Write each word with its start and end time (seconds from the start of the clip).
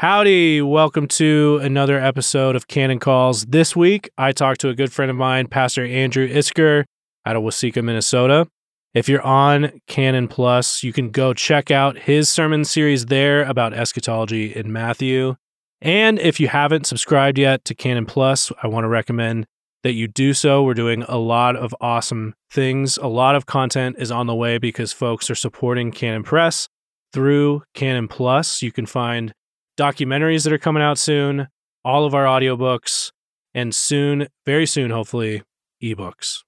Howdy, 0.00 0.60
welcome 0.60 1.08
to 1.08 1.58
another 1.62 1.98
episode 1.98 2.54
of 2.54 2.68
Canon 2.68 2.98
Calls. 2.98 3.46
This 3.46 3.74
week, 3.74 4.10
I 4.18 4.30
talked 4.32 4.60
to 4.60 4.68
a 4.68 4.74
good 4.74 4.92
friend 4.92 5.10
of 5.10 5.16
mine, 5.16 5.46
Pastor 5.46 5.86
Andrew 5.86 6.28
Isker 6.28 6.84
out 7.24 7.34
of 7.34 7.42
Waseca, 7.42 7.82
Minnesota. 7.82 8.46
If 8.92 9.08
you're 9.08 9.22
on 9.22 9.80
Canon 9.86 10.28
Plus, 10.28 10.82
you 10.82 10.92
can 10.92 11.08
go 11.08 11.32
check 11.32 11.70
out 11.70 11.96
his 11.96 12.28
sermon 12.28 12.66
series 12.66 13.06
there 13.06 13.42
about 13.44 13.72
eschatology 13.72 14.54
in 14.54 14.70
Matthew. 14.70 15.36
And 15.80 16.18
if 16.18 16.40
you 16.40 16.48
haven't 16.48 16.84
subscribed 16.84 17.38
yet 17.38 17.64
to 17.64 17.74
Canon 17.74 18.04
Plus, 18.04 18.52
I 18.62 18.66
want 18.66 18.84
to 18.84 18.88
recommend 18.88 19.46
that 19.82 19.94
you 19.94 20.08
do 20.08 20.34
so. 20.34 20.62
We're 20.62 20.74
doing 20.74 21.04
a 21.04 21.16
lot 21.16 21.56
of 21.56 21.74
awesome 21.80 22.34
things. 22.50 22.98
A 22.98 23.06
lot 23.06 23.34
of 23.34 23.46
content 23.46 23.96
is 23.98 24.10
on 24.10 24.26
the 24.26 24.34
way 24.34 24.58
because 24.58 24.92
folks 24.92 25.30
are 25.30 25.34
supporting 25.34 25.90
Canon 25.90 26.22
Press 26.22 26.68
through 27.14 27.62
Canon 27.72 28.08
Plus. 28.08 28.60
You 28.60 28.72
can 28.72 28.84
find 28.84 29.32
documentaries 29.76 30.44
that 30.44 30.52
are 30.52 30.58
coming 30.58 30.82
out 30.82 30.98
soon, 30.98 31.48
all 31.84 32.06
of 32.06 32.14
our 32.14 32.24
audiobooks, 32.24 33.12
and 33.54 33.74
soon, 33.74 34.28
very 34.44 34.66
soon, 34.66 34.90
hopefully, 34.90 35.42
ebooks. 35.82 36.38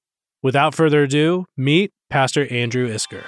Without 0.43 0.75
further 0.75 1.02
ado, 1.02 1.47
meet 1.57 1.93
Pastor 2.09 2.51
Andrew 2.52 2.88
Isker. 2.88 3.25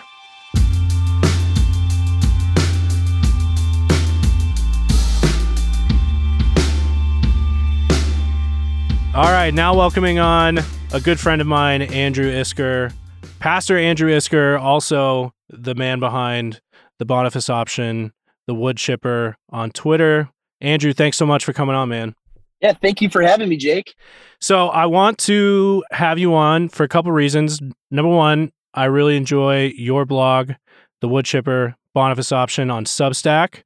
All 9.13 9.25
right, 9.25 9.53
now 9.53 9.75
welcoming 9.75 10.19
on 10.19 10.61
a 10.93 11.01
good 11.01 11.21
friend 11.21 11.41
of 11.41 11.47
mine, 11.47 11.83
Andrew 11.83 12.31
Isker. 12.31 12.93
Pastor 13.39 13.77
Andrew 13.77 14.11
Isker, 14.11 14.59
also 14.61 15.35
the 15.49 15.75
man 15.75 15.99
behind 16.01 16.61
the 16.99 17.05
Boniface 17.05 17.51
option 17.51 18.13
the 18.51 18.55
wood 18.55 18.77
chipper 18.77 19.37
on 19.51 19.71
Twitter. 19.71 20.29
Andrew, 20.61 20.93
thanks 20.93 21.17
so 21.17 21.25
much 21.25 21.45
for 21.45 21.53
coming 21.53 21.77
on, 21.77 21.89
man. 21.89 22.17
Yeah, 22.61 22.73
thank 22.73 23.01
you 23.01 23.09
for 23.09 23.23
having 23.23 23.49
me, 23.49 23.57
Jake. 23.57 23.95
So 24.41 24.67
I 24.71 24.87
want 24.87 25.19
to 25.19 25.85
have 25.93 26.19
you 26.19 26.35
on 26.35 26.69
for 26.69 26.83
a 26.83 26.89
couple 26.89 27.13
reasons. 27.13 27.61
Number 27.93 28.11
one, 28.11 28.51
I 28.75 28.87
really 28.87 29.17
enjoy 29.17 29.73
your 29.77 30.05
blog, 30.05 30.55
the 31.01 31.07
wood 31.07 31.27
chipper 31.27 31.77
Boniface 31.95 32.33
option 32.33 32.73
on 32.73 32.87
Substack. 32.87 33.63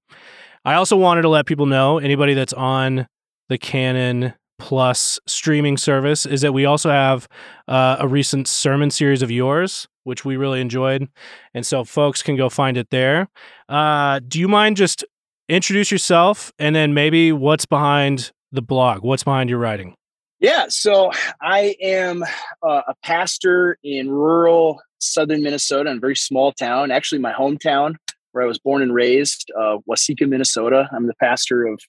I 0.66 0.74
also 0.74 0.98
wanted 0.98 1.22
to 1.22 1.30
let 1.30 1.46
people 1.46 1.64
know, 1.64 1.96
anybody 1.96 2.34
that's 2.34 2.52
on 2.52 3.06
the 3.48 3.56
Canon 3.56 4.34
Plus 4.58 5.18
streaming 5.26 5.76
service, 5.76 6.26
is 6.26 6.40
that 6.42 6.52
we 6.52 6.64
also 6.64 6.90
have 6.90 7.28
uh, 7.66 7.96
a 7.98 8.08
recent 8.08 8.46
sermon 8.46 8.90
series 8.90 9.20
of 9.22 9.30
yours 9.30 9.88
which 10.04 10.24
we 10.24 10.36
really 10.36 10.60
enjoyed. 10.60 11.08
And 11.52 11.66
so 11.66 11.82
folks 11.82 12.22
can 12.22 12.36
go 12.36 12.48
find 12.48 12.76
it 12.76 12.90
there. 12.90 13.28
Uh, 13.68 14.20
do 14.26 14.38
you 14.38 14.48
mind 14.48 14.76
just 14.76 15.04
introduce 15.48 15.90
yourself 15.90 16.52
and 16.58 16.76
then 16.76 16.94
maybe 16.94 17.32
what's 17.32 17.66
behind 17.66 18.32
the 18.52 18.62
blog? 18.62 19.02
What's 19.02 19.24
behind 19.24 19.50
your 19.50 19.58
writing? 19.58 19.94
Yeah, 20.40 20.66
so 20.68 21.10
I 21.40 21.74
am 21.80 22.22
uh, 22.62 22.82
a 22.86 22.94
pastor 23.02 23.78
in 23.82 24.10
rural 24.10 24.80
southern 24.98 25.42
Minnesota, 25.42 25.90
in 25.90 25.96
a 25.96 26.00
very 26.00 26.16
small 26.16 26.52
town, 26.52 26.90
actually 26.90 27.18
my 27.18 27.32
hometown 27.32 27.94
where 28.32 28.42
I 28.42 28.46
was 28.46 28.58
born 28.58 28.82
and 28.82 28.92
raised, 28.92 29.50
uh, 29.58 29.76
Minnesota. 30.20 30.88
I'm 30.92 31.06
the 31.06 31.14
pastor 31.14 31.66
of 31.66 31.80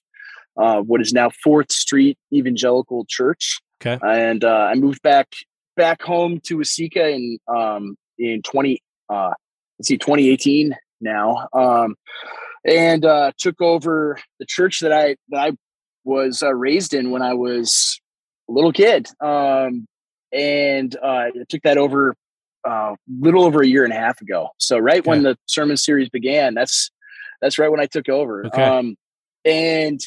uh, 0.56 0.80
what 0.80 1.00
is 1.00 1.12
now 1.12 1.30
Fourth 1.42 1.72
Street 1.72 2.18
Evangelical 2.32 3.04
Church. 3.08 3.60
Okay, 3.80 3.98
and 4.06 4.44
uh, 4.44 4.68
I 4.70 4.74
moved 4.74 5.02
back 5.02 5.28
back 5.76 6.02
home 6.02 6.40
to 6.44 6.58
Waseca 6.58 7.14
in 7.14 7.38
um, 7.48 7.96
in 8.18 8.42
20 8.42 8.82
uh 9.08 9.32
let's 9.78 9.88
see 9.88 9.98
2018 9.98 10.74
now 11.00 11.48
um 11.52 11.94
and 12.64 13.04
uh 13.04 13.30
took 13.38 13.60
over 13.60 14.18
the 14.38 14.46
church 14.46 14.80
that 14.80 14.92
i 14.92 15.16
that 15.28 15.38
i 15.38 15.52
was 16.04 16.42
uh, 16.42 16.54
raised 16.54 16.94
in 16.94 17.10
when 17.10 17.22
i 17.22 17.34
was 17.34 18.00
a 18.48 18.52
little 18.52 18.72
kid 18.72 19.08
um 19.20 19.86
and 20.32 20.96
uh 21.02 21.26
I 21.26 21.32
took 21.48 21.62
that 21.62 21.78
over 21.78 22.16
uh 22.68 22.94
little 23.20 23.44
over 23.44 23.62
a 23.62 23.66
year 23.66 23.84
and 23.84 23.92
a 23.92 23.96
half 23.96 24.20
ago 24.20 24.50
so 24.58 24.78
right 24.78 25.00
okay. 25.00 25.08
when 25.08 25.22
the 25.22 25.36
sermon 25.46 25.76
series 25.76 26.08
began 26.08 26.54
that's 26.54 26.90
that's 27.40 27.58
right 27.58 27.70
when 27.70 27.80
i 27.80 27.86
took 27.86 28.08
over 28.08 28.46
okay. 28.46 28.62
um 28.62 28.96
and 29.44 30.00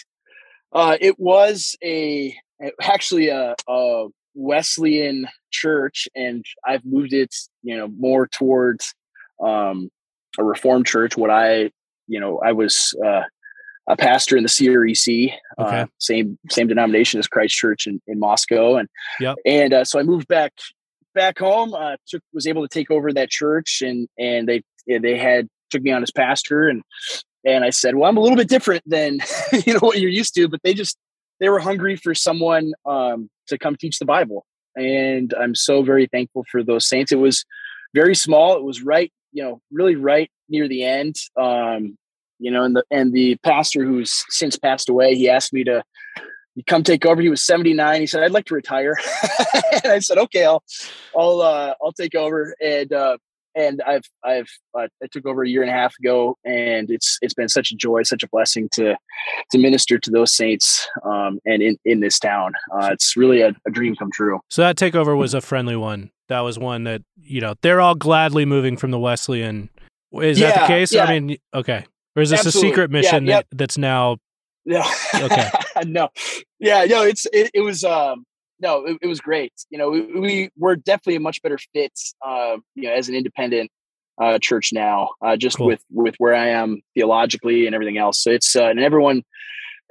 uh 0.71 0.97
it 0.99 1.19
was 1.19 1.75
a 1.83 2.35
actually 2.81 3.29
a, 3.29 3.55
a 3.67 4.07
Wesleyan 4.35 5.27
church, 5.51 6.07
and 6.15 6.45
I've 6.65 6.85
moved 6.85 7.13
it, 7.13 7.35
you 7.61 7.75
know, 7.75 7.87
more 7.87 8.27
towards 8.27 8.93
um, 9.43 9.89
a 10.37 10.43
Reformed 10.43 10.85
church. 10.85 11.17
What 11.17 11.29
I, 11.29 11.71
you 12.07 12.19
know, 12.19 12.39
I 12.43 12.53
was 12.53 12.93
uh, 13.05 13.23
a 13.87 13.97
pastor 13.97 14.37
in 14.37 14.43
the 14.43 14.49
CREC, 14.49 15.33
uh, 15.57 15.63
okay. 15.63 15.81
uh, 15.81 15.85
same 15.97 16.37
same 16.49 16.67
denomination 16.67 17.19
as 17.19 17.27
Christ 17.27 17.55
Church 17.55 17.87
in, 17.87 18.01
in 18.07 18.19
Moscow, 18.19 18.77
and 18.77 18.87
yep. 19.19 19.37
and 19.45 19.73
uh, 19.73 19.83
so 19.83 19.99
I 19.99 20.03
moved 20.03 20.27
back 20.27 20.53
back 21.15 21.39
home. 21.39 21.73
Uh, 21.73 21.97
took 22.07 22.21
was 22.33 22.47
able 22.47 22.67
to 22.67 22.73
take 22.73 22.91
over 22.91 23.11
that 23.13 23.29
church, 23.29 23.81
and 23.81 24.07
and 24.17 24.47
they 24.47 24.61
they 24.87 25.17
had 25.17 25.47
took 25.69 25.81
me 25.81 25.91
on 25.91 26.03
as 26.03 26.11
pastor, 26.11 26.67
and 26.67 26.83
and 27.45 27.63
I 27.63 27.69
said, 27.69 27.95
well, 27.95 28.09
I'm 28.09 28.17
a 28.17 28.21
little 28.21 28.37
bit 28.37 28.49
different 28.49 28.83
than 28.85 29.19
you 29.65 29.73
know 29.73 29.79
what 29.79 29.99
you're 29.99 30.09
used 30.09 30.35
to, 30.35 30.47
but 30.47 30.61
they 30.63 30.73
just 30.73 30.97
they 31.39 31.49
were 31.49 31.59
hungry 31.59 31.95
for 31.95 32.13
someone 32.13 32.73
um, 32.85 33.29
to 33.47 33.57
come 33.57 33.75
teach 33.75 33.99
the 33.99 34.05
Bible. 34.05 34.45
And 34.75 35.33
I'm 35.39 35.55
so 35.55 35.83
very 35.83 36.07
thankful 36.07 36.45
for 36.51 36.63
those 36.63 36.85
saints. 36.85 37.11
It 37.11 37.17
was 37.17 37.45
very 37.93 38.15
small. 38.15 38.55
It 38.55 38.63
was 38.63 38.81
right, 38.81 39.11
you 39.31 39.43
know, 39.43 39.61
really 39.71 39.95
right 39.95 40.29
near 40.47 40.67
the 40.67 40.83
end. 40.83 41.15
Um, 41.37 41.97
you 42.39 42.51
know, 42.51 42.63
and 42.63 42.75
the 42.75 42.83
and 42.91 43.13
the 43.13 43.35
pastor 43.37 43.83
who's 43.83 44.23
since 44.29 44.57
passed 44.57 44.89
away, 44.89 45.15
he 45.15 45.29
asked 45.29 45.53
me 45.53 45.63
to 45.65 45.83
come 46.67 46.83
take 46.83 47.05
over. 47.05 47.21
He 47.21 47.29
was 47.29 47.43
79. 47.43 48.01
He 48.01 48.07
said, 48.07 48.23
I'd 48.23 48.31
like 48.31 48.45
to 48.45 48.55
retire. 48.55 48.97
and 49.83 49.91
I 49.91 49.99
said, 49.99 50.17
okay, 50.17 50.45
I'll, 50.45 50.63
I'll, 51.17 51.41
uh, 51.41 51.73
I'll 51.81 51.93
take 51.93 52.15
over. 52.15 52.55
And, 52.61 52.91
uh, 52.91 53.17
and 53.55 53.81
I've 53.85 54.03
I've 54.23 54.49
uh, 54.77 54.87
I 55.03 55.07
took 55.11 55.25
over 55.25 55.43
a 55.43 55.49
year 55.49 55.61
and 55.61 55.69
a 55.69 55.73
half 55.73 55.93
ago, 55.99 56.37
and 56.45 56.89
it's 56.89 57.17
it's 57.21 57.33
been 57.33 57.49
such 57.49 57.71
a 57.71 57.75
joy, 57.75 58.03
such 58.03 58.23
a 58.23 58.27
blessing 58.27 58.69
to 58.73 58.95
to 59.51 59.57
minister 59.57 59.97
to 59.97 60.11
those 60.11 60.31
saints 60.31 60.87
um, 61.03 61.39
and 61.45 61.61
in 61.61 61.77
in 61.85 61.99
this 61.99 62.19
town. 62.19 62.53
Uh, 62.73 62.89
it's 62.91 63.15
really 63.17 63.41
a, 63.41 63.53
a, 63.67 63.71
dream 63.71 63.95
come 63.95 64.11
true. 64.11 64.39
So 64.49 64.61
that 64.61 64.75
takeover 64.75 65.17
was 65.17 65.33
a 65.33 65.41
friendly 65.41 65.75
one. 65.75 66.11
That 66.27 66.41
was 66.41 66.59
one 66.59 66.83
that 66.83 67.01
you 67.17 67.41
know 67.41 67.55
they're 67.61 67.81
all 67.81 67.95
gladly 67.95 68.45
moving 68.45 68.77
from 68.77 68.91
the 68.91 68.99
Wesleyan. 68.99 69.69
Is 70.13 70.39
yeah, 70.39 70.51
that 70.51 70.61
the 70.61 70.67
case? 70.67 70.93
Yeah. 70.93 71.05
I 71.05 71.19
mean, 71.19 71.37
okay. 71.53 71.85
Or 72.15 72.21
is 72.21 72.31
this 72.31 72.45
Absolutely. 72.45 72.69
a 72.69 72.71
secret 72.71 72.91
mission 72.91 73.25
yeah, 73.25 73.37
that, 73.37 73.45
that's 73.51 73.77
now? 73.77 74.17
Yeah. 74.65 74.89
okay. 75.15 75.49
no. 75.85 76.09
Yeah. 76.59 76.85
No. 76.85 77.03
It's 77.03 77.25
it, 77.31 77.51
it 77.53 77.61
was 77.61 77.83
um 77.83 78.25
no, 78.59 78.85
it, 78.85 78.97
it, 79.01 79.07
was 79.07 79.19
great. 79.19 79.53
You 79.69 79.77
know, 79.77 79.89
we, 79.89 80.19
we 80.19 80.49
were 80.57 80.75
definitely 80.75 81.15
a 81.15 81.19
much 81.19 81.41
better 81.41 81.57
fit, 81.73 81.93
uh, 82.25 82.57
you 82.75 82.83
know, 82.83 82.93
as 82.93 83.09
an 83.09 83.15
independent 83.15 83.71
uh, 84.21 84.37
church 84.39 84.71
now, 84.73 85.09
uh, 85.21 85.37
just 85.37 85.57
cool. 85.57 85.67
with 85.67 85.83
with 85.91 86.15
where 86.17 86.35
I 86.35 86.49
am 86.49 86.81
theologically 86.93 87.65
and 87.65 87.73
everything 87.73 87.97
else. 87.97 88.21
So 88.21 88.31
it's 88.31 88.55
uh, 88.55 88.65
and 88.65 88.79
everyone 88.79 89.23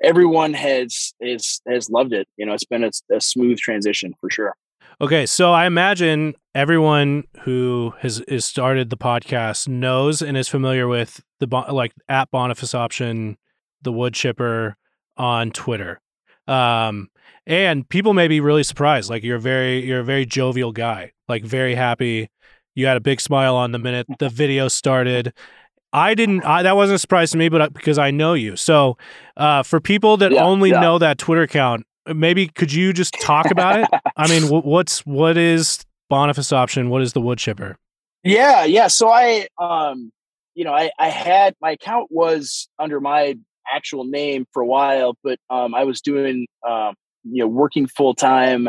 everyone 0.02 0.54
has 0.54 1.14
is 1.20 1.60
has 1.68 1.88
loved 1.90 2.12
it. 2.12 2.28
You 2.36 2.46
know, 2.46 2.52
it's 2.52 2.64
been 2.64 2.84
a, 2.84 2.90
a 3.12 3.20
smooth 3.20 3.58
transition 3.58 4.14
for 4.20 4.30
sure. 4.30 4.54
Okay, 5.00 5.26
so 5.26 5.52
I 5.52 5.66
imagine 5.66 6.34
everyone 6.56 7.22
who 7.42 7.94
has, 8.00 8.20
has 8.28 8.44
started 8.44 8.90
the 8.90 8.96
podcast 8.96 9.68
knows 9.68 10.22
and 10.22 10.36
is 10.36 10.48
familiar 10.48 10.88
with 10.88 11.22
the 11.38 11.46
like 11.70 11.92
at 12.08 12.32
Boniface 12.32 12.74
option, 12.74 13.38
the 13.80 13.92
wood 13.92 14.12
chipper 14.12 14.76
on 15.16 15.52
Twitter. 15.52 16.00
Um, 16.48 17.10
and 17.48 17.88
people 17.88 18.12
may 18.12 18.28
be 18.28 18.40
really 18.40 18.62
surprised. 18.62 19.08
Like 19.10 19.24
you're 19.24 19.38
very 19.38 19.84
you're 19.84 20.00
a 20.00 20.04
very 20.04 20.26
jovial 20.26 20.70
guy, 20.70 21.12
like 21.28 21.44
very 21.44 21.74
happy. 21.74 22.28
You 22.74 22.86
had 22.86 22.96
a 22.96 23.00
big 23.00 23.20
smile 23.20 23.56
on 23.56 23.72
the 23.72 23.78
minute 23.78 24.06
the 24.20 24.28
video 24.28 24.68
started. 24.68 25.32
I 25.92 26.14
didn't. 26.14 26.44
I, 26.44 26.62
that 26.62 26.76
wasn't 26.76 26.96
a 26.96 26.98
surprise 26.98 27.30
to 27.30 27.38
me, 27.38 27.48
but 27.48 27.72
because 27.72 27.98
I 27.98 28.10
know 28.10 28.34
you. 28.34 28.56
So, 28.56 28.98
uh, 29.38 29.62
for 29.62 29.80
people 29.80 30.18
that 30.18 30.32
yeah, 30.32 30.44
only 30.44 30.70
yeah. 30.70 30.80
know 30.80 30.98
that 30.98 31.16
Twitter 31.16 31.42
account, 31.42 31.86
maybe 32.06 32.46
could 32.48 32.72
you 32.72 32.92
just 32.92 33.14
talk 33.14 33.50
about 33.50 33.80
it? 33.80 33.88
I 34.16 34.28
mean, 34.28 34.48
what's 34.48 35.00
what 35.06 35.38
is 35.38 35.84
Boniface 36.10 36.52
option? 36.52 36.90
What 36.90 37.00
is 37.00 37.14
the 37.14 37.22
wood 37.22 37.38
chipper? 37.38 37.78
Yeah, 38.22 38.64
yeah. 38.64 38.88
So 38.88 39.08
I, 39.08 39.48
um, 39.58 40.12
you 40.54 40.64
know, 40.64 40.74
I 40.74 40.90
I 40.98 41.08
had 41.08 41.54
my 41.62 41.70
account 41.70 42.08
was 42.10 42.68
under 42.78 43.00
my 43.00 43.36
actual 43.74 44.04
name 44.04 44.46
for 44.52 44.60
a 44.60 44.66
while, 44.66 45.16
but 45.24 45.38
um, 45.48 45.74
I 45.74 45.84
was 45.84 46.02
doing 46.02 46.46
um, 46.68 46.94
you 47.30 47.42
know 47.42 47.48
working 47.48 47.86
full 47.86 48.14
time 48.14 48.68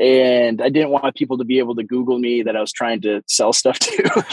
and 0.00 0.62
I 0.62 0.70
didn't 0.70 0.90
want 0.90 1.14
people 1.14 1.36
to 1.36 1.44
be 1.44 1.58
able 1.58 1.74
to 1.74 1.82
Google 1.82 2.18
me 2.18 2.42
that 2.42 2.56
I 2.56 2.60
was 2.60 2.72
trying 2.72 3.02
to 3.02 3.22
sell 3.26 3.52
stuff 3.52 3.78
to. 3.80 4.24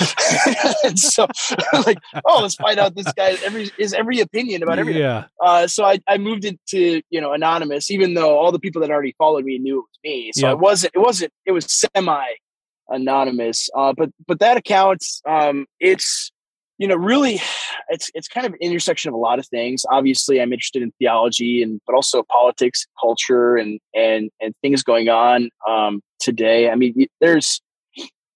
so, 0.96 1.28
like, 1.86 1.98
oh, 2.25 2.40
let's 2.42 2.56
find 2.56 2.80
out 2.80 2.96
this 2.96 3.12
guy 3.14 3.38
every 3.44 3.69
is 3.78 3.94
every 3.94 4.22
opinion 4.22 4.64
about 4.64 4.80
everything. 4.80 5.02
Yeah. 5.02 5.25
Uh, 5.44 5.68
so 5.68 5.84
I, 5.84 6.00
I 6.08 6.18
moved 6.19 6.46
it 6.46 6.58
to 6.69 7.02
you 7.10 7.19
know 7.19 7.34
anonymous, 7.34 7.92
even 7.92 8.14
though 8.14 8.38
all 8.38 8.54
the 8.54 8.60
people 8.60 8.81
that 8.81 8.90
already 8.90 9.14
followed 9.18 9.44
me 9.44 9.58
knew 9.58 9.80
it 9.80 9.81
was 9.81 10.00
me. 10.06 10.31
So 10.34 10.48
yep. 10.48 10.54
it 10.54 10.60
wasn't. 10.60 10.96
It 10.96 11.00
wasn't. 11.00 11.34
It 11.46 11.52
was 11.52 11.66
semi 11.69 12.25
anonymous. 12.88 13.69
Uh, 13.75 13.94
but 13.98 14.10
but 14.25 14.40
that 14.40 14.56
account, 14.56 15.04
um, 15.28 15.66
it's 15.81 16.31
you 16.77 16.88
know, 16.88 16.95
really, 16.95 17.41
it's 17.89 18.12
it's 18.13 18.27
kind 18.27 18.45
of 18.45 18.53
an 18.53 18.59
intersection 18.62 19.09
of 19.09 19.15
a 19.15 19.18
lot 19.18 19.39
of 19.39 19.47
things. 19.47 19.83
Obviously, 19.91 20.39
I'm 20.41 20.53
interested 20.53 20.83
in 20.83 20.91
theology 21.00 21.63
and 21.63 21.81
but 21.88 21.95
also 21.95 22.24
politics, 22.24 22.85
culture, 23.00 23.56
and 23.57 23.79
and 23.95 24.29
and 24.39 24.53
things 24.62 24.83
going 24.83 25.09
on 25.09 25.50
um, 25.68 26.01
today. 26.19 26.69
I 26.69 26.75
mean, 26.75 27.07
there's 27.19 27.62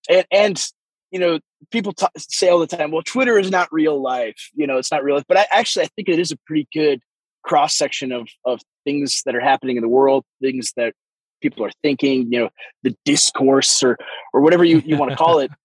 and 0.09 0.25
and 0.31 0.65
you 1.11 1.19
know, 1.19 1.39
people 1.71 1.93
t- 1.93 2.07
say 2.17 2.49
all 2.49 2.59
the 2.59 2.67
time, 2.67 2.89
well, 2.91 3.03
Twitter 3.03 3.37
is 3.37 3.51
not 3.51 3.67
real 3.71 4.01
life. 4.01 4.49
You 4.53 4.65
know, 4.65 4.77
it's 4.77 4.91
not 4.91 5.03
real 5.03 5.15
life. 5.15 5.25
But 5.27 5.37
I 5.37 5.45
actually 5.51 5.85
I 5.85 5.89
think 5.95 6.09
it 6.09 6.19
is 6.19 6.31
a 6.31 6.37
pretty 6.47 6.67
good 6.73 7.01
cross 7.43 7.77
section 7.77 8.11
of 8.11 8.27
of 8.45 8.61
things 8.85 9.21
that 9.25 9.35
are 9.35 9.41
happening 9.41 9.77
in 9.77 9.81
the 9.81 9.89
world, 9.89 10.25
things 10.41 10.73
that 10.77 10.93
people 11.41 11.63
are 11.63 11.71
thinking. 11.83 12.31
You 12.31 12.39
know, 12.39 12.49
the 12.81 12.95
discourse 13.05 13.83
or 13.83 13.97
or 14.33 14.41
whatever 14.41 14.63
you 14.63 14.81
you 14.83 14.97
want 14.97 15.11
to 15.11 15.17
call 15.17 15.39
it. 15.39 15.51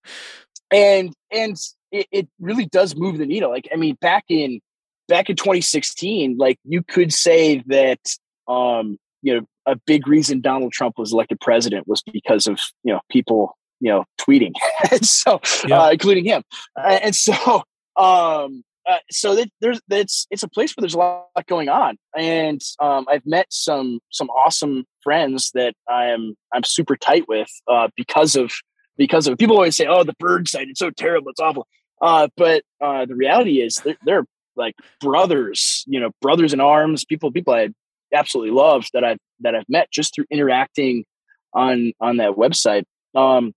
And 0.72 1.14
and 1.31 1.56
it, 1.93 2.06
it 2.11 2.29
really 2.41 2.67
does 2.67 2.97
move 2.97 3.19
the 3.19 3.27
needle. 3.27 3.50
Like, 3.50 3.69
I 3.73 3.77
mean, 3.77 3.97
back 4.00 4.25
in 4.29 4.61
back 5.09 5.31
in 5.31 5.37
2016, 5.37 6.37
like 6.38 6.59
you 6.65 6.83
could 6.83 7.12
say 7.12 7.62
that 7.67 8.00
um, 8.49 8.99
you 9.23 9.35
know, 9.35 9.47
a 9.67 9.77
big 9.87 10.06
reason 10.06 10.41
Donald 10.41 10.73
Trump 10.73 10.99
was 10.99 11.12
elected 11.12 11.41
president 11.41 11.88
was 11.88 12.03
because 12.12 12.47
of, 12.47 12.61
you 12.85 12.93
know, 12.93 13.00
people, 13.11 13.56
you 13.81 13.91
know, 13.91 14.05
tweeting. 14.21 14.53
so 15.03 15.41
yeah. 15.67 15.83
uh, 15.83 15.91
including 15.91 16.25
him. 16.25 16.43
Uh, 16.77 16.99
and 17.03 17.17
so 17.17 17.62
um 17.97 18.62
uh, 18.87 18.99
so 19.11 19.35
that 19.35 19.49
there's 19.61 19.81
it's 19.91 20.27
it's 20.31 20.43
a 20.43 20.49
place 20.49 20.73
where 20.77 20.82
there's 20.82 20.94
a 20.94 20.99
lot 20.99 21.27
going 21.49 21.69
on 21.69 21.97
and 22.17 22.61
um, 22.81 23.05
i've 23.11 23.25
met 23.27 23.47
some 23.50 23.99
some 24.11 24.29
awesome 24.31 24.85
friends 25.03 25.50
that 25.55 25.75
i 25.89 26.06
am 26.06 26.35
i'm 26.55 26.62
super 26.62 26.94
tight 26.94 27.27
with 27.27 27.49
uh, 27.69 27.89
because 27.97 28.37
of 28.37 28.53
because 28.96 29.26
of 29.26 29.38
people 29.38 29.56
always 29.56 29.76
say 29.76 29.87
oh 29.87 30.04
the 30.04 30.14
bird 30.19 30.48
site 30.48 30.69
it's 30.69 30.81
so 30.81 30.90
terrible 30.90 31.31
it's 31.31 31.40
awful 31.40 31.66
uh, 32.00 32.28
but 32.37 32.62
uh, 32.81 33.06
the 33.06 33.14
reality 33.14 33.60
is 33.60 33.76
they're, 33.76 33.96
they're, 34.04 34.25
like 34.56 34.75
brothers, 35.00 35.84
you 35.87 36.00
know, 36.00 36.10
brothers 36.20 36.52
in 36.52 36.60
arms, 36.60 37.04
people, 37.04 37.31
people 37.31 37.52
I 37.52 37.69
absolutely 38.14 38.54
love 38.54 38.87
that 38.94 39.04
I've, 39.04 39.19
that 39.40 39.54
I've 39.54 39.69
met 39.69 39.90
just 39.90 40.14
through 40.14 40.25
interacting 40.31 41.04
on, 41.52 41.93
on 42.00 42.16
that 42.16 42.32
website. 42.32 42.84
Um, 43.14 43.52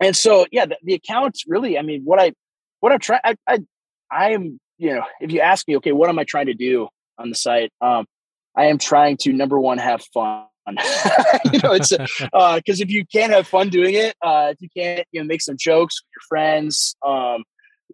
and 0.00 0.16
so, 0.16 0.46
yeah, 0.50 0.66
the, 0.66 0.78
the 0.82 0.94
accounts 0.94 1.44
really, 1.46 1.78
I 1.78 1.82
mean, 1.82 2.02
what 2.04 2.18
I, 2.20 2.32
what 2.80 2.92
I'm 2.92 2.98
trying, 2.98 3.20
I, 3.22 3.36
I, 3.46 3.58
I 4.10 4.30
am, 4.30 4.58
you 4.78 4.94
know, 4.94 5.04
if 5.20 5.30
you 5.30 5.40
ask 5.40 5.68
me, 5.68 5.76
okay, 5.76 5.92
what 5.92 6.08
am 6.08 6.18
I 6.18 6.24
trying 6.24 6.46
to 6.46 6.54
do 6.54 6.88
on 7.18 7.28
the 7.28 7.34
site? 7.34 7.70
Um, 7.80 8.06
I 8.56 8.66
am 8.66 8.78
trying 8.78 9.18
to 9.18 9.32
number 9.32 9.60
one, 9.60 9.78
have 9.78 10.02
fun. 10.14 10.46
you 11.52 11.58
know, 11.62 11.72
it's 11.72 11.90
because 11.90 12.30
uh, 12.32 12.60
if 12.64 12.90
you 12.90 13.04
can't 13.06 13.32
have 13.32 13.46
fun 13.46 13.68
doing 13.68 13.94
it, 13.94 14.14
uh, 14.22 14.48
if 14.52 14.60
you 14.60 14.68
can't, 14.74 15.06
you 15.12 15.20
know, 15.20 15.26
make 15.26 15.40
some 15.40 15.56
jokes 15.56 16.00
with 16.02 16.08
your 16.14 16.22
friends, 16.28 16.96
um, 17.06 17.44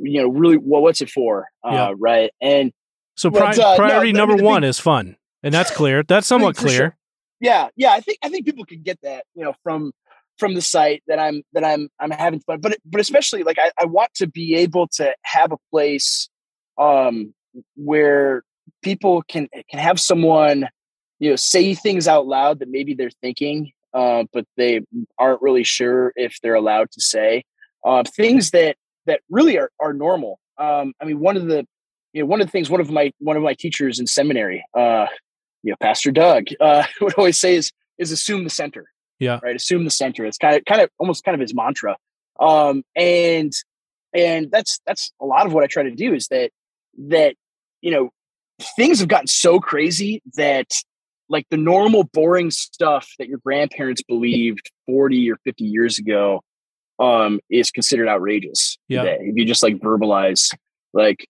you 0.00 0.20
know, 0.20 0.28
really, 0.28 0.56
well, 0.56 0.82
what's 0.82 1.00
it 1.00 1.10
for? 1.10 1.48
Uh, 1.64 1.72
yeah. 1.72 1.92
Right. 1.96 2.30
And 2.40 2.72
so 3.14 3.30
pri- 3.30 3.56
but, 3.56 3.58
uh, 3.58 3.76
priority 3.76 4.12
no, 4.12 4.26
number 4.26 4.42
one 4.42 4.64
is 4.64 4.78
fun. 4.78 5.16
And 5.42 5.54
that's 5.54 5.70
clear. 5.70 6.02
That's 6.02 6.26
somewhat 6.26 6.56
clear. 6.56 6.76
Sure. 6.76 6.96
Yeah. 7.40 7.68
Yeah. 7.76 7.92
I 7.92 8.00
think, 8.00 8.18
I 8.22 8.28
think 8.28 8.44
people 8.44 8.64
can 8.64 8.82
get 8.82 8.98
that, 9.02 9.24
you 9.34 9.44
know, 9.44 9.54
from, 9.62 9.92
from 10.38 10.54
the 10.54 10.60
site 10.60 11.02
that 11.06 11.18
I'm, 11.18 11.42
that 11.54 11.64
I'm, 11.64 11.88
I'm 11.98 12.10
having 12.10 12.40
fun, 12.40 12.60
but, 12.60 12.76
but 12.84 13.00
especially 13.00 13.42
like, 13.42 13.58
I, 13.58 13.70
I 13.80 13.86
want 13.86 14.12
to 14.16 14.26
be 14.26 14.56
able 14.56 14.88
to 14.96 15.14
have 15.22 15.52
a 15.52 15.56
place, 15.70 16.28
um, 16.76 17.32
where 17.74 18.42
people 18.82 19.22
can, 19.22 19.48
can 19.70 19.78
have 19.78 19.98
someone, 19.98 20.68
you 21.18 21.30
know, 21.30 21.36
say 21.36 21.74
things 21.74 22.06
out 22.08 22.26
loud 22.26 22.58
that 22.58 22.68
maybe 22.68 22.94
they're 22.94 23.10
thinking, 23.22 23.72
uh, 23.94 24.24
but 24.32 24.44
they 24.56 24.80
aren't 25.18 25.42
really 25.42 25.64
sure 25.64 26.12
if 26.16 26.38
they're 26.42 26.54
allowed 26.54 26.90
to 26.92 27.00
say, 27.00 27.44
uh, 27.84 28.02
things 28.16 28.50
that 28.50 28.76
that 29.06 29.20
really 29.30 29.58
are, 29.58 29.70
are 29.80 29.92
normal. 29.92 30.38
Um, 30.58 30.92
I 31.00 31.04
mean, 31.04 31.20
one 31.20 31.36
of 31.36 31.46
the, 31.46 31.66
you 32.12 32.22
know, 32.22 32.26
one 32.26 32.40
of 32.40 32.46
the 32.46 32.50
things, 32.50 32.68
one 32.68 32.80
of 32.80 32.90
my, 32.90 33.12
one 33.18 33.36
of 33.36 33.42
my 33.42 33.54
teachers 33.54 33.98
in 33.98 34.06
seminary, 34.06 34.64
uh, 34.76 35.06
you 35.62 35.72
know, 35.72 35.76
Pastor 35.80 36.10
Doug, 36.10 36.46
uh, 36.60 36.84
would 37.00 37.14
always 37.14 37.38
say 37.38 37.54
is, 37.54 37.72
is 37.98 38.12
assume 38.12 38.44
the 38.44 38.50
center. 38.50 38.86
Yeah. 39.18 39.40
Right. 39.42 39.56
Assume 39.56 39.84
the 39.84 39.90
center. 39.90 40.26
It's 40.26 40.36
kind 40.36 40.56
of, 40.56 40.64
kind 40.66 40.82
of 40.82 40.90
almost 40.98 41.24
kind 41.24 41.34
of 41.34 41.40
his 41.40 41.54
mantra. 41.54 41.96
Um, 42.38 42.82
and, 42.94 43.52
and 44.12 44.50
that's, 44.50 44.78
that's 44.86 45.10
a 45.20 45.24
lot 45.24 45.46
of 45.46 45.54
what 45.54 45.64
I 45.64 45.68
try 45.68 45.84
to 45.84 45.90
do 45.90 46.12
is 46.12 46.28
that, 46.28 46.50
that, 47.08 47.34
you 47.80 47.90
know, 47.90 48.10
things 48.76 48.98
have 48.98 49.08
gotten 49.08 49.26
so 49.26 49.58
crazy 49.58 50.22
that 50.34 50.70
like 51.28 51.46
the 51.50 51.56
normal 51.56 52.04
boring 52.04 52.50
stuff 52.50 53.10
that 53.18 53.28
your 53.28 53.38
grandparents 53.38 54.02
believed 54.02 54.70
40 54.86 55.30
or 55.30 55.36
50 55.44 55.64
years 55.64 55.98
ago 55.98 56.42
um, 56.98 57.40
is 57.50 57.70
considered 57.70 58.08
outrageous 58.08 58.78
yeah. 58.88 59.02
today. 59.02 59.18
If 59.20 59.36
you 59.36 59.44
just 59.44 59.62
like 59.62 59.78
verbalize 59.78 60.54
like 60.92 61.26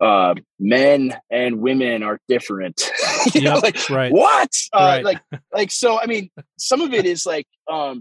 uh, 0.00 0.34
men 0.58 1.14
and 1.30 1.60
women 1.60 2.02
are 2.02 2.18
different. 2.26 2.90
you 3.34 3.42
yep, 3.42 3.54
know, 3.54 3.60
like 3.60 3.90
right. 3.90 4.12
what? 4.12 4.50
Uh, 4.72 4.78
right. 4.78 5.04
Like, 5.04 5.20
like 5.52 5.70
so. 5.70 6.00
I 6.00 6.06
mean, 6.06 6.30
some 6.58 6.80
of 6.80 6.94
it 6.94 7.04
is 7.04 7.26
like, 7.26 7.46
um, 7.70 8.00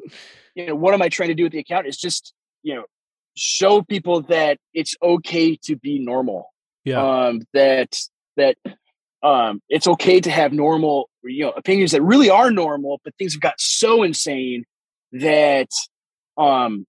you 0.56 0.68
know, 0.68 0.76
what 0.76 0.94
am 0.94 1.02
I 1.02 1.10
trying 1.10 1.30
to 1.30 1.36
do 1.36 1.44
with 1.44 1.52
the 1.52 1.60
account? 1.60 1.88
Is 1.88 1.98
just 1.98 2.34
you 2.64 2.76
know, 2.76 2.84
show 3.36 3.82
people 3.82 4.22
that 4.24 4.58
it's 4.74 4.96
okay 5.02 5.56
to 5.64 5.76
be 5.76 6.00
normal. 6.00 6.54
Yeah. 6.84 7.02
Um, 7.02 7.42
that 7.54 7.96
that 8.38 8.58
um, 9.22 9.62
it's 9.70 9.88
okay 9.88 10.20
to 10.22 10.32
have 10.32 10.54
normal, 10.54 11.10
you 11.24 11.44
know, 11.44 11.52
opinions 11.52 11.92
that 11.92 12.02
really 12.02 12.30
are 12.30 12.52
normal, 12.52 13.02
but 13.04 13.14
things 13.18 13.34
have 13.34 13.42
got 13.42 13.60
so 13.60 14.04
insane 14.04 14.66
that 15.12 15.70
um 16.38 16.86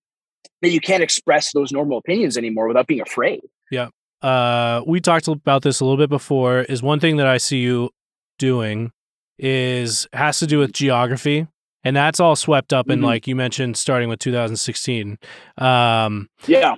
that 0.62 0.69
you 0.69 0.81
can't 0.81 1.03
express 1.03 1.53
those 1.53 1.73
normal 1.73 1.99
opinions 1.99 2.37
anymore 2.37 2.69
without 2.69 2.87
being 2.87 3.00
afraid. 3.00 3.41
Yeah. 3.71 3.88
Uh, 4.23 4.82
we 4.87 5.00
talked 5.00 5.29
about 5.29 5.62
this 5.62 5.81
a 5.81 5.85
little 5.85 5.97
bit 5.97 6.11
before. 6.11 6.61
Is 6.61 6.82
one 6.82 7.00
thing 7.00 7.17
that 7.17 7.27
I 7.27 7.38
see 7.38 7.59
you 7.59 7.91
doing 8.38 8.93
is 9.38 10.06
has 10.12 10.38
to 10.41 10.47
do 10.47 10.59
with 10.59 10.73
geography, 10.73 11.47
and 11.85 11.97
that's 11.97 12.21
all 12.21 12.37
swept 12.37 12.73
up 12.75 12.91
in 12.91 12.99
mm-hmm. 12.99 13.06
like 13.06 13.27
you 13.27 13.35
mentioned, 13.35 13.79
starting 13.79 14.11
with 14.11 14.19
2016. 14.19 15.19
Um, 15.56 16.29
yeah. 16.47 16.75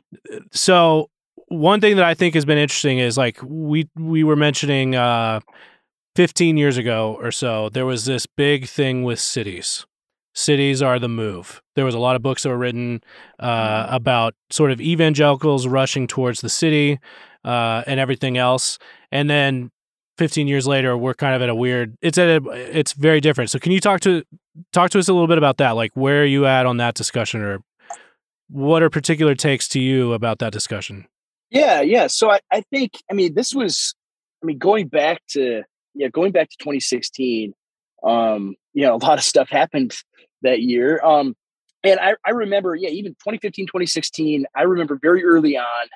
So 0.53 1.11
one 1.53 1.81
thing 1.81 1.97
that 1.97 2.05
I 2.05 2.15
think 2.15 2.35
has 2.35 2.45
been 2.45 2.59
interesting 2.59 2.99
is 2.99 3.17
like 3.17 3.39
we 3.43 3.89
we 3.97 4.25
were 4.25 4.37
mentioning 4.37 4.95
uh, 4.95 5.41
15 6.17 6.57
years 6.57 6.77
ago 6.77 7.19
or 7.21 7.31
so, 7.31 7.69
there 7.69 7.87
was 7.87 8.05
this 8.05 8.27
big 8.27 8.67
thing 8.67 9.03
with 9.05 9.21
cities 9.21 9.87
cities 10.35 10.83
are 10.83 10.99
the 10.99 11.09
move. 11.09 11.63
There 11.77 11.85
was 11.85 11.95
a 11.95 11.99
lot 11.99 12.17
of 12.17 12.23
books 12.23 12.43
that 12.43 12.49
were 12.49 12.59
written 12.59 13.03
uh, 13.39 13.85
mm-hmm. 13.85 13.95
about 13.95 14.35
sort 14.51 14.71
of 14.71 14.81
evangelicals 14.81 15.67
rushing 15.67 16.07
towards 16.07 16.41
the 16.41 16.49
city 16.49 16.99
uh, 17.45 17.83
and 17.87 18.01
everything 18.01 18.37
else. 18.39 18.79
And 19.11 19.29
then 19.29 19.71
15 20.19 20.49
years 20.49 20.67
later, 20.67 20.97
we're 20.97 21.15
kind 21.15 21.35
of 21.35 21.43
at 21.43 21.49
a 21.49 21.55
weird. 21.55 21.97
It's 22.03 22.19
at 22.19 22.43
a, 22.43 22.51
it's 22.79 22.93
very 22.93 23.21
different. 23.21 23.51
So 23.51 23.59
can 23.59 23.73
you 23.73 23.81
talk 23.81 24.01
to 24.01 24.23
talk 24.73 24.91
to 24.91 24.99
us 24.99 25.09
a 25.09 25.13
little 25.13 25.29
bit 25.29 25.39
about 25.39 25.59
that? 25.59 25.73
Like 25.73 25.93
where 25.95 26.23
are 26.23 26.27
you 26.27 26.47
at 26.47 26.67
on 26.67 26.77
that 26.79 26.95
discussion, 26.95 27.43
or 27.43 27.61
what 28.49 28.83
are 28.83 28.91
particular 28.91 29.35
takes 29.35 29.69
to 29.69 29.81
you 29.81 30.13
about 30.13 30.39
that 30.41 30.53
discussion? 30.53 31.07
Yeah, 31.53 31.83
yeah. 31.83 32.07
So 32.07 32.31
I, 32.31 32.41
I 32.51 32.63
think 32.63 32.93
I 33.11 33.15
mean 33.15 33.35
this 33.35 33.55
was 33.55 33.95
I 34.43 34.47
mean 34.47 34.59
going 34.59 34.89
back 34.89 35.21
to 35.31 35.63
yeah 35.95 36.09
going 36.09 36.33
back 36.33 36.49
to 36.51 36.57
2016 36.59 37.55
um, 38.03 38.55
you 38.73 38.85
know, 38.87 38.95
a 39.01 39.03
lot 39.05 39.19
of 39.19 39.25
stuff 39.25 39.49
happened 39.49 39.95
that 40.43 40.61
year. 40.61 41.01
Um, 41.05 41.35
and 41.85 41.99
I, 41.99 42.15
I 42.25 42.31
remember, 42.31 42.75
yeah, 42.75 42.91
even 42.91 43.13
2015, 43.13 43.67
2016, 43.67 44.47
I 44.55 44.63
remember 44.63 44.99
very 45.01 45.25
early 45.25 45.57
on 45.57 45.89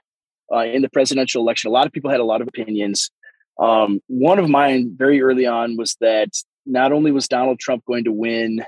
uh, 0.53 0.65
in 0.65 0.83
the 0.83 0.89
presidential 0.89 1.43
election, 1.43 1.69
a 1.69 1.73
lot 1.73 1.87
of 1.87 1.93
people 1.93 2.11
had 2.11 2.21
a 2.21 2.25
lot 2.25 2.41
of 2.41 2.49
opinions. 2.49 3.11
Um, 3.59 4.01
one 4.09 4.39
of 4.39 4.49
mine 4.49 4.95
very 4.97 5.23
early 5.23 5.47
on 5.47 5.77
was 5.77 5.97
that 6.01 6.31
not 6.67 6.93
only 6.93 7.13
was 7.13 7.29
Donald 7.29 7.59
Trump 7.59 7.85
going 7.85 8.05
to 8.05 8.13
win 8.13 8.65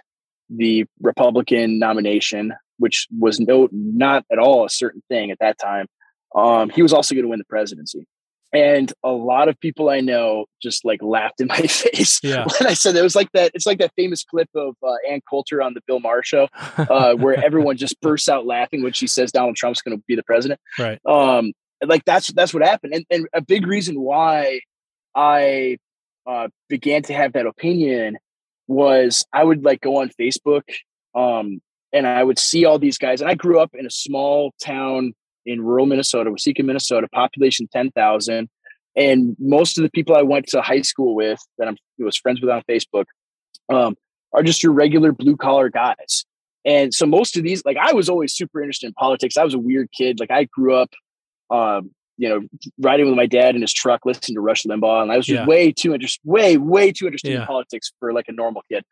the 0.48 0.86
Republican 1.00 1.78
nomination, 1.78 2.54
which 2.78 3.06
was 3.16 3.38
no 3.38 3.68
not 3.72 4.24
at 4.32 4.38
all 4.38 4.64
a 4.64 4.70
certain 4.70 5.02
thing 5.08 5.30
at 5.30 5.40
that 5.40 5.58
time, 5.58 5.86
um, 6.34 6.70
he 6.70 6.82
was 6.82 6.92
also 6.92 7.14
going 7.14 7.24
to 7.24 7.28
win 7.28 7.38
the 7.38 7.44
presidency. 7.44 8.06
And 8.52 8.90
a 9.04 9.10
lot 9.10 9.48
of 9.48 9.60
people 9.60 9.90
I 9.90 10.00
know 10.00 10.46
just 10.62 10.84
like 10.84 11.02
laughed 11.02 11.40
in 11.40 11.48
my 11.48 11.56
face 11.66 12.18
yeah. 12.22 12.46
when 12.46 12.68
I 12.68 12.74
said 12.74 12.96
it 12.96 13.02
was 13.02 13.14
like 13.14 13.30
that. 13.32 13.50
It's 13.54 13.66
like 13.66 13.78
that 13.78 13.92
famous 13.94 14.24
clip 14.24 14.48
of 14.54 14.74
uh, 14.82 14.94
Ann 15.08 15.20
Coulter 15.28 15.60
on 15.60 15.74
the 15.74 15.82
Bill 15.86 16.00
Maher 16.00 16.22
show, 16.22 16.48
uh, 16.78 17.14
where 17.14 17.34
everyone 17.44 17.76
just 17.76 18.00
bursts 18.00 18.28
out 18.28 18.46
laughing 18.46 18.82
when 18.82 18.92
she 18.92 19.06
says 19.06 19.32
Donald 19.32 19.56
Trump's 19.56 19.82
going 19.82 19.96
to 19.96 20.02
be 20.08 20.16
the 20.16 20.22
president. 20.22 20.60
Right. 20.78 20.98
Um, 21.06 21.52
like 21.86 22.04
that's 22.04 22.32
that's 22.32 22.52
what 22.52 22.64
happened, 22.64 22.94
and 22.94 23.04
and 23.10 23.28
a 23.32 23.40
big 23.40 23.66
reason 23.66 24.00
why 24.00 24.60
I 25.14 25.76
uh, 26.26 26.48
began 26.68 27.02
to 27.02 27.14
have 27.14 27.34
that 27.34 27.46
opinion 27.46 28.18
was 28.66 29.24
I 29.32 29.44
would 29.44 29.64
like 29.64 29.80
go 29.80 29.98
on 29.98 30.10
Facebook, 30.20 30.62
um, 31.14 31.60
and 31.92 32.06
I 32.06 32.24
would 32.24 32.38
see 32.38 32.64
all 32.64 32.78
these 32.78 32.98
guys, 32.98 33.20
and 33.20 33.30
I 33.30 33.34
grew 33.34 33.60
up 33.60 33.70
in 33.74 33.86
a 33.86 33.90
small 33.90 34.52
town 34.60 35.14
in 35.48 35.62
rural 35.62 35.86
Minnesota, 35.86 36.30
Waseca, 36.30 36.64
Minnesota, 36.64 37.08
population 37.12 37.68
10,000. 37.72 38.48
And 38.96 39.36
most 39.38 39.78
of 39.78 39.82
the 39.82 39.90
people 39.90 40.16
I 40.16 40.22
went 40.22 40.46
to 40.48 40.60
high 40.60 40.82
school 40.82 41.14
with 41.14 41.38
that 41.58 41.68
I'm 41.68 41.76
was 41.98 42.16
friends 42.16 42.40
with 42.40 42.50
on 42.50 42.62
Facebook 42.68 43.04
um, 43.68 43.96
are 44.32 44.42
just 44.42 44.62
your 44.62 44.72
regular 44.72 45.12
blue 45.12 45.36
collar 45.36 45.68
guys. 45.68 46.24
And 46.64 46.92
so 46.92 47.06
most 47.06 47.36
of 47.36 47.42
these, 47.44 47.64
like 47.64 47.76
I 47.76 47.92
was 47.92 48.08
always 48.08 48.34
super 48.34 48.60
interested 48.60 48.86
in 48.88 48.92
politics. 48.94 49.36
I 49.36 49.44
was 49.44 49.54
a 49.54 49.58
weird 49.58 49.88
kid. 49.96 50.18
Like 50.20 50.30
I 50.30 50.44
grew 50.44 50.74
up, 50.74 50.90
um, 51.50 51.90
you 52.16 52.28
know, 52.28 52.40
riding 52.80 53.06
with 53.06 53.14
my 53.14 53.26
dad 53.26 53.54
in 53.54 53.60
his 53.62 53.72
truck, 53.72 54.04
listening 54.04 54.34
to 54.34 54.40
Rush 54.40 54.64
Limbaugh, 54.64 55.02
and 55.02 55.12
I 55.12 55.16
was 55.16 55.26
just 55.26 55.38
Yeah. 55.40 55.46
way 55.46 55.70
too 55.70 55.94
interested, 55.94 56.20
way, 56.24 56.56
way 56.56 56.90
too 56.90 57.06
interested 57.06 57.30
Yeah. 57.32 57.40
in 57.42 57.46
politics 57.46 57.92
for 58.00 58.12
like 58.12 58.26
a 58.28 58.32
normal 58.32 58.62
kid. 58.70 58.84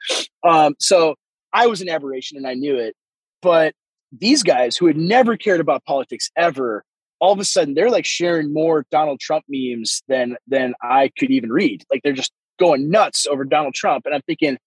Um, 0.49 0.77
so 0.79 1.17
I 1.53 1.67
was 1.67 1.81
an 1.81 1.89
aberration, 1.89 2.37
and 2.37 2.47
I 2.47 2.55
knew 2.55 2.77
it. 2.77 2.95
But 3.43 3.75
these 4.21 4.43
guys 4.43 4.77
who 4.77 4.87
had 4.87 4.97
never 4.97 5.37
cared 5.37 5.61
about 5.61 5.85
politics 5.85 6.31
ever, 6.37 6.85
all 7.21 7.33
of 7.33 7.39
a 7.39 7.45
sudden 7.45 7.75
they're 7.75 7.91
like 7.91 8.05
sharing 8.07 8.53
more 8.53 8.85
Donald 8.91 9.21
Trump 9.21 9.45
memes 9.49 10.03
than 10.09 10.37
than 10.47 10.75
I 10.83 11.11
could 11.19 11.31
even 11.31 11.51
read. 11.51 11.85
Like 11.91 12.03
they're 12.03 12.13
just 12.13 12.33
going 12.59 12.91
nuts 12.91 13.27
over 13.27 13.45
Donald 13.45 13.75
Trump, 13.75 14.07
and 14.07 14.15
I'm 14.15 14.23
thinking 14.23 14.59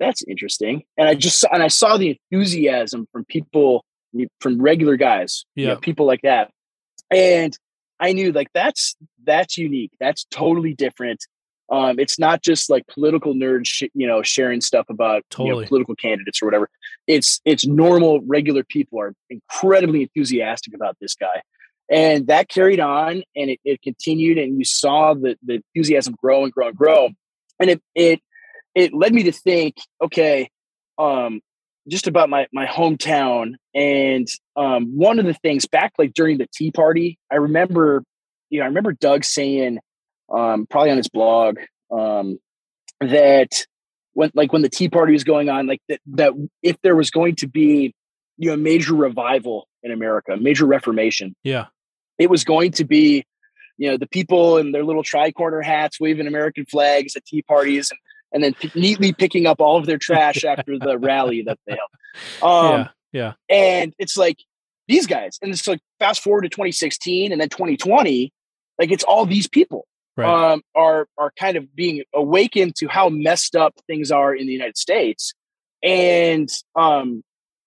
that's 0.00 0.22
interesting. 0.28 0.82
And 0.96 1.08
I 1.08 1.14
just 1.14 1.40
saw, 1.40 1.48
and 1.52 1.62
I 1.62 1.68
saw 1.68 1.96
the 1.96 2.16
enthusiasm 2.30 3.06
from 3.12 3.24
people 3.24 3.84
from 4.40 4.60
regular 4.60 4.96
guys, 4.96 5.44
you 5.54 5.66
know, 5.66 5.72
Yeah. 5.74 5.78
people 5.80 6.06
like 6.06 6.22
that, 6.22 6.50
and 7.10 7.56
I 8.00 8.12
knew 8.12 8.32
like 8.32 8.48
that's 8.54 8.96
that's 9.24 9.58
unique. 9.58 9.92
That's 10.00 10.24
totally 10.30 10.72
different. 10.74 11.26
Um, 11.70 11.98
it's 11.98 12.18
not 12.18 12.42
just 12.42 12.70
like 12.70 12.86
political 12.86 13.34
nerds, 13.34 13.66
sh- 13.66 13.90
you 13.94 14.06
know, 14.06 14.22
sharing 14.22 14.60
stuff 14.60 14.86
about 14.88 15.22
you 15.46 15.52
know, 15.62 15.66
political 15.68 15.94
candidates 15.94 16.42
or 16.42 16.46
whatever. 16.46 16.70
It's 17.06 17.40
it's 17.44 17.66
normal, 17.66 18.20
regular 18.26 18.64
people 18.64 19.00
are 19.00 19.14
incredibly 19.28 20.02
enthusiastic 20.02 20.74
about 20.74 20.96
this 21.00 21.14
guy, 21.14 21.42
and 21.90 22.26
that 22.28 22.48
carried 22.48 22.80
on, 22.80 23.22
and 23.36 23.50
it, 23.50 23.60
it 23.64 23.82
continued, 23.82 24.38
and 24.38 24.58
you 24.58 24.64
saw 24.64 25.14
the 25.14 25.36
the 25.42 25.62
enthusiasm 25.74 26.14
grow 26.22 26.44
and 26.44 26.52
grow 26.52 26.68
and 26.68 26.76
grow, 26.76 27.10
and 27.60 27.70
it 27.70 27.82
it 27.94 28.20
it 28.74 28.94
led 28.94 29.12
me 29.12 29.24
to 29.24 29.32
think, 29.32 29.76
okay, 30.02 30.48
um, 30.98 31.40
just 31.88 32.06
about 32.06 32.28
my 32.28 32.46
my 32.52 32.66
hometown, 32.66 33.54
and 33.74 34.28
um, 34.56 34.96
one 34.96 35.18
of 35.18 35.24
the 35.24 35.34
things 35.34 35.66
back 35.66 35.92
like 35.98 36.14
during 36.14 36.38
the 36.38 36.48
Tea 36.52 36.70
Party, 36.70 37.18
I 37.30 37.36
remember, 37.36 38.04
you 38.50 38.58
know, 38.58 38.64
I 38.64 38.68
remember 38.68 38.92
Doug 38.92 39.24
saying, 39.24 39.78
um, 40.32 40.66
probably 40.68 40.90
on 40.90 40.96
his 40.96 41.08
blog, 41.08 41.58
um, 41.90 42.38
that 43.00 43.64
when 44.14 44.30
like 44.34 44.52
when 44.52 44.62
the 44.62 44.68
Tea 44.68 44.88
Party 44.88 45.12
was 45.12 45.24
going 45.24 45.48
on, 45.48 45.66
like 45.66 45.80
that 45.88 46.00
that 46.14 46.32
if 46.62 46.76
there 46.82 46.96
was 46.96 47.10
going 47.10 47.36
to 47.36 47.46
be, 47.46 47.94
you 48.36 48.48
know, 48.48 48.54
a 48.54 48.56
major 48.58 48.94
revival 48.94 49.68
in 49.82 49.92
America, 49.92 50.32
a 50.32 50.36
major 50.36 50.66
reformation, 50.66 51.34
Yeah. 51.44 51.66
it 52.18 52.28
was 52.28 52.42
going 52.44 52.72
to 52.72 52.84
be, 52.84 53.24
you 53.76 53.90
know, 53.90 53.96
the 53.96 54.08
people 54.08 54.58
in 54.58 54.72
their 54.72 54.84
little 54.84 55.04
tricorner 55.04 55.64
hats 55.64 56.00
waving 56.00 56.26
American 56.26 56.66
flags 56.66 57.14
at 57.14 57.24
tea 57.24 57.42
parties 57.42 57.90
and, 57.90 57.98
and 58.32 58.42
then 58.44 58.54
p- 58.54 58.72
neatly 58.78 59.12
picking 59.12 59.46
up 59.46 59.60
all 59.60 59.76
of 59.76 59.86
their 59.86 59.98
trash 59.98 60.44
after 60.44 60.78
the 60.78 60.98
rally 61.10 61.42
that 61.42 61.58
they 61.66 61.76
held. 62.40 62.80
Um, 62.80 62.88
yeah. 63.12 63.34
And 63.48 63.94
it's 63.98 64.16
like 64.16 64.38
these 64.88 65.06
guys, 65.06 65.38
and 65.40 65.52
it's 65.52 65.66
like 65.68 65.80
fast 66.00 66.22
forward 66.22 66.42
to 66.42 66.48
2016 66.48 67.30
and 67.30 67.40
then 67.40 67.48
2020, 67.48 68.32
like 68.78 68.90
it's 68.90 69.04
all 69.04 69.24
these 69.26 69.46
people 69.48 69.86
Right. 70.18 70.52
um, 70.52 70.62
are 70.74 71.06
are 71.16 71.32
kind 71.38 71.56
of 71.56 71.74
being 71.76 72.02
awakened 72.14 72.74
to 72.76 72.88
how 72.88 73.08
messed 73.08 73.54
up 73.54 73.74
things 73.86 74.10
are 74.10 74.34
in 74.34 74.46
the 74.46 74.52
United 74.52 74.76
States, 74.76 75.32
and 75.82 76.48
um, 76.74 77.22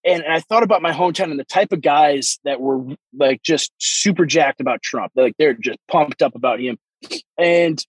and 0.05 0.23
I 0.29 0.41
thought 0.41 0.63
about 0.63 0.81
my 0.81 0.91
hometown 0.91 1.31
and 1.31 1.39
the 1.39 1.45
type 1.45 1.71
of 1.71 1.81
guys 1.81 2.39
that 2.43 2.59
were 2.59 2.83
like 3.17 3.41
just 3.41 3.71
super 3.79 4.25
jacked 4.25 4.59
about 4.59 4.81
Trump. 4.81 5.13
They're 5.15 5.23
like 5.25 5.35
they're 5.39 5.53
just 5.53 5.79
pumped 5.89 6.21
up 6.21 6.35
about 6.35 6.59
him, 6.59 6.77
and 7.37 7.83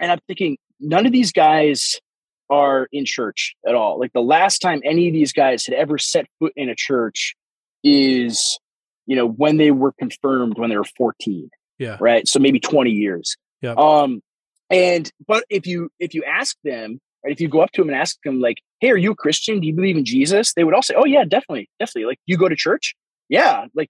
and 0.00 0.10
I'm 0.12 0.20
thinking 0.26 0.56
none 0.80 1.04
of 1.06 1.12
these 1.12 1.32
guys 1.32 2.00
are 2.48 2.88
in 2.92 3.04
church 3.04 3.54
at 3.68 3.74
all. 3.74 3.98
Like 4.00 4.12
the 4.14 4.22
last 4.22 4.60
time 4.60 4.80
any 4.84 5.08
of 5.08 5.12
these 5.12 5.32
guys 5.32 5.66
had 5.66 5.74
ever 5.74 5.98
set 5.98 6.26
foot 6.38 6.52
in 6.56 6.68
a 6.70 6.74
church 6.74 7.34
is 7.84 8.58
you 9.06 9.14
know 9.14 9.26
when 9.28 9.58
they 9.58 9.70
were 9.70 9.92
confirmed 9.98 10.58
when 10.58 10.70
they 10.70 10.76
were 10.76 10.84
14 10.96 11.48
Yeah. 11.78 11.96
right 12.00 12.26
so 12.26 12.38
maybe 12.40 12.58
20 12.58 12.90
years 12.90 13.36
Yep. 13.62 13.76
um 13.78 14.20
and 14.70 15.10
but 15.26 15.44
if 15.48 15.66
you 15.66 15.88
if 15.98 16.14
you 16.14 16.24
ask 16.24 16.56
them 16.64 17.00
right 17.24 17.32
if 17.32 17.40
you 17.40 17.48
go 17.48 17.60
up 17.60 17.70
to 17.72 17.80
them 17.82 17.88
and 17.90 17.98
ask 17.98 18.16
them 18.24 18.40
like 18.40 18.58
hey 18.80 18.90
are 18.90 18.96
you 18.96 19.12
a 19.12 19.16
christian? 19.16 19.60
Do 19.60 19.66
you 19.66 19.74
believe 19.74 19.96
in 19.96 20.04
jesus? 20.04 20.52
they 20.54 20.64
would 20.64 20.74
all 20.74 20.82
say 20.82 20.94
oh 20.96 21.04
yeah 21.06 21.24
definitely 21.24 21.68
definitely. 21.80 22.06
Like 22.06 22.18
you 22.26 22.36
go 22.36 22.48
to 22.48 22.56
church? 22.56 22.94
Yeah. 23.28 23.66
Like 23.74 23.88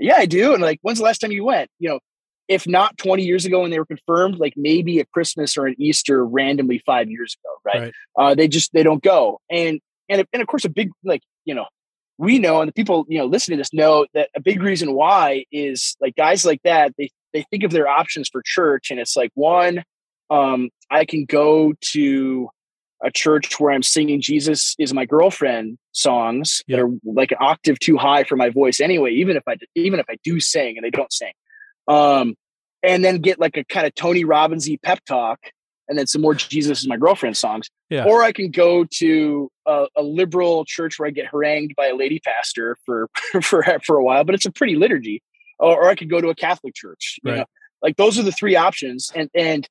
yeah 0.00 0.16
i 0.16 0.26
do. 0.26 0.52
And 0.54 0.62
like 0.62 0.78
when's 0.82 0.98
the 0.98 1.04
last 1.04 1.18
time 1.18 1.32
you 1.32 1.44
went? 1.44 1.70
You 1.78 1.90
know 1.90 2.00
if 2.48 2.66
not 2.66 2.96
20 2.96 3.22
years 3.24 3.44
ago 3.44 3.60
when 3.60 3.70
they 3.70 3.78
were 3.78 3.84
confirmed 3.84 4.36
like 4.38 4.54
maybe 4.56 5.00
a 5.00 5.04
christmas 5.06 5.58
or 5.58 5.66
an 5.66 5.74
easter 5.78 6.24
randomly 6.24 6.82
five 6.86 7.10
years 7.10 7.36
ago 7.44 7.54
right, 7.64 7.82
Right. 7.82 7.94
uh 8.30 8.34
they 8.34 8.48
just 8.48 8.72
they 8.72 8.82
don't 8.82 9.02
go. 9.02 9.40
And 9.50 9.80
and 10.08 10.24
and 10.32 10.40
of 10.42 10.48
course 10.48 10.64
a 10.64 10.70
big 10.70 10.90
like 11.04 11.22
you 11.44 11.54
know 11.54 11.66
we 12.16 12.38
know 12.38 12.60
and 12.60 12.68
the 12.68 12.72
people 12.72 13.04
you 13.08 13.18
know 13.18 13.26
listening 13.26 13.58
to 13.58 13.60
this 13.60 13.72
know 13.74 14.06
that 14.14 14.30
a 14.34 14.40
big 14.40 14.62
reason 14.62 14.92
why 14.94 15.44
is 15.52 15.96
like 16.00 16.16
guys 16.16 16.44
like 16.46 16.60
that 16.64 16.94
they 16.98 17.10
they 17.32 17.44
think 17.50 17.62
of 17.64 17.70
their 17.70 17.88
options 17.88 18.28
for 18.28 18.42
church 18.44 18.90
and 18.90 18.98
it's 19.00 19.16
like 19.16 19.30
one 19.34 19.82
um 20.30 20.68
i 20.90 21.04
can 21.04 21.24
go 21.24 21.72
to 21.80 22.48
a 23.02 23.10
church 23.10 23.58
where 23.60 23.72
i'm 23.72 23.82
singing 23.82 24.20
jesus 24.20 24.74
is 24.78 24.92
my 24.94 25.04
girlfriend 25.04 25.78
songs 25.92 26.62
Yeah. 26.66 26.76
that 26.76 26.82
are 26.84 26.90
like 27.04 27.30
an 27.32 27.38
octave 27.40 27.78
too 27.78 27.96
high 27.96 28.24
for 28.24 28.36
my 28.36 28.50
voice 28.50 28.80
anyway 28.80 29.12
even 29.12 29.36
if 29.36 29.42
i 29.48 29.56
even 29.74 30.00
if 30.00 30.06
i 30.08 30.16
do 30.24 30.40
sing 30.40 30.76
and 30.76 30.84
they 30.84 30.90
don't 30.90 31.12
sing 31.12 31.32
um 31.88 32.34
and 32.82 33.04
then 33.04 33.18
get 33.18 33.38
like 33.40 33.56
a 33.56 33.64
kind 33.64 33.86
of 33.86 33.94
tony 33.94 34.24
robbinsy 34.24 34.80
pep 34.82 35.00
talk 35.06 35.38
and 35.88 35.98
then 35.98 36.06
some 36.06 36.20
more 36.22 36.34
jesus 36.34 36.80
is 36.82 36.88
my 36.88 36.96
girlfriend 36.96 37.36
songs 37.36 37.68
Yeah. 37.88 38.04
or 38.04 38.22
i 38.22 38.32
can 38.32 38.50
go 38.50 38.84
to 38.84 39.50
a, 39.66 39.86
a 39.96 40.02
liberal 40.02 40.64
church 40.64 40.98
where 40.98 41.06
i 41.08 41.10
get 41.10 41.26
harangued 41.26 41.74
by 41.76 41.86
a 41.86 41.94
lady 41.94 42.20
pastor 42.20 42.76
for 42.84 43.08
for 43.42 43.64
for 43.84 43.96
a 43.96 44.04
while 44.04 44.24
but 44.24 44.34
it's 44.34 44.46
a 44.46 44.52
pretty 44.52 44.74
liturgy 44.76 45.22
or, 45.58 45.84
or 45.84 45.88
I 45.88 45.94
could 45.94 46.10
go 46.10 46.20
to 46.20 46.28
a 46.28 46.34
Catholic 46.34 46.74
church. 46.74 47.18
You 47.24 47.30
Right. 47.32 47.38
know? 47.38 47.44
Like 47.82 47.96
those 47.96 48.18
are 48.18 48.22
the 48.22 48.32
three 48.32 48.56
options. 48.56 49.10
And 49.14 49.30
and 49.34 49.68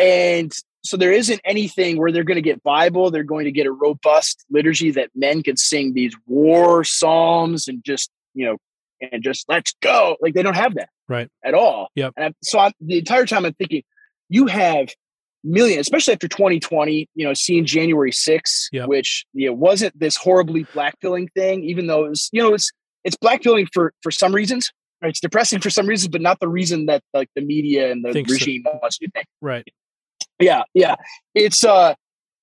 and 0.00 0.52
so 0.84 0.96
there 0.96 1.12
isn't 1.12 1.40
anything 1.44 1.98
where 1.98 2.12
they're 2.12 2.24
going 2.24 2.36
to 2.36 2.42
get 2.42 2.62
Bible. 2.62 3.10
They're 3.10 3.24
going 3.24 3.44
to 3.46 3.52
get 3.52 3.66
a 3.66 3.72
robust 3.72 4.44
liturgy 4.50 4.90
that 4.92 5.10
men 5.14 5.42
can 5.42 5.56
sing 5.56 5.92
these 5.94 6.14
war 6.26 6.84
psalms 6.84 7.68
and 7.68 7.82
just 7.84 8.10
you 8.34 8.46
know 8.46 8.56
and 9.00 9.22
just 9.22 9.46
let's 9.48 9.74
go. 9.82 10.16
Like 10.20 10.34
they 10.34 10.42
don't 10.42 10.56
have 10.56 10.74
that 10.74 10.88
Right. 11.08 11.28
at 11.44 11.54
all. 11.54 11.88
Yep. 11.94 12.14
And 12.16 12.26
I'm, 12.26 12.34
so 12.42 12.58
I'm, 12.58 12.72
the 12.80 12.98
entire 12.98 13.24
time 13.26 13.46
I'm 13.46 13.54
thinking, 13.54 13.82
you 14.28 14.46
have 14.46 14.88
million, 15.44 15.78
especially 15.80 16.12
after 16.14 16.28
2020. 16.28 17.08
You 17.14 17.24
know, 17.24 17.32
seeing 17.34 17.64
January 17.64 18.10
6th, 18.12 18.66
Yep. 18.72 18.88
which 18.88 19.24
you 19.32 19.48
know 19.48 19.54
wasn't 19.54 19.98
this 19.98 20.16
horribly 20.16 20.64
blackpilling 20.66 21.28
thing, 21.32 21.64
even 21.64 21.86
though 21.86 22.04
it 22.04 22.10
was 22.10 22.28
you 22.32 22.42
know 22.42 22.52
it's 22.54 22.70
it's 23.04 23.16
blackpilling 23.16 23.68
for 23.72 23.92
for 24.02 24.10
some 24.10 24.34
reasons. 24.34 24.70
Right? 25.02 25.10
It's 25.10 25.20
depressing 25.20 25.60
for 25.60 25.70
some 25.70 25.86
reasons, 25.86 26.08
but 26.08 26.20
not 26.20 26.40
the 26.40 26.48
reason 26.48 26.86
that 26.86 27.02
like 27.14 27.28
the 27.34 27.42
media 27.42 27.92
and 27.92 28.04
the 28.04 28.12
Think 28.12 28.28
so. 28.28 28.34
regime 28.34 28.64
wants 28.82 28.98
you 29.00 29.06
to 29.08 29.12
think. 29.12 29.26
Right. 29.40 29.66
Yeah, 30.40 30.62
yeah. 30.74 30.96
It's 31.34 31.64
uh 31.64 31.94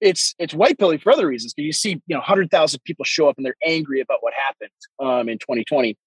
it's 0.01 0.35
it's 0.39 0.53
white 0.53 0.77
pilling 0.77 0.99
for 0.99 1.11
other 1.11 1.27
reasons 1.27 1.53
because 1.53 1.65
you 1.65 1.73
see, 1.73 2.01
you 2.07 2.15
know, 2.15 2.21
hundred 2.21 2.51
thousand 2.51 2.81
people 2.85 3.05
show 3.05 3.27
up 3.27 3.35
and 3.37 3.45
they're 3.45 3.55
angry 3.65 4.01
about 4.01 4.17
what 4.21 4.33
happened 4.33 4.71
um 4.99 5.29
in 5.29 5.37
2020. 5.37 5.97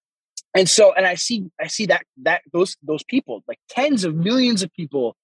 And 0.54 0.68
so 0.68 0.92
and 0.94 1.06
I 1.06 1.14
see 1.14 1.50
I 1.60 1.66
see 1.66 1.86
that 1.86 2.04
that 2.22 2.42
those 2.52 2.76
those 2.82 3.02
people, 3.04 3.42
like 3.48 3.58
tens 3.68 4.04
of 4.04 4.14
millions 4.14 4.62
of 4.62 4.72
people 4.72 5.16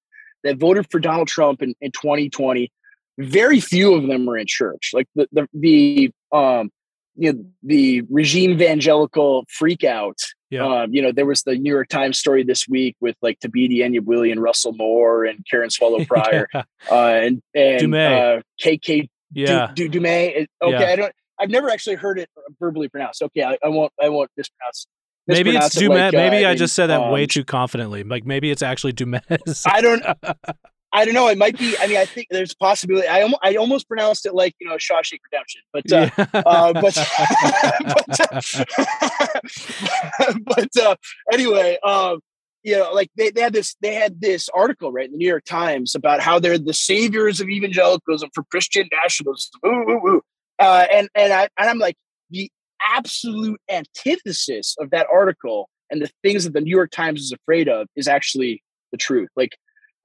that 0.43 0.59
voted 0.59 0.87
for 0.91 1.01
Donald 1.01 1.29
Trump 1.29 1.63
in, 1.63 1.75
in 1.81 1.91
2020, 1.91 2.71
very 3.19 3.61
few 3.61 3.95
of 3.95 4.07
them 4.07 4.29
are 4.29 4.37
in 4.37 4.47
church. 4.47 4.91
Like 4.93 5.09
the 5.15 5.29
the 5.33 5.49
the 5.55 6.11
um 6.33 6.71
you 7.17 7.33
know 7.33 7.45
the 7.63 8.03
regime 8.11 8.53
evangelical 8.53 9.45
freak 9.49 9.85
out 9.85 10.19
Yeah. 10.51 10.83
um, 10.83 10.95
you 10.95 11.03
know, 11.03 11.11
there 11.11 11.27
was 11.27 11.43
the 11.43 11.57
New 11.57 11.73
York 11.73 11.89
Times 11.89 12.19
story 12.19 12.45
this 12.45 12.69
week 12.69 12.97
with 13.01 13.17
like 13.23 13.41
Thabiti 13.41 13.79
Anyabwile 13.79 14.31
and 14.31 14.41
Russell 14.41 14.73
Moore 14.73 15.25
and 15.25 15.45
Karen 15.51 15.71
Swallow 15.71 16.05
Prior 16.09 16.47
yeah. 16.55 16.63
uh, 16.91 16.95
and 16.95 17.43
and 17.55 17.95
uh, 17.95 18.41
KK 18.63 19.09
Yeah. 19.33 19.73
Du, 19.75 19.89
Du, 19.89 20.01
Dumais. 20.01 20.47
Okay, 20.63 20.73
Yeah. 20.73 20.93
I 20.93 20.97
don't. 20.97 21.13
I've 21.41 21.51
never 21.51 21.69
actually 21.69 21.97
heard 21.97 22.19
it 22.19 22.29
verbally 22.61 22.89
pronounced. 22.89 23.23
Okay, 23.23 23.43
I, 23.43 23.59
I 23.63 23.69
won't. 23.69 23.93
I 24.01 24.09
won't 24.09 24.31
mispronounce. 24.37 24.87
Maybe 25.27 25.51
it's 25.57 25.75
mispronounce 25.75 26.13
it 26.13 26.19
like, 26.19 26.31
maybe 26.31 26.45
uh, 26.45 26.51
I 26.51 26.53
in, 26.53 26.59
just 26.59 26.75
said 26.75 26.89
that 26.89 27.11
way 27.11 27.23
um, 27.23 27.29
too 27.29 27.45
confidently. 27.45 28.05
Like 28.05 28.27
maybe 28.27 28.51
it's 28.51 28.63
actually 28.63 28.93
Dumet. 28.93 29.25
I 29.67 29.81
don't. 29.81 30.05
I 30.95 31.05
don't 31.05 31.13
know. 31.13 31.27
It 31.27 31.37
might 31.37 31.59
be. 31.59 31.77
I 31.81 31.89
mean, 31.89 31.97
I 31.97 32.05
think 32.05 32.29
there's 32.31 32.53
a 32.53 32.57
possibility. 32.57 33.09
I 33.09 33.23
almost, 33.23 33.41
I 33.43 33.57
almost 33.57 33.89
pronounced 33.89 34.27
it 34.27 34.35
like 34.35 34.55
you 34.61 34.69
know 34.69 34.77
Shawshank 34.77 35.19
Redemption, 35.31 35.63
but 35.73 35.93
uh, 35.93 36.09
Yeah. 36.17 36.27
uh, 36.47 36.73
but 36.73 36.95
but, 40.47 40.47
but 40.47 40.69
uh, 40.81 40.95
anyway, 41.33 41.79
um, 41.83 42.21
you 42.63 42.79
know, 42.79 42.93
like 42.93 43.11
they, 43.17 43.31
they 43.31 43.41
had 43.41 43.53
this 43.53 43.75
they 43.81 43.95
had 43.95 44.21
this 44.21 44.49
article 44.55 44.93
right 44.93 45.07
in 45.07 45.13
the 45.13 45.19
New 45.19 45.29
York 45.29 45.45
Times 45.45 45.97
about 45.97 46.21
how 46.21 46.39
they're 46.39 46.59
the 46.59 46.73
saviors 46.73 47.41
of 47.41 47.49
evangelicalism 47.49 48.31
for 48.33 48.45
Christian 48.45 48.89
nationalism. 48.93 49.51
Ooh, 49.67 49.71
ooh, 49.71 50.09
ooh. 50.09 50.23
Uh, 50.61 50.87
and 50.93 51.09
and 51.17 51.33
I 51.33 51.49
and 51.59 51.69
I'm 51.69 51.81
like 51.81 51.97
the 52.31 52.49
absolute 52.95 53.61
antithesis 53.69 54.77
of 54.79 54.91
that 54.91 55.09
article 55.13 55.69
and 55.91 56.01
the 56.01 56.11
things 56.23 56.45
that 56.45 56.53
the 56.53 56.61
New 56.61 56.71
York 56.71 56.93
Times 56.93 57.21
is 57.21 57.33
afraid 57.33 57.69
of 57.69 57.89
is 57.97 58.07
actually 58.07 58.63
the 58.93 58.97
truth. 58.97 59.31
Like 59.35 59.57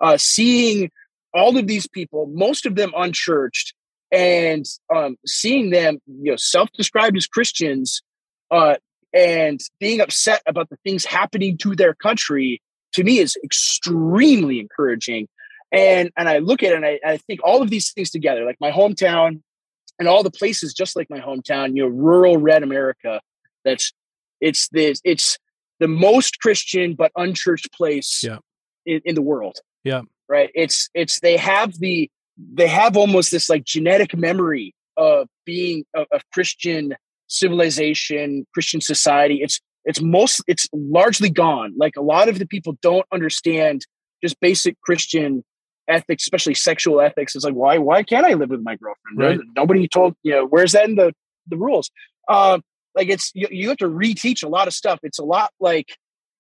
uh, 0.02 0.18
seeing 0.18 0.90
all 1.34 1.58
of 1.58 1.68
these 1.68 1.88
people, 1.88 2.28
most 2.28 2.66
of 2.66 2.76
them 2.76 2.92
unchurched, 2.96 3.74
and 4.12 4.66
um, 4.94 5.16
seeing 5.26 5.70
them, 5.70 6.00
you 6.08 6.32
know, 6.32 6.36
self-described 6.38 7.16
as 7.16 7.28
Christians, 7.28 8.02
uh, 8.52 8.76
and 9.14 9.60
being 9.80 10.02
upset 10.02 10.42
about 10.48 10.70
the 10.70 10.78
things 10.84 11.06
happening 11.06 11.58
to 11.60 11.76
their 11.76 11.94
country, 11.94 12.62
to 12.94 13.04
me 13.04 13.20
is 13.20 13.38
extremely 13.44 14.60
encouraging. 14.60 15.28
And 15.72 16.10
and 16.18 16.28
I 16.28 16.40
look 16.40 16.64
at 16.64 16.72
it 16.72 16.76
and 16.76 16.86
I, 16.86 17.00
I 17.06 17.18
think 17.18 17.42
all 17.44 17.62
of 17.62 17.70
these 17.70 17.92
things 17.92 18.10
together, 18.10 18.44
like 18.46 18.58
my 18.60 18.72
hometown 18.72 19.42
and 20.00 20.08
all 20.08 20.24
the 20.24 20.32
places 20.32 20.74
just 20.74 20.96
like 20.96 21.10
my 21.10 21.20
hometown, 21.20 21.76
you 21.76 21.84
know, 21.84 21.90
rural 21.90 22.38
red 22.38 22.64
America. 22.64 23.22
That's 23.64 23.94
it's 24.42 24.70
the 24.70 24.96
it's 25.04 25.38
the 25.80 25.88
most 25.88 26.40
Christian 26.40 26.96
but 26.96 27.12
unchurched 27.16 27.72
place 27.72 28.24
Yeah. 28.24 28.38
in, 28.86 29.02
in 29.06 29.14
the 29.16 29.22
world. 29.22 29.60
Yeah. 29.84 30.02
Right. 30.28 30.52
It's 30.54 30.90
it's 30.94 31.20
they 31.20 31.38
have 31.38 31.80
the 31.80 32.10
they 32.38 32.68
have 32.68 32.96
almost 32.96 33.32
this 33.32 33.50
like 33.50 33.64
genetic 33.64 34.16
memory 34.16 34.74
of 34.98 35.28
being 35.46 35.86
of, 35.96 36.08
of 36.12 36.22
Christian 36.32 36.96
civilization, 37.28 38.46
Christian 38.54 38.82
society. 38.82 39.40
It's 39.42 39.60
it's 39.86 40.02
most 40.02 40.44
it's 40.48 40.68
largely 40.74 41.30
gone. 41.30 41.74
Like 41.78 41.96
a 41.98 42.02
lot 42.02 42.30
of 42.30 42.40
the 42.40 42.46
people 42.46 42.78
don't 42.82 43.06
understand 43.12 43.86
just 44.22 44.40
basic 44.40 44.80
Christian 44.82 45.44
ethics, 45.88 46.24
especially 46.24 46.54
sexual 46.54 47.02
ethics. 47.02 47.36
It's 47.36 47.46
like 47.46 47.56
why 47.56 47.78
why 47.78 48.04
can't 48.04 48.26
I 48.26 48.34
live 48.34 48.50
with 48.50 48.62
my 48.62 48.76
girlfriend? 48.76 49.18
Right. 49.18 49.40
Nobody 49.56 49.88
told 49.88 50.16
you 50.24 50.34
know 50.34 50.46
where's 50.46 50.74
that 50.74 50.88
in 50.88 50.96
the 50.96 51.14
the 51.48 51.58
rules? 51.58 51.90
Um, 52.28 52.62
like 52.96 53.10
it's 53.10 53.32
you, 53.34 53.48
you 53.50 53.70
have 53.70 53.78
to 53.78 53.90
reteach 53.90 54.44
a 54.44 54.48
lot 54.48 54.68
of 54.68 54.74
stuff. 54.74 55.00
It's 55.04 55.20
a 55.20 55.24
lot 55.24 55.52
like 55.60 55.96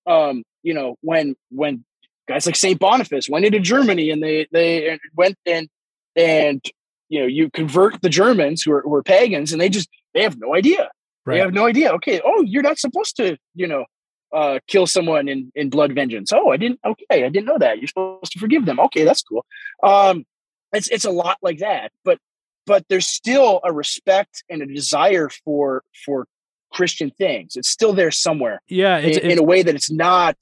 um, 0.05 0.43
you 0.63 0.73
know 0.73 0.95
when 1.01 1.35
when 1.49 1.85
guys 2.29 2.45
like 2.45 2.55
Saint 2.55 2.79
Boniface 2.79 3.27
went 3.27 3.43
into 3.43 3.59
Germany 3.59 4.11
and 4.11 4.23
they 4.23 4.47
they 4.51 4.99
went 5.15 5.37
and 5.45 5.67
and 6.15 6.63
you 7.09 7.19
know 7.19 7.25
you 7.25 7.49
convert 7.49 8.01
the 8.01 8.09
Germans 8.09 8.61
who 8.61 8.71
are, 8.71 8.81
who 8.81 8.93
are 8.93 9.03
pagans 9.03 9.51
and 9.51 9.59
they 9.59 9.67
just 9.67 9.89
they 10.13 10.23
have 10.23 10.39
no 10.39 10.55
idea. 10.55 10.89
Right. 11.25 11.35
They 11.35 11.41
have 11.41 11.53
no 11.53 11.65
idea. 11.65 11.91
Okay, 11.93 12.21
oh, 12.23 12.43
you're 12.43 12.63
not 12.63 12.79
supposed 12.79 13.17
to, 13.17 13.37
you 13.53 13.67
know, 13.67 13.85
uh, 14.33 14.59
kill 14.67 14.87
someone 14.87 15.27
in 15.27 15.51
in 15.55 15.69
blood 15.69 15.93
vengeance. 15.93 16.31
Oh, 16.31 16.51
I 16.51 16.57
didn't. 16.57 16.79
Okay, 16.85 17.23
I 17.23 17.29
didn't 17.29 17.45
know 17.45 17.57
that. 17.57 17.79
You're 17.79 17.87
supposed 17.87 18.31
to 18.31 18.39
forgive 18.39 18.65
them. 18.65 18.79
Okay, 18.79 19.03
that's 19.03 19.23
cool. 19.23 19.45
Um, 19.83 20.25
it's 20.71 20.87
it's 20.89 21.05
a 21.05 21.11
lot 21.11 21.37
like 21.41 21.59
that, 21.59 21.91
but 22.05 22.19
but 22.65 22.85
there's 22.89 23.07
still 23.07 23.59
a 23.63 23.73
respect 23.73 24.43
and 24.49 24.61
a 24.61 24.65
desire 24.65 25.29
for 25.43 25.83
for 26.05 26.27
Christian 26.71 27.11
things. 27.11 27.55
It's 27.55 27.69
still 27.69 27.93
there 27.93 28.11
somewhere 28.11 28.61
yeah, 28.67 28.97
it's, 28.97 29.17
in, 29.17 29.25
it's, 29.25 29.33
in 29.33 29.39
a 29.39 29.43
way 29.43 29.63
that 29.63 29.75
it's 29.75 29.91
not. 29.91 30.37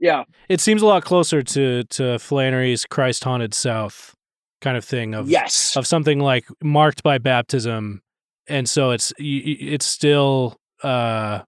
Yeah, 0.00 0.24
it 0.48 0.60
seems 0.60 0.82
a 0.82 0.86
lot 0.86 1.04
closer 1.04 1.42
to 1.42 1.84
to 1.84 2.18
Flannery's 2.18 2.84
Christ 2.86 3.22
haunted 3.24 3.52
South 3.54 4.14
kind 4.62 4.76
of 4.76 4.84
thing 4.84 5.14
of 5.14 5.28
yes, 5.30 5.76
of 5.76 5.86
something 5.86 6.18
like 6.20 6.46
marked 6.62 7.02
by 7.02 7.18
baptism, 7.18 8.00
and 8.48 8.68
so 8.68 8.90
it's 8.92 9.12
it's 9.18 9.86
still 9.86 10.56
uh 10.82 11.40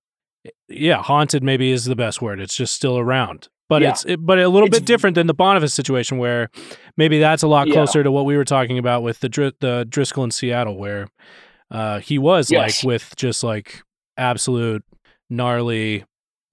yeah 0.68 1.02
haunted 1.02 1.42
maybe 1.42 1.70
is 1.70 1.84
the 1.86 1.96
best 1.96 2.20
word. 2.20 2.40
It's 2.40 2.54
just 2.56 2.74
still 2.74 2.98
around. 2.98 3.48
But 3.68 3.80
Yeah. 3.80 3.90
it's 3.90 4.04
it, 4.04 4.16
but 4.26 4.38
a 4.38 4.48
little 4.48 4.66
It's- 4.68 4.80
bit 4.80 4.86
different 4.86 5.14
than 5.14 5.26
the 5.28 5.34
Boniface 5.34 5.72
situation, 5.72 6.18
where 6.18 6.50
maybe 6.98 7.18
that's 7.18 7.42
a 7.42 7.48
lot 7.48 7.68
Yeah. 7.68 7.74
closer 7.74 8.02
to 8.02 8.10
what 8.12 8.26
we 8.26 8.36
were 8.36 8.44
talking 8.44 8.76
about 8.76 9.02
with 9.02 9.20
the 9.20 9.30
Dr- 9.30 9.54
the 9.60 9.86
Driscoll 9.88 10.24
in 10.24 10.30
Seattle, 10.30 10.76
where 10.76 11.08
uh, 11.70 12.00
he 12.00 12.18
was 12.18 12.50
Yes. 12.50 12.84
like 12.84 12.86
with 12.86 13.14
just 13.16 13.42
like 13.42 13.82
absolute 14.18 14.84
gnarly, 15.30 16.04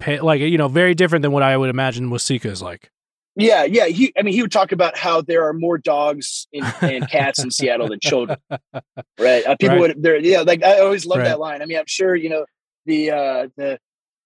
like 0.08 0.42
you 0.42 0.58
know, 0.58 0.68
very 0.68 0.96
different 0.96 1.24
than 1.24 1.32
what 1.32 1.44
I 1.44 1.56
would 1.58 1.70
imagine 1.70 2.10
Waseca 2.10 2.46
is 2.46 2.62
like. 2.62 2.90
yeah, 3.36 3.64
yeah. 3.64 3.86
He, 3.88 4.12
I 4.18 4.22
mean, 4.24 4.34
he 4.34 4.42
would 4.42 4.52
talk 4.52 4.72
about 4.72 4.98
how 4.98 5.22
there 5.22 5.48
are 5.48 5.54
more 5.54 5.78
dogs 5.78 6.48
in, 6.52 6.64
and 6.82 7.10
cats 7.10 7.44
in 7.44 7.52
Seattle 7.52 7.88
than 7.90 8.00
children. 8.02 8.38
right 9.20 9.46
uh, 9.46 9.56
people 9.58 9.76
Right. 9.78 9.96
would 9.96 10.02
there 10.04 10.18
yeah 10.18 10.42
like 10.42 10.64
i 10.64 10.80
always 10.80 11.06
love 11.06 11.20
Right. 11.20 11.26
that 11.26 11.40
line 11.40 11.62
i 11.62 11.66
mean 11.66 11.78
i'm 11.78 11.86
sure 11.88 12.16
you 12.16 12.30
know 12.30 12.46
the 12.86 13.12
uh 13.12 13.48
the 13.58 13.78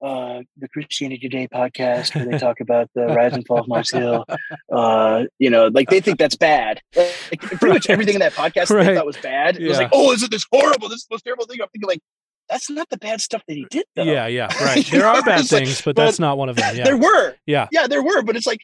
uh 0.04 0.42
the 0.58 0.68
christianity 0.70 1.28
today 1.28 1.48
podcast 1.48 2.16
where 2.16 2.26
they 2.26 2.38
talk 2.38 2.60
about 2.60 2.90
the 2.96 3.06
rise 3.08 3.34
and 3.34 3.46
fall 3.48 3.60
of 3.62 3.68
mars 3.68 3.90
hill 3.92 4.26
uh 4.74 5.24
you 5.40 5.50
know 5.50 5.68
like 5.68 5.90
they 5.90 6.00
think 6.00 6.20
that's 6.20 6.36
bad 6.36 6.82
like 6.96 7.42
pretty 7.42 7.74
much 7.74 7.90
everything 7.90 8.14
in 8.16 8.20
that 8.20 8.34
podcast 8.34 8.70
Right. 8.70 8.86
they 8.88 8.96
thought 8.96 9.06
was 9.06 9.18
bad 9.18 9.58
it 9.58 9.68
was 9.68 9.78
like 9.78 9.90
oh 9.92 10.12
is 10.14 10.22
it 10.24 10.30
this 10.32 10.46
horrible 10.52 10.90
this 10.90 10.98
is 11.00 11.06
the 11.10 11.14
most 11.16 11.24
terrible 11.24 11.46
thing 11.46 11.60
i'm 11.62 11.68
thinking 11.70 11.88
like 11.88 12.02
that's 12.50 12.70
not 12.70 12.90
the 12.90 12.98
bad 12.98 13.22
stuff 13.22 13.42
that 13.48 13.54
he 13.56 13.66
did 13.70 13.86
though 13.96 14.04
Yeah, 14.04 14.28
yeah, 14.28 14.48
right. 14.64 14.86
There 14.86 15.06
are 15.08 15.22
bad 15.24 15.42
it's 15.42 15.52
like- 15.52 15.66
things, 15.66 15.82
but 15.82 15.96
but 15.96 16.06
that's 16.06 16.20
not 16.20 16.38
one 16.38 16.50
of 16.50 16.56
them. 16.56 16.76
Yeah, 16.76 16.84
there 16.84 16.98
were 16.98 17.36
yeah, 17.46 17.68
yeah 17.72 17.88
there 17.88 18.04
were 18.04 18.22
but 18.24 18.36
it's 18.36 18.48
like 18.48 18.60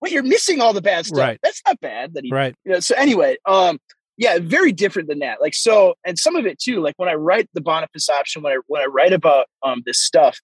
wait 0.00 0.12
you're 0.12 0.22
missing 0.22 0.60
all 0.60 0.72
the 0.72 0.82
bad 0.82 1.06
stuff 1.06 1.18
Right. 1.18 1.38
that's 1.42 1.60
not 1.66 1.80
bad 1.80 2.14
that 2.14 2.24
he 2.24 2.30
right. 2.30 2.54
you 2.64 2.72
know, 2.72 2.80
so 2.80 2.94
anyway, 2.96 3.36
um, 3.46 3.78
yeah, 4.16 4.38
very 4.40 4.70
different 4.70 5.08
than 5.08 5.18
that. 5.20 5.40
Like 5.40 5.54
so, 5.54 5.94
and 6.04 6.16
some 6.18 6.36
of 6.36 6.46
it 6.46 6.58
too. 6.60 6.80
Like 6.80 6.94
when 6.98 7.08
I 7.08 7.14
write 7.14 7.48
the 7.54 7.60
Boniface 7.60 8.08
option, 8.08 8.42
when 8.42 8.52
I 8.52 8.56
when 8.68 8.80
I 8.82 8.86
write 8.86 9.12
about 9.12 9.46
um 9.64 9.82
this 9.86 10.00
stuff, 10.00 10.38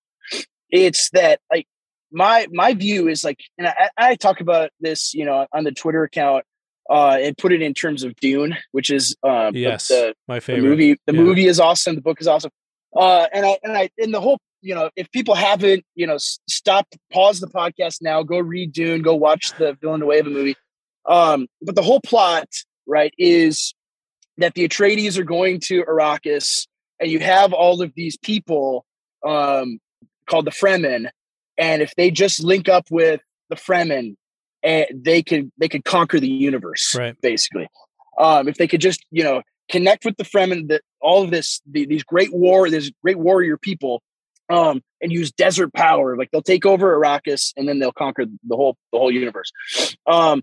it's 0.70 1.10
that 1.10 1.40
like 1.52 1.66
my 2.12 2.46
my 2.50 2.74
view 2.74 3.06
is 3.08 3.22
like, 3.22 3.38
and 3.58 3.68
I, 3.68 3.90
I 3.96 4.14
talk 4.16 4.40
about 4.40 4.70
this, 4.80 5.14
you 5.14 5.24
know, 5.24 5.46
on 5.52 5.62
the 5.64 5.70
Twitter 5.72 6.02
account, 6.02 6.44
uh, 6.90 7.18
and 7.20 7.36
put 7.38 7.52
it 7.52 7.62
in 7.62 7.72
terms 7.74 8.02
of 8.02 8.16
Dune, 8.16 8.56
which 8.72 8.90
is 8.90 9.14
um 9.22 9.54
Yes, 9.54 9.88
the, 9.88 10.14
my 10.26 10.36
the 10.36 10.40
favorite. 10.40 10.68
movie. 10.68 10.96
The 11.06 11.14
Yeah. 11.14 11.20
movie 11.20 11.46
is 11.46 11.60
awesome. 11.60 11.94
The 11.94 12.02
book 12.02 12.20
is 12.20 12.26
awesome. 12.26 12.50
Uh, 12.94 13.26
and 13.32 13.46
I 13.46 13.58
and 13.62 13.76
I 13.76 13.90
in 13.98 14.10
the 14.10 14.20
whole, 14.20 14.38
you 14.62 14.74
know, 14.74 14.90
if 14.96 15.10
people 15.12 15.34
haven't, 15.34 15.84
you 15.94 16.06
know, 16.06 16.16
stop, 16.18 16.86
pause 17.12 17.40
the 17.40 17.46
podcast 17.46 17.98
now, 18.02 18.22
go 18.22 18.38
read 18.38 18.72
Dune, 18.72 19.02
go 19.02 19.14
watch 19.14 19.52
the 19.58 19.76
Villanueva 19.80 20.28
movie. 20.28 20.56
Um, 21.06 21.46
but 21.62 21.74
the 21.76 21.82
whole 21.82 22.00
plot, 22.00 22.48
right, 22.86 23.14
is 23.16 23.74
that 24.38 24.54
the 24.54 24.68
Atreides 24.68 25.18
are 25.18 25.24
going 25.24 25.60
to 25.60 25.84
Arrakis, 25.84 26.66
and 26.98 27.10
you 27.10 27.20
have 27.20 27.52
all 27.52 27.80
of 27.82 27.92
these 27.94 28.16
people 28.18 28.84
um, 29.26 29.78
called 30.26 30.44
the 30.46 30.50
Fremen, 30.50 31.08
and 31.58 31.82
if 31.82 31.94
they 31.96 32.10
just 32.10 32.42
link 32.42 32.68
up 32.68 32.86
with 32.90 33.20
the 33.50 33.56
Fremen, 33.56 34.16
and 34.62 34.86
they 34.92 35.22
could 35.22 35.50
they 35.58 35.68
could 35.68 35.84
conquer 35.84 36.18
the 36.20 36.28
universe, 36.28 36.94
Right. 36.94 37.18
basically. 37.22 37.68
Um, 38.18 38.48
if 38.48 38.56
they 38.56 38.66
could 38.66 38.80
just 38.80 39.04
you 39.10 39.24
know 39.24 39.42
connect 39.70 40.04
with 40.04 40.16
the 40.16 40.24
Fremen, 40.24 40.68
that 40.68 40.82
all 41.00 41.22
of 41.22 41.30
this 41.30 41.60
the, 41.70 41.86
these 41.86 42.02
great 42.02 42.32
war, 42.32 42.68
these 42.68 42.92
great 43.02 43.18
warrior 43.18 43.56
people, 43.56 44.02
um, 44.50 44.82
and 45.00 45.12
use 45.12 45.32
desert 45.32 45.72
power, 45.72 46.16
like 46.16 46.30
they'll 46.30 46.42
take 46.42 46.66
over 46.66 46.98
Arrakis, 46.98 47.52
and 47.56 47.68
then 47.68 47.78
they'll 47.78 47.92
conquer 47.92 48.26
the 48.26 48.56
whole 48.56 48.76
the 48.92 48.98
whole 48.98 49.10
universe. 49.10 49.52
Um, 50.06 50.42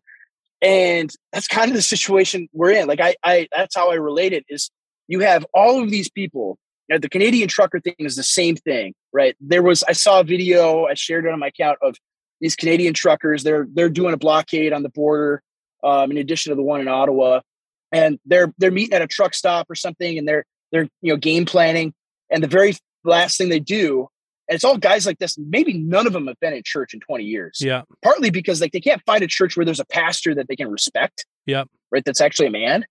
and 0.61 1.11
that's 1.31 1.47
kind 1.47 1.69
of 1.69 1.75
the 1.75 1.81
situation 1.81 2.47
we're 2.53 2.71
in. 2.71 2.87
Like 2.87 3.01
I, 3.01 3.15
I 3.23 3.47
that's 3.55 3.75
how 3.75 3.91
I 3.91 3.95
relate 3.95 4.33
it. 4.33 4.45
Is 4.49 4.71
you 5.07 5.19
have 5.19 5.45
all 5.53 5.83
of 5.83 5.91
these 5.91 6.09
people. 6.09 6.57
Know, 6.89 6.97
the 6.97 7.09
Canadian 7.09 7.49
trucker 7.49 7.81
thing 7.81 7.95
is 7.99 8.15
the 8.15 8.23
same 8.23 8.55
thing, 8.55 8.93
right? 9.11 9.35
There 9.41 9.61
was 9.61 9.83
I 9.83 9.91
saw 9.91 10.21
a 10.21 10.23
video 10.23 10.85
I 10.85 10.93
shared 10.93 11.25
it 11.25 11.33
on 11.33 11.39
my 11.39 11.47
account 11.47 11.79
of 11.81 11.97
these 12.39 12.55
Canadian 12.55 12.93
truckers. 12.93 13.43
They're 13.43 13.67
they're 13.73 13.89
doing 13.89 14.13
a 14.13 14.17
blockade 14.17 14.71
on 14.71 14.83
the 14.83 14.89
border, 14.89 15.43
um, 15.83 16.11
in 16.11 16.17
addition 16.17 16.51
to 16.51 16.55
the 16.55 16.63
one 16.63 16.79
in 16.79 16.87
Ottawa, 16.87 17.41
and 17.91 18.19
they're 18.25 18.53
they're 18.57 18.71
meeting 18.71 18.93
at 18.93 19.01
a 19.01 19.07
truck 19.07 19.33
stop 19.33 19.69
or 19.69 19.75
something, 19.75 20.17
and 20.17 20.27
they're 20.27 20.45
they're 20.71 20.87
you 21.01 21.13
know 21.13 21.17
game 21.17 21.45
planning, 21.45 21.93
and 22.29 22.43
the 22.43 22.47
very 22.47 22.75
last 23.03 23.37
thing 23.37 23.49
they 23.49 23.59
do, 23.59 24.07
and 24.47 24.55
it's 24.55 24.63
all 24.63 24.77
guys 24.77 25.05
like 25.05 25.19
this. 25.19 25.37
Maybe 25.37 25.73
none 25.73 26.07
of 26.07 26.13
them 26.13 26.27
have 26.27 26.39
been 26.39 26.53
in 26.53 26.63
church 26.63 26.93
in 26.93 26.99
twenty 26.99 27.25
years 27.25 27.59
Yeah, 27.61 27.83
partly 28.03 28.29
because 28.29 28.61
like 28.61 28.71
they 28.71 28.81
can't 28.81 29.01
find 29.05 29.23
a 29.23 29.27
church 29.27 29.55
where 29.55 29.65
there's 29.65 29.79
a 29.79 29.85
pastor 29.85 30.35
that 30.35 30.47
they 30.47 30.55
can 30.55 30.69
respect. 30.69 31.25
yeah 31.45 31.63
Right. 31.91 32.03
That's 32.03 32.21
actually 32.21 32.47
a 32.47 32.51
man. 32.51 32.85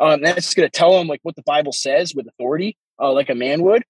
Um, 0.00 0.22
that's 0.22 0.54
going 0.54 0.68
to 0.68 0.70
tell 0.70 0.96
them 0.96 1.06
like 1.06 1.20
what 1.22 1.36
the 1.36 1.42
Bible 1.42 1.72
says 1.72 2.14
with 2.14 2.26
authority, 2.26 2.76
uh, 3.00 3.12
like 3.12 3.28
a 3.28 3.34
man 3.34 3.62
would. 3.62 3.82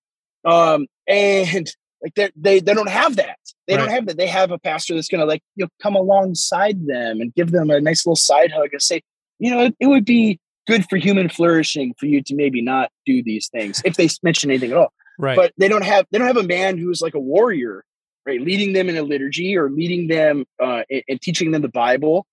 Um, 0.44 0.86
and 1.06 1.70
like 2.02 2.14
they 2.14 2.30
they 2.36 2.60
they 2.60 2.74
don't 2.74 2.88
have 2.88 3.16
that. 3.16 3.38
They 3.66 3.76
don't 3.76 3.90
have 3.90 4.06
that. 4.06 4.16
They 4.16 4.26
have 4.26 4.50
a 4.50 4.58
pastor 4.58 4.94
that's 4.94 5.08
going 5.08 5.20
to 5.20 5.26
like 5.26 5.42
you 5.56 5.64
know 5.64 5.68
come 5.82 5.94
alongside 5.94 6.86
them 6.86 7.20
and 7.20 7.34
give 7.34 7.50
them 7.50 7.70
a 7.70 7.80
nice 7.80 8.06
little 8.06 8.16
side 8.16 8.52
hug 8.52 8.70
and 8.72 8.80
say, 8.80 9.02
you 9.38 9.50
know, 9.50 9.64
it, 9.64 9.76
it 9.80 9.86
would 9.86 10.04
be 10.04 10.40
good 10.68 10.88
for 10.88 10.96
human 10.96 11.28
flourishing 11.28 11.94
for 11.98 12.06
you 12.06 12.22
to 12.22 12.34
maybe 12.34 12.62
not 12.62 12.90
do 13.06 13.22
these 13.24 13.48
things 13.48 13.82
if 13.84 13.96
they 13.96 14.08
mention 14.22 14.50
anything 14.50 14.70
at 14.70 14.76
all. 14.76 14.92
Right. 15.20 15.34
but 15.34 15.52
they 15.58 15.66
don't 15.66 15.82
have 15.82 16.06
they 16.12 16.18
don't 16.18 16.28
have 16.28 16.36
a 16.36 16.44
man 16.44 16.78
who's 16.78 17.00
like 17.00 17.14
a 17.14 17.20
warrior 17.20 17.84
right? 18.28 18.42
Leading 18.42 18.74
them 18.74 18.90
in 18.90 18.96
a 18.96 19.02
liturgy 19.02 19.56
or 19.56 19.70
leading 19.70 20.06
them 20.06 20.44
uh, 20.62 20.82
and, 21.08 21.20
teaching 21.22 21.50
them 21.50 21.62
the 21.62 21.68
bible 21.68 22.26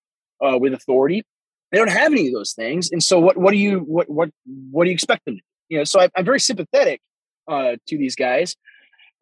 uh, 0.44 0.58
with 0.58 0.74
authority. 0.74 1.24
They 1.72 1.78
don't 1.78 1.90
have 1.90 2.12
any 2.12 2.28
of 2.28 2.34
those 2.34 2.52
things. 2.52 2.90
And 2.92 3.02
so 3.02 3.18
what 3.18 3.36
what 3.38 3.50
do 3.50 3.56
you 3.56 3.78
what 3.80 4.08
what 4.08 4.28
what 4.70 4.84
do 4.84 4.90
you 4.90 4.94
expect 4.94 5.24
them 5.24 5.36
to 5.36 5.40
do? 5.40 5.44
you 5.68 5.78
know 5.78 5.84
so 5.84 6.00
I, 6.00 6.08
i'm 6.16 6.24
very 6.24 6.38
sympathetic 6.38 7.00
uh, 7.48 7.76
to 7.88 7.98
these 7.98 8.14
guys. 8.14 8.54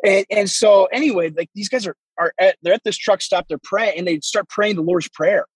And 0.05 0.27
and 0.31 0.51
so 0.51 0.87
anyway 0.87 1.31
like 1.31 1.49
these 1.55 1.69
guys 1.69 1.87
are 1.87 1.97
are 2.19 2.33
at 2.39 2.57
they're 2.63 2.75
at 2.75 2.85
this 2.85 2.99
truck 2.99 3.23
stop 3.23 3.47
they're 3.49 3.59
praying 3.63 3.99
and 3.99 4.07
they 4.07 4.21
start 4.21 4.49
praying 4.49 4.77
the 4.77 4.83
lord's 4.83 5.09
prayer 5.09 5.47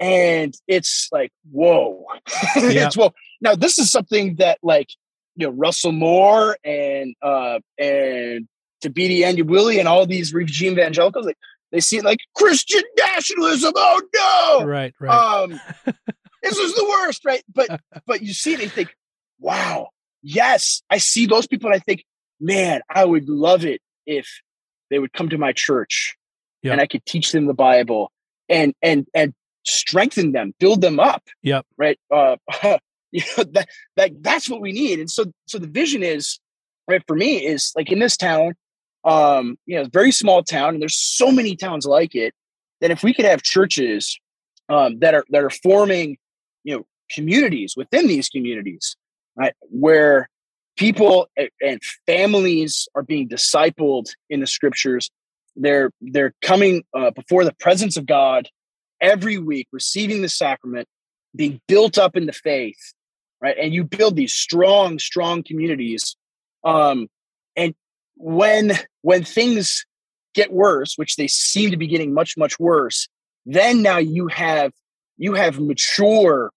and 0.00 0.54
it's 0.66 1.08
like 1.12 1.30
whoa 1.50 2.04
Yeah. 2.56 2.86
it's 2.86 2.96
well 2.96 3.14
now 3.40 3.54
this 3.54 3.78
is 3.78 3.90
something 3.90 4.36
that 4.36 4.58
like 4.62 4.88
you 5.36 5.46
know 5.46 5.52
Russell 5.52 5.92
Moore 5.92 6.56
and 6.64 7.14
uh 7.22 7.58
and 7.78 8.48
Thabiti 8.84 9.22
Anyabwile 9.22 9.78
and 9.78 9.88
all 9.88 10.06
these 10.06 10.32
regime 10.32 10.72
evangelicals 10.74 11.26
like 11.26 11.36
they 11.72 11.80
see 11.80 11.98
it 11.98 12.04
like 12.04 12.20
Christian 12.36 12.82
nationalism 12.96 13.72
oh 13.76 14.02
no 14.60 14.66
right, 14.66 14.94
right. 15.00 15.10
um 15.42 15.60
this 16.42 16.56
is 16.56 16.74
the 16.74 16.84
worst 16.84 17.24
right 17.24 17.42
but 17.52 17.80
but 18.06 18.22
you 18.22 18.32
see 18.32 18.52
it 18.52 18.54
and 18.54 18.62
you 18.64 18.68
think 18.68 18.94
wow 19.40 19.88
yes 20.22 20.82
I 20.90 20.98
see 20.98 21.26
those 21.26 21.46
people 21.46 21.68
and 21.70 21.76
I 21.76 21.80
think 21.80 22.04
man 22.40 22.80
I 22.88 23.04
would 23.04 23.28
love 23.28 23.64
it 23.64 23.80
if 24.06 24.28
they 24.90 24.98
would 24.98 25.12
come 25.12 25.28
to 25.30 25.38
my 25.38 25.52
church 25.52 26.16
Yeah. 26.62 26.72
and 26.72 26.80
I 26.80 26.86
could 26.86 27.04
teach 27.04 27.32
them 27.32 27.46
the 27.46 27.54
Bible 27.54 28.10
and 28.48 28.74
and 28.82 29.06
and 29.14 29.34
strengthen 29.68 30.32
them, 30.32 30.54
build 30.58 30.80
them 30.80 30.98
up. 30.98 31.24
Yep. 31.42 31.66
Right. 31.76 31.98
Uh, 32.10 32.36
you 33.10 33.22
know 33.36 33.44
that 33.44 33.68
that 33.96 34.22
that's 34.22 34.48
what 34.48 34.60
we 34.60 34.72
need. 34.72 34.98
And 35.00 35.10
so 35.10 35.26
so 35.46 35.58
the 35.58 35.66
vision 35.66 36.02
is 36.02 36.38
right 36.88 37.02
for 37.06 37.16
me 37.16 37.44
is 37.46 37.72
like 37.76 37.90
in 37.92 37.98
this 37.98 38.16
town, 38.16 38.54
um, 39.04 39.58
you 39.66 39.76
know, 39.76 39.88
very 39.92 40.12
small 40.12 40.42
town, 40.42 40.74
and 40.74 40.82
there's 40.82 40.96
so 40.98 41.30
many 41.30 41.56
towns 41.56 41.86
like 41.86 42.14
it 42.14 42.34
that 42.80 42.90
if 42.90 43.02
we 43.02 43.14
could 43.14 43.24
have 43.24 43.42
churches 43.42 44.18
um, 44.68 44.98
that 45.00 45.14
are 45.14 45.24
that 45.30 45.42
are 45.42 45.50
forming, 45.50 46.16
you 46.64 46.76
know, 46.76 46.86
communities 47.10 47.74
within 47.76 48.06
these 48.06 48.28
communities, 48.28 48.96
right, 49.36 49.54
where 49.70 50.28
people 50.76 51.28
and 51.36 51.80
families 52.06 52.88
are 52.94 53.02
being 53.02 53.28
discipled 53.28 54.06
in 54.30 54.40
the 54.40 54.46
scriptures. 54.46 55.10
They're 55.56 55.90
they're 56.00 56.34
coming 56.42 56.84
uh, 56.94 57.10
before 57.10 57.44
the 57.44 57.54
presence 57.54 57.96
of 57.96 58.06
God 58.06 58.48
every 59.00 59.38
week, 59.38 59.68
receiving 59.72 60.22
the 60.22 60.28
sacrament, 60.28 60.88
being 61.34 61.60
built 61.68 61.98
up 61.98 62.16
in 62.16 62.26
the 62.26 62.32
faith, 62.32 62.94
right? 63.40 63.56
And 63.60 63.72
you 63.72 63.84
build 63.84 64.16
these 64.16 64.32
strong, 64.32 64.98
strong 64.98 65.42
communities. 65.42 66.16
Um, 66.64 67.08
and 67.56 67.74
when 68.16 68.72
when 69.02 69.24
things 69.24 69.84
get 70.34 70.52
worse, 70.52 70.94
which 70.96 71.16
they 71.16 71.28
seem 71.28 71.70
to 71.70 71.76
be 71.76 71.86
getting 71.86 72.12
much, 72.12 72.36
much 72.36 72.58
worse, 72.58 73.08
then 73.46 73.82
now 73.82 73.98
you 73.98 74.28
have 74.28 74.72
you 75.16 75.34
have 75.34 75.58
mature 75.60 76.50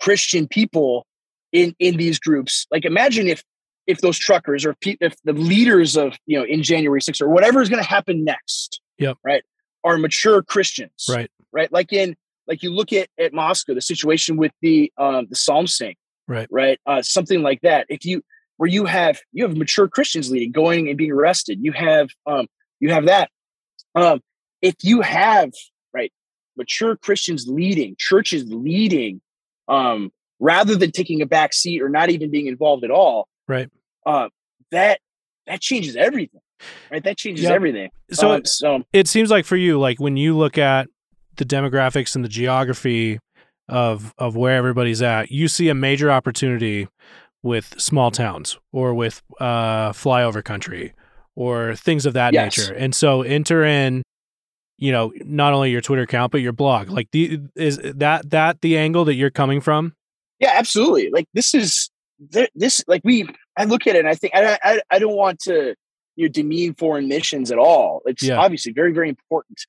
Christian 0.00 0.46
people 0.46 1.06
in 1.52 1.74
in 1.78 1.96
these 1.96 2.18
groups. 2.18 2.66
Like 2.70 2.84
imagine 2.84 3.26
if 3.26 3.42
if 3.86 4.00
those 4.00 4.18
truckers 4.18 4.66
or 4.66 4.76
if 4.82 5.14
the 5.24 5.32
leaders 5.32 5.96
of 5.96 6.14
you 6.26 6.38
know 6.38 6.44
in 6.44 6.62
January 6.62 7.00
6th 7.00 7.20
or 7.20 7.28
whatever 7.28 7.62
is 7.62 7.68
going 7.68 7.82
to 7.82 7.88
happen 7.88 8.24
next, 8.24 8.80
yep. 8.98 9.16
right, 9.24 9.42
are 9.82 9.96
mature 9.98 10.42
Christians, 10.42 11.06
right, 11.08 11.30
right, 11.52 11.72
like 11.72 11.92
in 11.92 12.16
like 12.46 12.62
you 12.62 12.72
look 12.72 12.92
at 12.92 13.08
at 13.18 13.32
Moscow, 13.32 13.74
the 13.74 13.80
situation 13.80 14.36
with 14.36 14.52
the 14.62 14.92
um, 14.98 15.26
the 15.28 15.36
psalm 15.36 15.66
sing, 15.66 15.94
right, 16.26 16.48
right, 16.50 16.78
uh, 16.86 17.02
something 17.02 17.42
like 17.42 17.60
that. 17.62 17.86
If 17.88 18.04
you 18.04 18.22
where 18.56 18.68
you 18.68 18.86
have 18.86 19.20
you 19.32 19.46
have 19.46 19.56
mature 19.56 19.88
Christians 19.88 20.30
leading, 20.30 20.50
going 20.52 20.88
and 20.88 20.96
being 20.96 21.12
arrested, 21.12 21.58
you 21.62 21.72
have 21.72 22.08
um, 22.26 22.46
you 22.80 22.92
have 22.92 23.06
that. 23.06 23.30
Um, 23.94 24.20
if 24.62 24.74
you 24.82 25.00
have 25.02 25.50
right 25.92 26.12
mature 26.56 26.96
Christians 26.96 27.46
leading, 27.46 27.94
churches 27.98 28.44
leading, 28.48 29.20
um, 29.68 30.10
rather 30.40 30.74
than 30.76 30.90
taking 30.90 31.22
a 31.22 31.26
back 31.26 31.52
seat 31.52 31.82
or 31.82 31.88
not 31.88 32.10
even 32.10 32.30
being 32.30 32.46
involved 32.46 32.84
at 32.84 32.90
all, 32.90 33.28
right? 33.46 33.68
Uh, 34.06 34.28
that 34.70 35.00
that 35.46 35.60
changes 35.60 35.96
everything, 35.96 36.40
right? 36.90 37.02
That 37.04 37.16
changes 37.16 37.44
yep. 37.44 37.52
everything. 37.52 37.90
So, 38.12 38.32
um, 38.32 38.44
so 38.44 38.82
it 38.92 39.08
seems 39.08 39.30
like 39.30 39.44
for 39.44 39.56
you, 39.56 39.78
like 39.78 40.00
when 40.00 40.16
you 40.16 40.36
look 40.36 40.58
at 40.58 40.88
the 41.38 41.44
demographics 41.44 42.14
and 42.14 42.24
the 42.24 42.28
geography 42.28 43.18
of 43.68 44.14
of 44.18 44.36
where 44.36 44.56
everybody's 44.56 45.02
at, 45.02 45.30
you 45.30 45.48
see 45.48 45.68
a 45.68 45.74
major 45.74 46.10
opportunity 46.10 46.88
with 47.42 47.74
small 47.80 48.10
towns 48.10 48.58
or 48.72 48.94
with 48.94 49.22
uh, 49.40 49.90
flyover 49.92 50.44
country 50.44 50.92
or 51.36 51.74
things 51.76 52.04
of 52.04 52.14
that 52.14 52.32
yes. 52.32 52.58
nature. 52.58 52.74
And 52.74 52.94
so 52.94 53.22
enter 53.22 53.64
in, 53.64 54.02
you 54.76 54.90
know, 54.90 55.12
not 55.24 55.52
only 55.52 55.70
your 55.70 55.80
Twitter 55.80 56.02
account 56.02 56.32
but 56.32 56.40
your 56.40 56.52
blog. 56.52 56.90
Like 56.90 57.10
the 57.12 57.40
is 57.54 57.78
that 57.82 58.30
that 58.30 58.60
the 58.60 58.76
angle 58.76 59.04
that 59.04 59.14
you're 59.14 59.30
coming 59.30 59.60
from? 59.60 59.94
Yeah, 60.40 60.52
absolutely. 60.54 61.10
Like 61.10 61.26
this 61.34 61.54
is 61.54 61.90
this 62.54 62.84
like 62.88 63.02
we 63.04 63.28
I 63.56 63.64
look 63.64 63.86
at 63.86 63.94
it 63.94 64.00
and 64.00 64.08
I 64.08 64.14
think 64.14 64.34
I 64.34 64.58
I, 64.62 64.80
I 64.90 64.98
don't 64.98 65.16
want 65.16 65.40
to 65.40 65.74
you 66.16 66.26
know, 66.26 66.32
demean 66.32 66.74
foreign 66.74 67.06
missions 67.06 67.52
at 67.52 67.58
all. 67.58 68.02
It's 68.06 68.24
yeah. 68.24 68.38
obviously 68.38 68.72
very 68.72 68.92
very 68.92 69.08
important. 69.08 69.60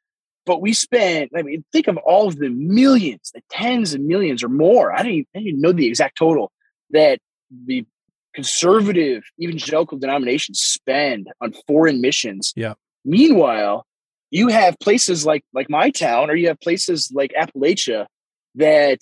But 0.50 0.64
we 0.64 0.74
spent, 0.74 1.30
I 1.38 1.44
mean, 1.44 1.64
think 1.72 1.88
of 1.88 1.98
all 1.98 2.28
of 2.28 2.38
the 2.38 2.50
millions, 2.50 3.30
the 3.36 3.42
tens 3.52 3.94
of 3.94 4.02
millions 4.02 4.44
or 4.44 4.50
more. 4.50 4.92
I 4.92 5.04
don't 5.04 5.12
even, 5.12 5.26
I 5.36 5.40
even 5.42 5.62
know 5.62 5.72
the 5.72 5.86
exact 5.86 6.18
total 6.18 6.52
that 6.90 7.20
the 7.68 7.86
conservative 8.34 9.22
evangelical 9.40 10.00
denominations 10.00 10.60
spend 10.60 11.28
on 11.40 11.54
foreign 11.68 12.02
missions. 12.02 12.52
Yeah. 12.56 12.74
Meanwhile, 13.06 13.86
you 14.32 14.48
have 14.48 14.76
places 14.80 15.24
like 15.24 15.44
like 15.54 15.70
my 15.70 15.92
town, 15.92 16.32
or 16.32 16.36
you 16.36 16.48
have 16.48 16.60
places 16.60 17.12
like 17.14 17.32
Appalachia 17.40 18.08
that 18.56 19.02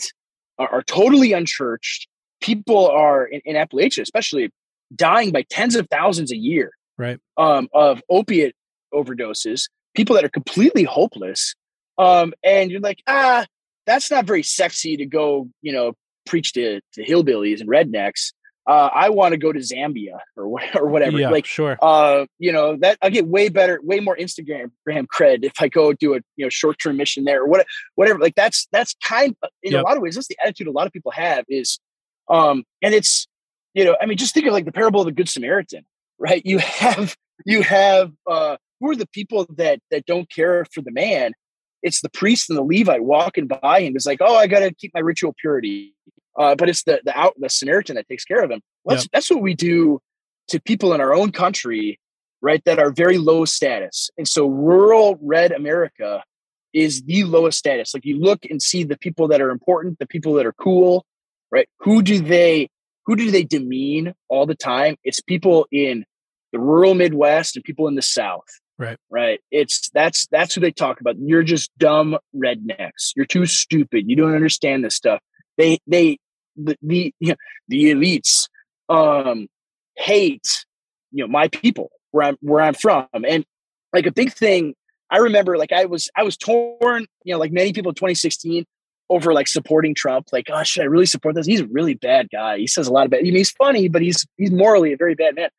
are, 0.59 0.67
are 0.67 0.83
totally 0.83 1.31
unchurched. 1.31 2.09
People 2.41 2.89
are 2.89 3.23
in, 3.23 3.39
in, 3.45 3.55
Appalachia, 3.55 4.01
especially, 4.01 4.49
dying 4.93 5.31
by 5.31 5.45
tens 5.49 5.77
of 5.77 5.87
thousands 5.89 6.29
a 6.29 6.37
year, 6.37 6.71
right? 6.97 7.19
Um, 7.37 7.69
of 7.73 8.01
opiate 8.09 8.53
overdoses. 8.93 9.69
People 9.97 10.15
that 10.15 10.23
are 10.23 10.29
completely 10.29 10.83
hopeless, 10.83 11.55
um, 11.97 12.33
and 12.43 12.71
you're 12.71 12.79
like, 12.79 13.03
ah, 13.07 13.45
that's 13.85 14.09
not 14.09 14.25
very 14.25 14.43
sexy 14.43 14.95
to 14.97 15.05
go, 15.05 15.49
you 15.61 15.73
know, 15.73 15.93
preach 16.25 16.53
to, 16.53 16.79
to 16.93 17.03
hillbillies 17.05 17.59
and 17.59 17.69
rednecks 17.69 18.31
uh, 18.67 18.89
I 18.93 19.09
want 19.09 19.31
to 19.31 19.37
go 19.37 19.53
to 19.53 19.59
Zambia 19.59 20.19
or 20.35 20.45
or 20.75 20.87
whatever. 20.87 21.17
Yeah, 21.17 21.29
like, 21.29 21.45
sure. 21.45 21.77
Uh, 21.81 22.25
you 22.37 22.51
know 22.51 22.75
that 22.77 22.97
I 23.01 23.09
get 23.09 23.25
way 23.25 23.49
better, 23.49 23.79
way 23.81 24.01
more 24.01 24.15
Instagram 24.17 24.71
cred 24.87 25.43
if 25.43 25.53
I 25.59 25.69
go 25.69 25.93
do 25.93 26.15
a 26.15 26.19
you 26.35 26.45
know 26.45 26.49
short 26.49 26.77
term 26.83 26.97
mission 26.97 27.23
there 27.23 27.43
or 27.43 27.47
what, 27.47 27.65
whatever. 27.95 28.19
Like 28.19 28.35
that's 28.35 28.67
that's 28.71 28.95
kind 29.01 29.35
of, 29.41 29.49
in 29.63 29.71
yep. 29.71 29.81
a 29.81 29.87
lot 29.87 29.95
of 29.95 30.03
ways 30.03 30.15
that's 30.15 30.27
the 30.27 30.37
attitude 30.43 30.67
a 30.67 30.71
lot 30.71 30.85
of 30.85 30.93
people 30.93 31.11
have 31.11 31.45
is, 31.47 31.79
um, 32.29 32.65
and 32.81 32.93
it's 32.93 33.27
you 33.73 33.85
know 33.85 33.95
I 34.01 34.05
mean 34.05 34.17
just 34.17 34.33
think 34.33 34.45
of 34.45 34.53
like 34.53 34.65
the 34.65 34.73
parable 34.73 34.99
of 34.99 35.05
the 35.05 35.13
Good 35.13 35.29
Samaritan, 35.29 35.85
right? 36.19 36.41
You 36.45 36.57
have 36.59 37.15
you 37.45 37.61
have 37.61 38.11
uh, 38.29 38.57
who 38.79 38.91
are 38.91 38.95
the 38.95 39.07
people 39.07 39.45
that 39.57 39.79
that 39.91 40.05
don't 40.05 40.29
care 40.29 40.65
for 40.73 40.81
the 40.81 40.91
man? 40.91 41.33
It's 41.83 42.01
the 42.01 42.09
priest 42.09 42.49
and 42.49 42.57
the 42.57 42.63
Levite 42.63 43.03
walking 43.03 43.47
by 43.47 43.81
him. 43.81 43.95
it's 43.95 44.05
like, 44.05 44.19
oh, 44.19 44.35
I 44.35 44.47
got 44.47 44.59
to 44.59 44.73
keep 44.73 44.91
my 44.95 44.99
ritual 44.99 45.33
purity 45.39 45.95
uh, 46.37 46.55
but 46.55 46.69
it's 46.69 46.83
the 46.83 47.01
the 47.03 47.17
out 47.17 47.33
the 47.37 47.49
Samaritan 47.49 47.95
that 47.95 48.07
takes 48.07 48.23
care 48.23 48.43
of 48.43 48.51
him. 48.51 48.61
Well, 48.83 48.97
yep. 48.97 49.07
that's 49.11 49.29
what 49.29 49.41
we 49.41 49.53
do 49.53 49.99
to 50.49 50.61
people 50.61 50.93
in 50.93 51.01
our 51.01 51.13
own 51.13 51.31
country, 51.31 51.99
right? 52.41 52.63
That 52.65 52.79
are 52.79 52.91
very 52.91 53.17
low 53.17 53.45
status, 53.45 54.09
and 54.17 54.27
so 54.27 54.47
rural 54.47 55.17
red 55.21 55.51
America 55.51 56.23
is 56.73 57.01
the 57.03 57.23
lowest 57.23 57.57
status. 57.57 57.93
Like 57.93 58.05
you 58.05 58.19
look 58.19 58.45
and 58.49 58.61
see 58.61 58.83
the 58.83 58.97
people 58.97 59.27
that 59.29 59.41
are 59.41 59.49
important, 59.49 59.97
the 59.99 60.05
people 60.05 60.33
that 60.33 60.45
are 60.45 60.53
cool, 60.53 61.05
right? 61.51 61.67
Who 61.79 62.01
do 62.01 62.19
they 62.19 62.69
who 63.05 63.15
do 63.15 63.31
they 63.31 63.43
demean 63.43 64.13
all 64.29 64.45
the 64.45 64.55
time? 64.55 64.97
It's 65.03 65.21
people 65.21 65.67
in 65.71 66.05
the 66.53 66.59
rural 66.59 66.93
Midwest 66.93 67.55
and 67.55 67.65
people 67.65 67.87
in 67.87 67.95
the 67.95 68.01
South. 68.01 68.47
Right. 68.77 68.97
Right. 69.09 69.39
It's 69.51 69.89
that's 69.89 70.27
that's 70.27 70.53
who 70.53 70.61
they 70.61 70.71
talk 70.71 71.01
about. 71.01 71.15
You're 71.19 71.43
just 71.43 71.75
dumb 71.77 72.17
rednecks. 72.35 73.11
You're 73.15 73.25
too 73.25 73.45
stupid. 73.45 74.05
You 74.07 74.15
don't 74.15 74.35
understand 74.35 74.85
this 74.85 74.95
stuff. 74.95 75.19
They 75.57 75.79
they 75.87 76.19
the 76.55 76.77
the, 76.81 77.13
you 77.19 77.29
know, 77.29 77.35
the 77.67 77.91
elites 77.93 78.47
um, 78.89 79.47
hate 79.95 80.65
you 81.11 81.23
know 81.23 81.27
my 81.27 81.47
people 81.47 81.89
where 82.11 82.27
I'm 82.27 82.37
where 82.41 82.61
I'm 82.61 82.73
from, 82.73 83.07
and 83.13 83.45
like 83.93 84.05
a 84.05 84.11
big 84.11 84.33
thing. 84.33 84.75
I 85.09 85.17
remember 85.17 85.57
like 85.57 85.71
I 85.71 85.85
was 85.85 86.09
I 86.15 86.23
was 86.23 86.37
torn, 86.37 87.05
you 87.23 87.33
know, 87.33 87.39
like 87.39 87.51
many 87.51 87.73
people 87.73 87.89
in 87.89 87.95
2016 87.95 88.65
over 89.09 89.33
like 89.33 89.47
supporting 89.47 89.95
Trump. 89.95 90.27
Like, 90.33 90.47
oh, 90.51 90.63
should 90.63 90.83
I 90.83 90.85
really 90.85 91.05
support 91.05 91.35
this? 91.35 91.45
He's 91.45 91.61
a 91.61 91.67
really 91.67 91.93
bad 91.93 92.27
guy. 92.29 92.57
He 92.57 92.67
says 92.67 92.87
a 92.87 92.91
lot 92.91 93.05
of 93.05 93.11
bad. 93.11 93.19
I 93.19 93.23
mean, 93.23 93.35
he's 93.35 93.51
funny, 93.51 93.87
but 93.87 94.01
he's 94.01 94.25
he's 94.37 94.51
morally 94.51 94.93
a 94.93 94.97
very 94.97 95.15
bad 95.15 95.35
man. 95.35 95.49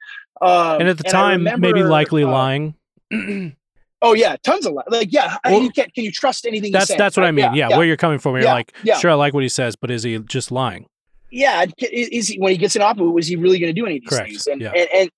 Um, 0.41 0.81
and 0.81 0.89
at 0.89 0.99
the 0.99 1.05
time, 1.05 1.41
remember, 1.41 1.67
maybe 1.67 1.83
likely 1.83 2.25
uh, 2.25 2.29
lying. 2.29 2.75
Oh 4.01 4.13
yeah, 4.13 4.37
tons 4.45 4.65
of 4.65 4.75
like 4.75 5.13
yeah. 5.13 5.39
Well, 5.45 5.61
you 5.61 5.71
can 5.71 5.91
can 5.91 6.05
you 6.05 6.13
trust 6.13 6.47
anything? 6.47 6.71
That's 6.71 6.95
that's 6.95 7.17
what 7.17 7.27
I 7.27 7.33
mean. 7.33 7.53
Yeah, 7.53 7.71
yeah, 7.71 7.77
where 7.77 7.87
you're 7.87 7.97
coming 7.97 8.19
from. 8.19 8.35
You're 8.35 8.45
yeah, 8.45 8.53
like, 8.53 8.73
yeah. 8.85 8.97
sure, 8.99 9.11
I 9.11 9.15
like 9.15 9.35
what 9.35 9.43
he 9.43 9.49
says, 9.49 9.75
but 9.75 9.91
is 9.91 10.05
he 10.05 10.19
just 10.21 10.53
lying? 10.53 10.87
Yeah, 11.31 11.67
is 11.81 12.29
he 12.29 12.39
when 12.39 12.53
he 12.53 12.59
gets 12.59 12.77
an 12.77 12.83
offer? 12.83 13.03
Was 13.11 13.27
he 13.27 13.35
really 13.35 13.59
going 13.59 13.75
to 13.75 13.79
do 13.79 13.87
any 13.87 13.97
of 13.97 14.03
these 14.03 14.09
Correct. 14.09 14.29
things? 14.29 14.47
And, 14.47 14.61
yeah. 14.61 14.71
and 14.71 14.89
and 14.95 15.11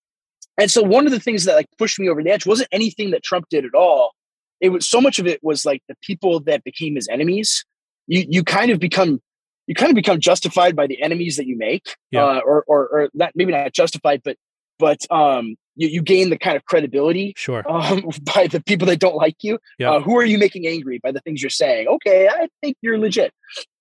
and 0.57 0.71
so 0.71 0.83
one 0.83 1.05
of 1.05 1.13
the 1.13 1.21
things 1.21 1.45
that 1.45 1.57
like 1.57 1.67
pushed 1.77 2.01
me 2.01 2.09
over 2.09 2.23
the 2.23 2.31
edge 2.31 2.47
wasn't 2.47 2.69
anything 2.73 3.11
that 3.11 3.23
Trump 3.23 3.47
did 3.51 3.67
at 3.67 3.75
all. 3.75 4.13
It 4.61 4.71
was 4.71 4.89
so 4.89 5.01
much 5.01 5.19
of 5.19 5.27
it 5.27 5.41
was 5.43 5.67
like 5.67 5.83
the 5.89 5.95
people 6.03 6.41
that 6.41 6.65
became 6.65 6.95
his 6.95 7.07
enemies. 7.09 7.67
You 8.07 8.25
you 8.29 8.43
kind 8.43 8.71
of 8.71 8.81
become 8.81 9.21
you 9.67 9.75
kind 9.75 9.91
of 9.91 9.95
become 9.95 10.21
justified 10.21 10.75
by 10.75 10.87
the 10.87 11.03
enemies 11.03 11.37
that 11.37 11.47
you 11.47 11.57
make, 11.57 11.97
yeah. 12.11 12.25
uh, 12.25 12.41
or, 12.47 12.65
or 12.67 12.89
or 12.89 13.11
not 13.13 13.33
maybe 13.35 13.53
not 13.53 13.73
justified, 13.75 14.23
but 14.25 14.37
but 14.79 15.07
um 15.11 15.57
you, 15.81 15.89
you 15.89 16.03
gain 16.03 16.29
the 16.29 16.39
kind 16.39 16.57
of 16.57 16.65
credibility 16.67 17.33
sure 17.37 17.65
um, 17.71 18.05
by 18.35 18.47
the 18.47 18.63
people 18.63 18.87
that 18.87 19.01
don't 19.01 19.17
like 19.17 19.37
you. 19.41 19.59
Yeah. 19.79 19.93
Uh, 19.93 20.01
who 20.01 20.17
are 20.17 20.25
you 20.25 20.39
making 20.39 20.67
angry 20.67 21.01
by 21.03 21.11
the 21.11 21.21
things 21.21 21.43
you're 21.43 21.51
saying? 21.51 21.89
Okay, 21.89 22.29
I 22.29 22.49
think 22.61 22.77
you're 22.83 22.99
legit. 22.99 23.33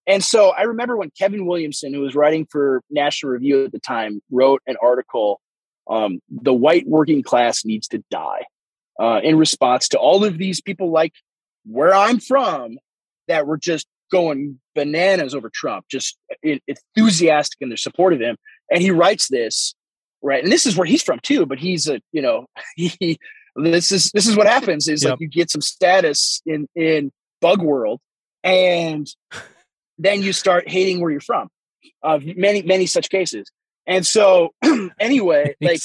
And 0.08 0.24
so 0.24 0.52
I 0.52 0.64
remember 0.64 0.98
when 0.98 1.12
Kevin 1.20 1.46
Williamson, 1.46 1.94
who 1.94 2.00
was 2.00 2.16
writing 2.16 2.48
for 2.50 2.82
National 2.90 3.34
Review 3.34 3.66
at 3.66 3.74
the 3.74 3.80
time, 3.80 4.22
wrote 4.32 4.62
an 4.66 4.76
article, 4.82 5.42
um, 5.90 6.20
"The 6.30 6.54
White 6.54 6.88
Working 6.88 7.22
Class 7.22 7.66
Needs 7.66 7.88
to 7.90 8.02
Die," 8.10 8.46
uh, 9.00 9.20
in 9.22 9.38
response 9.38 9.90
to 9.90 10.00
all 10.00 10.24
of 10.24 10.38
these 10.38 10.62
people 10.62 10.90
like 10.90 11.14
where 11.66 11.94
I'm 11.94 12.20
from 12.20 12.78
that 13.28 13.46
were 13.46 13.58
just 13.58 13.88
going 14.10 14.60
bananas 14.74 15.36
over 15.36 15.52
Trump, 15.54 15.86
just 15.92 16.18
enthusiastic 16.42 17.58
in 17.62 17.70
their 17.70 17.78
support 17.78 18.14
of 18.14 18.22
him. 18.22 18.38
And 18.72 18.82
he 18.82 18.90
writes 18.90 19.28
this 19.28 19.76
right 20.22 20.44
and 20.44 20.52
this 20.52 20.66
is 20.66 20.76
where 20.76 20.86
he's 20.86 21.04
from 21.04 21.20
too 21.20 21.46
but 21.46 21.60
he's 21.60 21.88
a 21.88 22.00
you 22.12 22.22
know 22.22 22.46
he 22.76 23.18
this 23.56 23.92
is 23.92 24.12
this 24.12 24.28
is 24.28 24.38
what 24.38 24.48
happens 24.48 24.88
is 24.88 25.04
yep. 25.04 25.12
like 25.12 25.20
you 25.20 25.28
get 25.28 25.50
some 25.50 25.62
status 25.62 26.42
in 26.46 26.68
in 26.76 27.12
bug 27.42 27.62
world 27.62 28.00
and 28.44 29.14
then 30.00 30.24
you 30.24 30.34
start 30.34 30.68
hating 30.68 31.02
where 31.02 31.12
you're 31.12 31.20
from. 31.20 31.50
Uh, 32.02 32.20
many 32.36 32.62
many 32.62 32.86
such 32.86 33.10
cases. 33.10 33.52
And 33.86 34.06
so, 34.06 34.54
anyway, 35.00 35.56
like 35.62 35.82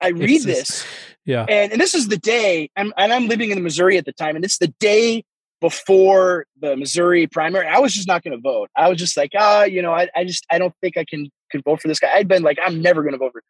I 0.00 0.08
read 0.08 0.42
this, 0.42 0.84
yeah, 1.24 1.44
and, 1.48 1.72
and 1.72 1.80
this 1.80 1.94
is 1.94 2.08
the 2.08 2.16
day, 2.16 2.70
I'm, 2.76 2.92
and 2.96 3.12
I'm 3.12 3.28
living 3.28 3.50
in 3.50 3.62
Missouri 3.62 3.98
at 3.98 4.04
the 4.04 4.12
time, 4.12 4.36
and 4.36 4.44
it's 4.44 4.58
the 4.58 4.72
day 4.80 5.24
before 5.60 6.46
the 6.60 6.76
Missouri 6.76 7.26
primary. 7.26 7.66
I 7.66 7.78
was 7.78 7.92
just 7.92 8.08
not 8.08 8.22
going 8.22 8.36
to 8.36 8.40
vote. 8.40 8.70
I 8.76 8.88
was 8.88 8.98
just 8.98 9.16
like, 9.16 9.32
ah, 9.36 9.64
you 9.64 9.82
know, 9.82 9.92
I, 9.92 10.08
I 10.14 10.24
just 10.24 10.46
I 10.50 10.58
don't 10.58 10.74
think 10.80 10.96
I 10.96 11.04
can 11.04 11.30
can 11.50 11.62
vote 11.62 11.80
for 11.80 11.88
this 11.88 12.00
guy. 12.00 12.10
I'd 12.14 12.28
been 12.28 12.42
like, 12.42 12.58
I'm 12.64 12.80
never 12.80 13.02
going 13.02 13.12
to 13.12 13.18
vote 13.18 13.32
for 13.32 13.42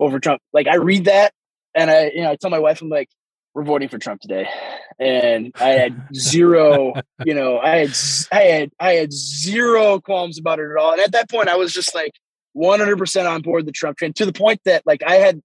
over 0.00 0.18
Trump. 0.20 0.40
Like 0.52 0.66
I 0.66 0.76
read 0.76 1.06
that, 1.06 1.32
and 1.74 1.90
I 1.90 2.10
you 2.14 2.22
know 2.22 2.30
I 2.30 2.36
tell 2.36 2.50
my 2.50 2.58
wife, 2.58 2.82
I'm 2.82 2.88
like, 2.88 3.08
we're 3.54 3.64
voting 3.64 3.88
for 3.88 3.98
Trump 3.98 4.20
today, 4.20 4.48
and 4.98 5.52
I 5.60 5.68
had 5.70 6.08
zero, 6.14 6.94
you 7.24 7.34
know, 7.34 7.58
I 7.58 7.78
had 7.78 7.96
I 8.32 8.42
had 8.42 8.70
I 8.80 8.92
had 8.92 9.12
zero 9.12 10.00
qualms 10.00 10.38
about 10.38 10.58
it 10.58 10.70
at 10.70 10.76
all. 10.76 10.92
And 10.92 11.00
at 11.00 11.12
that 11.12 11.30
point, 11.30 11.48
I 11.48 11.56
was 11.56 11.72
just 11.72 11.94
like 11.94 12.12
100% 12.56 13.30
on 13.30 13.42
board 13.42 13.66
the 13.66 13.72
Trump 13.72 13.98
train 13.98 14.12
to 14.14 14.26
the 14.26 14.32
point 14.32 14.60
that 14.64 14.82
like 14.86 15.02
I 15.06 15.14
had 15.14 15.40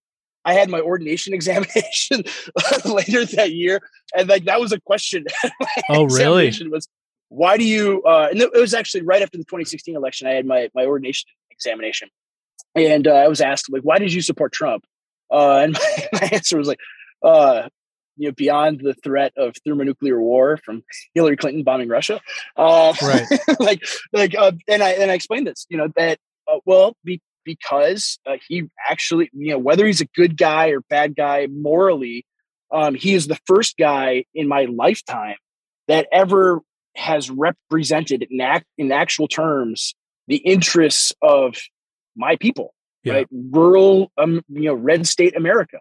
I 0.50 0.54
had 0.54 0.70
my 0.70 0.82
ordination 0.82 1.34
examination 1.40 2.24
later 2.86 3.26
that 3.26 3.52
year, 3.52 3.82
and 4.16 4.28
like 4.28 4.46
that 4.46 4.60
was 4.60 4.72
a 4.72 4.80
question. 4.80 5.26
oh, 5.90 6.06
really? 6.06 6.52
Was 6.72 6.88
why 7.30 7.58
do 7.58 7.64
you? 7.64 8.02
Uh, 8.04 8.30
and 8.32 8.42
it 8.42 8.54
was 8.54 8.74
actually 8.74 9.02
right 9.04 9.22
after 9.22 9.38
the 9.38 9.44
2016 9.44 9.96
election. 9.96 10.28
I 10.28 10.32
had 10.32 10.46
my 10.46 10.70
my 10.74 10.86
ordination 10.86 11.30
examination, 11.52 12.10
and 12.76 13.08
uh, 13.08 13.14
I 13.14 13.28
was 13.28 13.42
asked 13.42 13.72
like, 13.72 13.84
why 13.84 14.00
did 14.00 14.12
you 14.12 14.22
support 14.22 14.52
Trump? 14.52 14.86
Uh, 15.32 15.60
and 15.60 15.74
my, 15.74 16.08
my, 16.14 16.30
answer 16.32 16.58
was 16.58 16.68
like, 16.68 16.80
uh, 17.22 17.70
you 18.18 18.28
know, 18.28 18.34
beyond 18.34 18.80
the 18.80 18.96
threat 18.96 19.32
of 19.38 19.54
thermonuclear 19.64 20.20
war 20.20 20.58
from 20.58 20.84
Hillary 21.14 21.38
Clinton 21.38 21.64
bombing 21.64 21.88
Russia, 21.88 22.20
uh, 22.58 22.94
right? 23.04 23.28
like, 23.60 23.86
like, 24.12 24.36
uh, 24.36 24.54
and 24.68 24.82
I 24.82 24.92
and 24.94 25.12
I 25.12 25.14
explained 25.14 25.46
this, 25.46 25.68
you 25.70 25.78
know, 25.78 25.90
that 25.96 26.18
uh, 26.52 26.58
well, 26.66 26.96
be, 27.04 27.22
because 27.50 28.20
uh, 28.28 28.38
he 28.48 28.66
actually, 28.88 29.28
you 29.34 29.52
know, 29.52 29.58
whether 29.58 29.88
he's 29.88 30.02
a 30.02 30.06
good 30.06 30.38
guy 30.38 30.68
or 30.68 30.82
bad 30.82 31.16
guy 31.16 31.48
morally, 31.48 32.24
um, 32.72 32.94
he 32.94 33.16
is 33.16 33.26
the 33.26 33.40
first 33.48 33.76
guy 33.76 34.26
in 34.36 34.48
my 34.48 34.66
lifetime 34.66 35.38
that 35.88 36.08
ever 36.12 36.62
has 36.96 37.32
represented 37.32 38.28
in, 38.30 38.40
act, 38.40 38.68
in 38.78 38.92
actual 38.92 39.28
terms 39.28 39.96
the 40.28 40.38
interests 40.38 41.12
of 41.24 41.56
my 42.16 42.36
people, 42.36 42.76
yeah. 43.04 43.14
right? 43.14 43.28
Rural, 43.32 44.12
um, 44.20 44.44
you 44.48 44.66
know, 44.66 44.76
red 44.76 45.08
state 45.08 45.36
America, 45.36 45.80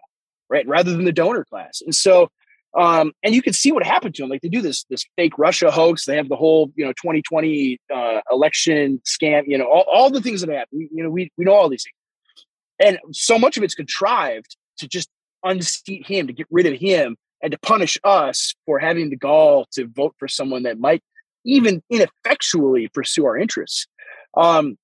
right? 0.49 0.67
Rather 0.67 0.91
than 0.91 1.05
the 1.05 1.11
donor 1.11 1.45
class. 1.45 1.83
And 1.85 1.93
so 1.93 2.29
um, 2.77 3.13
and 3.23 3.33
you 3.33 3.41
can 3.41 3.53
see 3.53 3.71
what 3.71 3.83
happened 3.83 4.15
to 4.15 4.21
them. 4.21 4.29
Like 4.29 4.41
they 4.41 4.49
do 4.49 4.61
this 4.61 4.83
this 4.89 5.05
fake 5.15 5.37
Russia 5.37 5.71
hoax. 5.71 6.05
They 6.05 6.15
have 6.15 6.29
the 6.29 6.35
whole 6.35 6.71
you 6.75 6.85
know 6.85 6.91
2020 6.93 7.79
uh, 7.93 8.21
election 8.31 9.01
scam. 9.05 9.43
You 9.47 9.57
know 9.57 9.65
all, 9.65 9.85
all 9.91 10.09
the 10.09 10.21
things 10.21 10.41
that 10.41 10.49
happen. 10.49 10.77
We, 10.77 10.89
you 10.91 11.03
know 11.03 11.09
we 11.09 11.31
we 11.37 11.45
know 11.45 11.53
all 11.53 11.69
these 11.69 11.83
things, 11.83 12.45
and 12.79 13.15
so 13.15 13.39
much 13.39 13.57
of 13.57 13.63
it's 13.63 13.75
contrived 13.75 14.55
to 14.77 14.87
just 14.87 15.09
unseat 15.43 16.05
him, 16.05 16.27
to 16.27 16.33
get 16.33 16.47
rid 16.51 16.67
of 16.67 16.73
him, 16.73 17.17
and 17.41 17.51
to 17.51 17.59
punish 17.59 17.97
us 18.03 18.53
for 18.65 18.79
having 18.79 19.09
the 19.09 19.15
gall 19.15 19.67
to 19.73 19.87
vote 19.87 20.15
for 20.19 20.27
someone 20.27 20.63
that 20.63 20.79
might 20.79 21.01
even 21.45 21.81
ineffectually 21.89 22.87
pursue 22.89 23.25
our 23.25 23.37
interests. 23.37 23.87
Um, 24.35 24.77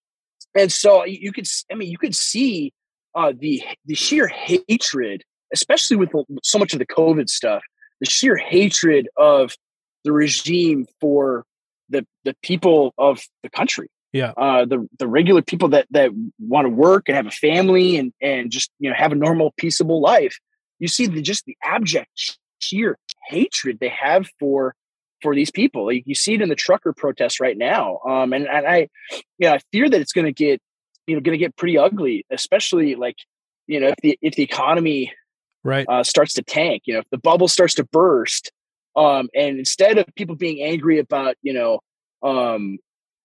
and 0.55 0.71
so 0.71 1.05
you 1.05 1.31
could, 1.31 1.47
I 1.71 1.75
mean, 1.75 1.91
you 1.91 1.97
could 1.97 2.15
see 2.15 2.73
uh, 3.13 3.33
the 3.37 3.61
the 3.85 3.95
sheer 3.95 4.27
hatred, 4.27 5.23
especially 5.53 5.97
with 5.97 6.09
so 6.43 6.57
much 6.57 6.73
of 6.73 6.79
the 6.79 6.85
COVID 6.85 7.29
stuff, 7.29 7.61
the 7.99 8.09
sheer 8.09 8.35
hatred 8.35 9.07
of 9.17 9.53
the 10.03 10.11
regime 10.11 10.85
for 10.99 11.45
the 11.89 12.05
the 12.23 12.35
people 12.41 12.93
of 12.97 13.21
the 13.43 13.49
country. 13.49 13.87
Yeah. 14.13 14.31
Uh, 14.37 14.65
the 14.65 14.87
the 14.97 15.07
regular 15.07 15.41
people 15.41 15.69
that 15.69 15.87
that 15.91 16.11
want 16.39 16.65
to 16.65 16.69
work 16.69 17.09
and 17.09 17.15
have 17.15 17.27
a 17.27 17.31
family 17.31 17.97
and 17.97 18.13
and 18.21 18.49
just 18.49 18.71
you 18.79 18.89
know 18.89 18.95
have 18.95 19.11
a 19.11 19.15
normal 19.15 19.53
peaceable 19.57 20.01
life. 20.01 20.37
You 20.79 20.87
see 20.87 21.07
the 21.07 21.21
just 21.21 21.45
the 21.45 21.57
abject 21.63 22.37
sheer 22.59 22.97
hatred 23.27 23.79
they 23.79 23.89
have 23.89 24.29
for 24.39 24.75
for 25.21 25.35
these 25.35 25.51
people. 25.51 25.87
Like 25.87 26.03
you 26.05 26.15
see 26.15 26.35
it 26.35 26.41
in 26.41 26.49
the 26.49 26.55
trucker 26.55 26.93
protests 26.93 27.39
right 27.39 27.57
now. 27.57 27.99
Um, 28.07 28.31
and, 28.31 28.47
and 28.47 28.67
I, 28.67 28.87
yeah, 29.39 29.53
I 29.53 29.59
fear 29.71 29.89
that 29.89 29.99
it's 29.99 30.13
going 30.13 30.25
to 30.25 30.31
get, 30.31 30.61
you 31.07 31.15
know, 31.15 31.21
going 31.21 31.37
to 31.37 31.43
get 31.43 31.57
pretty 31.57 31.77
ugly, 31.77 32.25
especially 32.29 32.95
like, 32.95 33.15
you 33.67 33.79
know, 33.79 33.87
if 33.87 33.95
the 34.03 34.17
if 34.21 34.35
the 34.35 34.43
economy 34.43 35.11
right. 35.65 35.85
uh, 35.89 36.03
starts 36.03 36.33
to 36.33 36.43
tank 36.43 36.83
you 36.85 36.93
know 36.93 36.99
if 36.99 37.09
the 37.11 37.17
bubble 37.17 37.47
starts 37.47 37.73
to 37.73 37.83
burst 37.83 38.51
um, 38.95 39.27
and 39.35 39.59
instead 39.59 39.97
of 39.97 40.05
people 40.15 40.35
being 40.35 40.61
angry 40.61 40.99
about 40.99 41.35
you 41.41 41.53
know 41.53 41.79
um, 42.23 42.77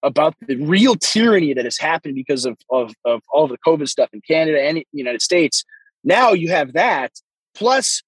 about 0.03 0.35
the 0.49 0.57
real 0.57 0.97
tyranny 0.97 1.55
that 1.55 1.65
has 1.65 1.79
happened 1.79 2.15
because 2.15 2.45
of, 2.45 2.57
of, 2.71 2.93
of 3.05 3.23
all 3.33 3.45
of 3.45 3.51
the 3.51 3.59
covid 3.65 3.89
stuff 3.89 4.09
in 4.13 4.21
canada 4.27 4.61
and 4.61 4.79
the 4.79 4.87
united 4.93 5.23
states 5.23 5.65
now 6.03 6.33
you 6.33 6.49
have 6.49 6.73
that 6.73 7.13
plus 7.55 8.03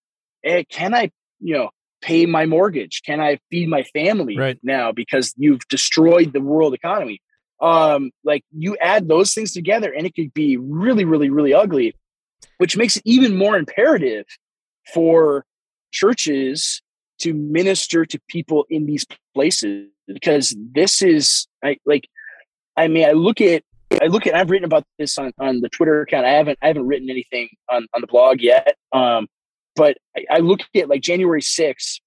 eh, 0.45 0.65
can 0.69 0.95
i 0.95 1.11
you 1.41 1.55
know 1.55 1.71
pay 2.03 2.27
my 2.27 2.45
mortgage? 2.45 3.03
Can 3.07 3.21
i 3.21 3.39
feed 3.51 3.69
my 3.69 3.85
family 3.85 4.37
right. 4.37 4.59
now 4.63 4.93
because 4.93 5.33
you've 5.37 5.67
destroyed 5.69 6.33
the 6.33 6.41
world 6.41 6.75
economy? 6.75 7.23
Um 7.61 8.11
like 8.25 8.43
you 8.51 8.77
add 8.79 9.09
those 9.09 9.33
things 9.33 9.53
together 9.53 9.93
and 9.93 10.05
it 10.05 10.15
could 10.15 10.35
be 10.35 10.57
really 10.57 11.05
really 11.05 11.31
really 11.31 11.55
ugly 11.55 11.95
which 12.59 12.77
makes 12.77 12.97
it 12.97 13.03
even 13.05 13.37
more 13.37 13.57
imperative 13.57 14.27
for 14.93 15.45
churches 15.93 16.83
to 17.21 17.35
minister 17.35 18.05
to 18.05 18.19
people 18.29 18.65
in 18.69 18.87
these 18.87 19.07
places 19.35 19.89
because 20.07 20.57
this 20.75 21.03
is 21.03 21.47
I 21.63 21.77
like 21.87 22.09
I 22.77 22.89
mean 22.89 23.07
I 23.09 23.13
look 23.13 23.41
at 23.41 23.63
I 24.01 24.07
look 24.07 24.27
at 24.27 24.35
I've 24.35 24.51
written 24.51 24.65
about 24.65 24.85
this 24.99 25.19
on, 25.19 25.33
on 25.39 25.61
the 25.61 25.69
Twitter 25.69 26.03
account. 26.03 26.27
I 26.27 26.31
haven't 26.31 26.59
I 26.63 26.69
haven't 26.69 26.87
written 26.87 27.11
anything 27.11 27.49
on, 27.71 27.87
on 27.95 28.01
the 28.01 28.07
blog 28.07 28.41
yet. 28.41 28.77
Um, 28.93 29.29
but 29.77 29.97
I, 30.17 30.25
I 30.31 30.39
look 30.39 30.61
at 30.75 30.89
like 30.89 31.01
January 31.01 31.41
6th 31.41 32.01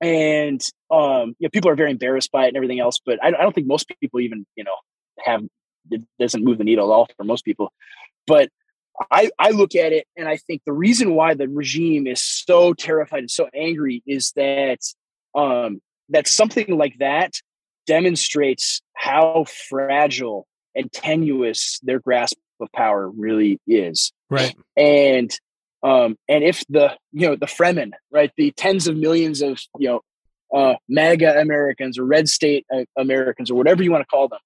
and 0.00 0.60
um, 0.90 1.34
you 1.38 1.46
know, 1.46 1.50
people 1.52 1.70
are 1.70 1.76
very 1.76 1.90
embarrassed 1.90 2.32
by 2.32 2.44
it 2.44 2.48
and 2.48 2.56
everything 2.56 2.80
else, 2.80 2.98
but 3.04 3.22
I, 3.22 3.28
I 3.28 3.42
don't 3.42 3.54
think 3.54 3.66
most 3.66 3.90
people 4.00 4.20
even, 4.20 4.46
you 4.56 4.64
know, 4.64 4.74
have 5.20 5.42
it 5.90 6.02
doesn't 6.18 6.44
move 6.44 6.58
the 6.58 6.64
needle 6.64 6.90
at 6.90 6.94
all 6.94 7.08
for 7.16 7.24
most 7.24 7.44
people. 7.44 7.72
But 8.26 8.50
I, 9.10 9.30
I 9.38 9.50
look 9.50 9.74
at 9.74 9.92
it 9.92 10.06
and 10.16 10.28
I 10.28 10.36
think 10.36 10.62
the 10.66 10.72
reason 10.72 11.14
why 11.14 11.34
the 11.34 11.48
regime 11.48 12.06
is 12.06 12.20
so 12.20 12.74
terrified 12.74 13.20
and 13.20 13.30
so 13.30 13.48
angry 13.54 14.02
is 14.06 14.32
that 14.32 14.80
um, 15.34 15.80
that 16.08 16.26
something 16.26 16.76
like 16.76 16.98
that 16.98 17.34
demonstrates 17.86 18.82
how 18.94 19.44
fragile 19.68 20.46
and 20.74 20.92
tenuous 20.92 21.78
their 21.82 22.00
grasp 22.00 22.36
of 22.60 22.70
power 22.72 23.08
really 23.08 23.60
is. 23.66 24.12
Right. 24.30 24.56
And 24.76 25.30
um, 25.82 26.16
and 26.28 26.42
if 26.42 26.64
the 26.68 26.96
you 27.12 27.28
know 27.28 27.36
the 27.36 27.46
Fremen, 27.46 27.92
right, 28.10 28.32
the 28.36 28.50
tens 28.52 28.88
of 28.88 28.96
millions 28.96 29.42
of 29.42 29.60
you 29.78 29.88
know 29.88 30.00
uh, 30.52 30.74
MAGA 30.88 31.40
Americans 31.40 31.98
or 31.98 32.04
red 32.04 32.28
state 32.28 32.66
uh, 32.74 32.84
Americans 32.96 33.50
or 33.50 33.54
whatever 33.54 33.82
you 33.82 33.92
want 33.92 34.02
to 34.02 34.06
call 34.06 34.28
them, 34.28 34.40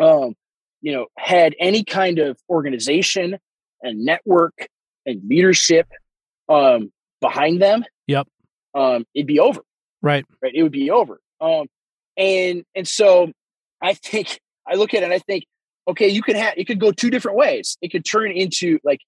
um, 0.00 0.34
you 0.80 0.92
know, 0.92 1.06
had 1.18 1.54
any 1.58 1.84
kind 1.84 2.18
of 2.18 2.38
organization 2.48 3.38
and 3.82 4.04
network 4.04 4.68
and 5.06 5.20
leadership 5.28 5.86
um, 6.48 6.92
behind 7.20 7.60
them, 7.60 7.84
yep, 8.06 8.26
um, 8.74 9.04
it'd 9.14 9.26
be 9.26 9.40
over. 9.40 9.60
Right, 10.02 10.24
right, 10.42 10.52
it 10.54 10.62
would 10.62 10.72
be 10.72 10.90
over. 10.90 11.20
Um, 11.40 11.66
and 12.16 12.64
and 12.74 12.86
so 12.86 13.30
I 13.80 13.94
think 13.94 14.40
I 14.66 14.74
look 14.74 14.94
at 14.94 15.02
it 15.02 15.04
and 15.04 15.12
I 15.12 15.18
think, 15.20 15.44
okay, 15.88 16.08
you 16.08 16.22
could 16.22 16.36
have 16.36 16.54
it 16.56 16.66
could 16.66 16.80
go 16.80 16.92
two 16.92 17.10
different 17.10 17.38
ways. 17.38 17.76
It 17.80 17.90
could 17.90 18.04
turn 18.04 18.30
into 18.32 18.78
like 18.84 19.00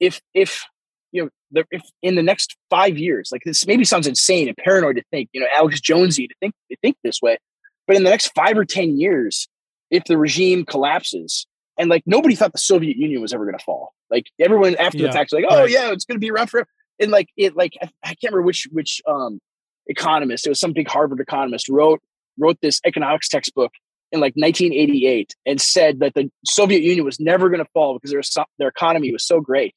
if 0.00 0.20
if 0.34 0.64
you 1.12 1.24
know 1.24 1.30
the, 1.50 1.64
if 1.70 1.82
in 2.02 2.16
the 2.16 2.22
next 2.22 2.56
five 2.70 2.98
years, 2.98 3.30
like 3.32 3.42
this 3.44 3.66
maybe 3.66 3.84
sounds 3.84 4.06
insane 4.06 4.48
and 4.48 4.56
paranoid 4.56 4.96
to 4.96 5.02
think, 5.10 5.28
you 5.32 5.40
know, 5.40 5.46
Alex 5.54 5.80
Jonesy 5.80 6.26
to 6.26 6.34
think 6.40 6.54
to 6.70 6.76
think 6.82 6.96
this 7.02 7.22
way, 7.22 7.38
but 7.86 7.96
in 7.96 8.04
the 8.04 8.10
next 8.10 8.32
five 8.34 8.58
or 8.58 8.64
ten 8.64 8.98
years, 8.98 9.48
if 9.90 10.04
the 10.04 10.18
regime 10.18 10.64
collapses, 10.64 11.46
and 11.78 11.88
like 11.90 12.02
nobody 12.06 12.34
thought 12.34 12.52
the 12.52 12.58
Soviet 12.58 12.96
Union 12.96 13.20
was 13.20 13.32
ever 13.32 13.44
going 13.44 13.58
to 13.58 13.64
fall. 13.64 13.92
Like 14.10 14.26
everyone 14.40 14.76
after 14.76 14.98
yeah, 14.98 15.08
the 15.08 15.12
fact, 15.12 15.32
like, 15.32 15.44
oh 15.48 15.60
right. 15.60 15.70
yeah, 15.70 15.90
it's 15.92 16.04
going 16.04 16.16
to 16.16 16.20
be 16.20 16.30
around 16.30 16.48
forever. 16.48 16.68
And 16.98 17.10
like 17.10 17.28
it, 17.36 17.56
like 17.56 17.74
I, 17.82 17.90
I 18.02 18.08
can't 18.08 18.32
remember 18.32 18.42
which 18.42 18.68
which 18.72 19.02
um 19.06 19.40
economist. 19.86 20.46
It 20.46 20.50
was 20.50 20.60
some 20.60 20.72
big 20.72 20.88
Harvard 20.88 21.20
economist 21.20 21.68
wrote 21.68 22.00
wrote 22.38 22.58
this 22.60 22.80
economics 22.84 23.28
textbook 23.28 23.72
in 24.12 24.20
like 24.20 24.34
1988 24.34 25.34
and 25.44 25.60
said 25.60 26.00
that 26.00 26.14
the 26.14 26.30
Soviet 26.46 26.82
Union 26.82 27.04
was 27.04 27.18
never 27.18 27.48
going 27.48 27.64
to 27.64 27.70
fall 27.72 27.94
because 27.94 28.10
their 28.10 28.44
their 28.58 28.68
economy 28.68 29.12
was 29.12 29.26
so 29.26 29.40
great. 29.40 29.74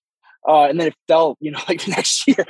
Uh, 0.47 0.65
and 0.65 0.79
then 0.79 0.87
it 0.87 0.95
fell, 1.07 1.37
you 1.41 1.51
know, 1.51 1.59
like 1.67 1.83
the 1.83 1.91
next 1.91 2.25
year. 2.27 2.45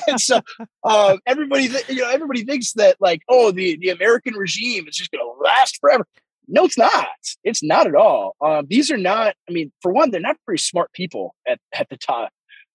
and 0.08 0.20
so 0.20 0.40
uh, 0.84 1.16
everybody, 1.26 1.68
th- 1.68 1.88
you 1.88 1.96
know, 1.96 2.08
everybody 2.08 2.44
thinks 2.44 2.72
that 2.74 2.96
like, 3.00 3.22
oh, 3.28 3.50
the 3.50 3.76
the 3.78 3.90
American 3.90 4.34
regime 4.34 4.86
is 4.86 4.96
just 4.96 5.10
going 5.10 5.24
to 5.24 5.42
last 5.42 5.78
forever. 5.80 6.06
No, 6.48 6.64
it's 6.64 6.78
not. 6.78 7.06
It's 7.44 7.62
not 7.62 7.86
at 7.86 7.94
all. 7.94 8.34
Um, 8.40 8.66
these 8.68 8.90
are 8.90 8.96
not. 8.96 9.34
I 9.48 9.52
mean, 9.52 9.72
for 9.80 9.92
one, 9.92 10.10
they're 10.10 10.20
not 10.20 10.36
very 10.46 10.58
smart 10.58 10.92
people 10.92 11.34
at 11.46 11.58
at 11.74 11.88
the 11.88 11.96
top, 11.96 12.30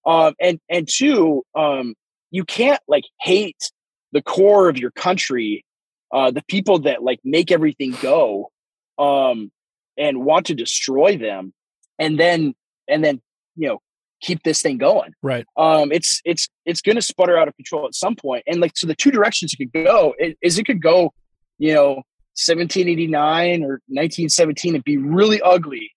um, 0.06 0.34
and 0.40 0.60
and 0.70 0.88
two, 0.90 1.44
um, 1.56 1.94
you 2.32 2.44
can't 2.46 2.82
like 2.88 3.04
hate 3.20 3.72
the 4.14 4.22
core 4.22 4.70
of 4.70 4.78
your 4.78 4.92
country 4.92 5.66
uh, 6.12 6.32
the 6.32 6.44
people 6.48 6.80
that 6.80 7.04
like 7.04 7.20
make 7.24 7.52
everything 7.52 7.96
go 8.02 8.52
um, 8.98 9.52
and 9.98 10.24
want 10.24 10.46
to 10.48 10.56
destroy 10.56 11.18
them 11.18 11.54
and 12.00 12.20
then 12.20 12.54
and 12.88 13.04
then 13.04 13.22
you 13.56 13.68
know 13.68 13.80
keep 14.22 14.42
this 14.44 14.62
thing 14.62 14.78
going 14.78 15.14
right 15.22 15.46
um 15.58 15.92
it's 15.92 16.22
it's 16.26 16.48
it's 16.66 16.82
going 16.82 16.96
to 16.96 17.02
sputter 17.02 17.38
out 17.38 17.48
of 17.48 17.56
control 17.56 17.86
at 17.86 17.94
some 17.94 18.16
point 18.16 18.44
and 18.48 18.60
like 18.60 18.72
so 18.76 18.88
the 18.88 18.96
two 18.96 19.12
directions 19.12 19.54
it 19.54 19.58
could 19.58 19.86
go 19.86 20.16
is 20.42 20.58
it 20.58 20.66
could 20.66 20.82
go 20.82 21.14
you 21.60 21.74
know 21.74 22.02
1789 22.38 23.64
or 23.64 23.82
1917 23.88 24.76
and 24.76 24.84
be 24.84 24.98
really 24.98 25.42
ugly. 25.42 25.92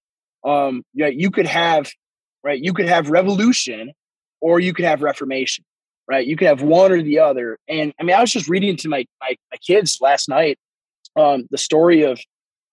Um 0.44 0.82
yeah 0.94 1.08
you 1.08 1.30
could 1.30 1.46
have 1.46 1.90
right 2.42 2.58
you 2.58 2.72
could 2.72 2.88
have 2.88 3.10
revolution 3.10 3.92
or 4.40 4.58
you 4.60 4.72
could 4.72 4.84
have 4.84 5.02
reformation 5.02 5.64
right? 6.08 6.26
You 6.26 6.36
could 6.36 6.48
have 6.48 6.60
one 6.60 6.90
or 6.90 7.02
the 7.02 7.20
other. 7.20 7.58
And 7.68 7.92
i 8.00 8.02
mean 8.02 8.16
i 8.16 8.20
was 8.20 8.32
just 8.32 8.48
reading 8.48 8.76
to 8.78 8.88
my 8.88 9.04
my, 9.20 9.36
my 9.52 9.58
kids 9.66 9.98
last 10.00 10.28
night 10.28 10.58
um 11.16 11.46
the 11.50 11.58
story 11.58 12.02
of 12.02 12.18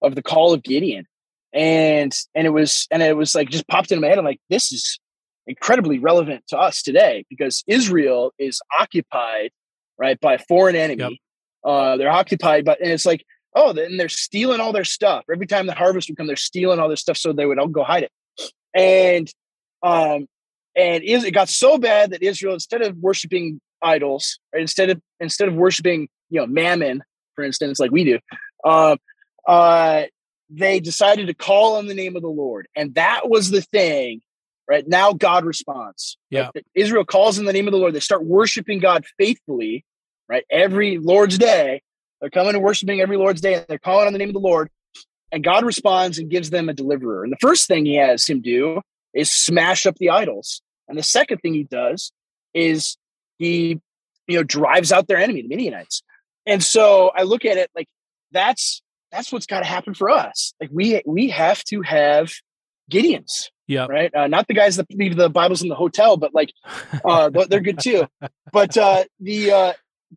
of 0.01 0.15
the 0.15 0.23
call 0.23 0.53
of 0.53 0.63
gideon. 0.63 1.05
And 1.53 2.15
and 2.35 2.47
it 2.47 2.51
was 2.51 2.87
and 2.91 3.01
it 3.01 3.17
was 3.17 3.35
like 3.35 3.49
just 3.49 3.67
popped 3.67 3.91
into 3.91 4.01
my 4.01 4.07
head. 4.07 4.17
I'm 4.17 4.25
like 4.25 4.39
this 4.49 4.71
is 4.71 4.99
incredibly 5.47 5.97
relevant 5.97 6.43
to 6.49 6.57
us 6.57 6.81
today 6.83 7.25
because 7.29 7.63
Israel 7.67 8.33
is 8.37 8.61
occupied, 8.79 9.51
right, 9.97 10.19
by 10.19 10.33
a 10.33 10.39
foreign 10.39 10.75
enemy. 10.75 11.01
Yep. 11.01 11.11
Uh, 11.63 11.97
they're 11.97 12.11
occupied, 12.11 12.65
but 12.65 12.79
and 12.81 12.91
it's 12.91 13.05
like, 13.05 13.25
oh, 13.55 13.73
then 13.73 13.97
they're 13.97 14.09
stealing 14.09 14.59
all 14.59 14.71
their 14.71 14.83
stuff. 14.83 15.25
Every 15.31 15.47
time 15.47 15.67
the 15.67 15.73
harvest 15.73 16.09
would 16.09 16.17
come, 16.17 16.27
they're 16.27 16.35
stealing 16.35 16.79
all 16.79 16.87
their 16.87 16.97
stuff 16.97 17.17
so 17.17 17.33
they 17.33 17.45
would 17.45 17.59
all 17.59 17.67
go 17.67 17.83
hide 17.83 18.03
it. 18.03 18.11
And 18.73 19.31
um, 19.83 20.27
and 20.75 21.03
it 21.03 21.33
got 21.33 21.49
so 21.49 21.77
bad 21.77 22.11
that 22.11 22.21
Israel, 22.21 22.53
instead 22.53 22.81
of 22.81 22.95
worshiping 22.97 23.59
idols, 23.81 24.39
right, 24.53 24.61
instead 24.61 24.89
of 24.89 25.01
instead 25.19 25.47
of 25.47 25.55
worshiping, 25.55 26.07
you 26.29 26.39
know, 26.39 26.47
mammon, 26.47 27.03
for 27.35 27.43
instance, 27.43 27.79
like 27.79 27.91
we 27.91 28.03
do, 28.03 28.19
uh, 28.63 28.95
uh, 29.47 30.03
they 30.49 30.79
decided 30.79 31.27
to 31.27 31.33
call 31.33 31.77
on 31.77 31.87
the 31.87 31.93
name 31.93 32.15
of 32.15 32.21
the 32.21 32.29
Lord, 32.29 32.67
and 32.75 32.93
that 32.95 33.29
was 33.29 33.49
the 33.49 33.61
thing 33.61 34.21
right 34.67 34.87
now 34.87 35.13
god 35.13 35.45
responds 35.45 36.17
yeah 36.29 36.49
right? 36.53 36.65
israel 36.75 37.05
calls 37.05 37.39
in 37.39 37.45
the 37.45 37.53
name 37.53 37.67
of 37.67 37.71
the 37.71 37.77
lord 37.77 37.93
they 37.93 37.99
start 37.99 38.25
worshiping 38.25 38.79
god 38.79 39.05
faithfully 39.17 39.85
right 40.27 40.43
every 40.51 40.97
lord's 40.97 41.37
day 41.37 41.81
they're 42.19 42.29
coming 42.29 42.55
and 42.55 42.63
worshiping 42.63 43.01
every 43.01 43.17
lord's 43.17 43.41
day 43.41 43.55
and 43.55 43.65
they're 43.67 43.79
calling 43.79 44.07
on 44.07 44.13
the 44.13 44.19
name 44.19 44.29
of 44.29 44.33
the 44.33 44.39
lord 44.39 44.69
and 45.31 45.43
god 45.43 45.63
responds 45.63 46.17
and 46.17 46.29
gives 46.29 46.49
them 46.49 46.69
a 46.69 46.73
deliverer 46.73 47.23
and 47.23 47.31
the 47.31 47.37
first 47.39 47.67
thing 47.67 47.85
he 47.85 47.95
has 47.95 48.25
him 48.25 48.41
do 48.41 48.81
is 49.13 49.31
smash 49.31 49.85
up 49.85 49.95
the 49.95 50.09
idols 50.09 50.61
and 50.87 50.97
the 50.97 51.03
second 51.03 51.37
thing 51.39 51.53
he 51.53 51.63
does 51.63 52.11
is 52.53 52.97
he 53.37 53.79
you 54.27 54.37
know 54.37 54.43
drives 54.43 54.91
out 54.91 55.07
their 55.07 55.17
enemy 55.17 55.41
the 55.41 55.47
midianites 55.47 56.03
and 56.45 56.63
so 56.63 57.11
i 57.15 57.23
look 57.23 57.45
at 57.45 57.57
it 57.57 57.69
like 57.75 57.87
that's 58.31 58.81
that's 59.11 59.31
what's 59.31 59.45
got 59.45 59.59
to 59.59 59.65
happen 59.65 59.93
for 59.93 60.09
us 60.09 60.53
like 60.59 60.69
we 60.71 61.01
we 61.05 61.29
have 61.29 61.63
to 61.63 61.81
have 61.81 62.31
gideons 62.91 63.49
yeah. 63.67 63.85
Right. 63.89 64.13
Uh, 64.15 64.27
not 64.27 64.47
the 64.47 64.53
guys 64.53 64.77
that 64.77 64.87
leave 64.93 65.17
the 65.17 65.29
Bibles 65.29 65.61
in 65.61 65.67
the 65.67 65.75
hotel, 65.75 66.15
but 66.15 66.33
like, 66.33 66.53
uh, 67.05 67.29
they're 67.29 67.59
good 67.59 67.79
too. 67.79 68.07
But 68.53 68.77
uh, 68.77 69.03
the 69.19 69.51
uh, 69.51 69.73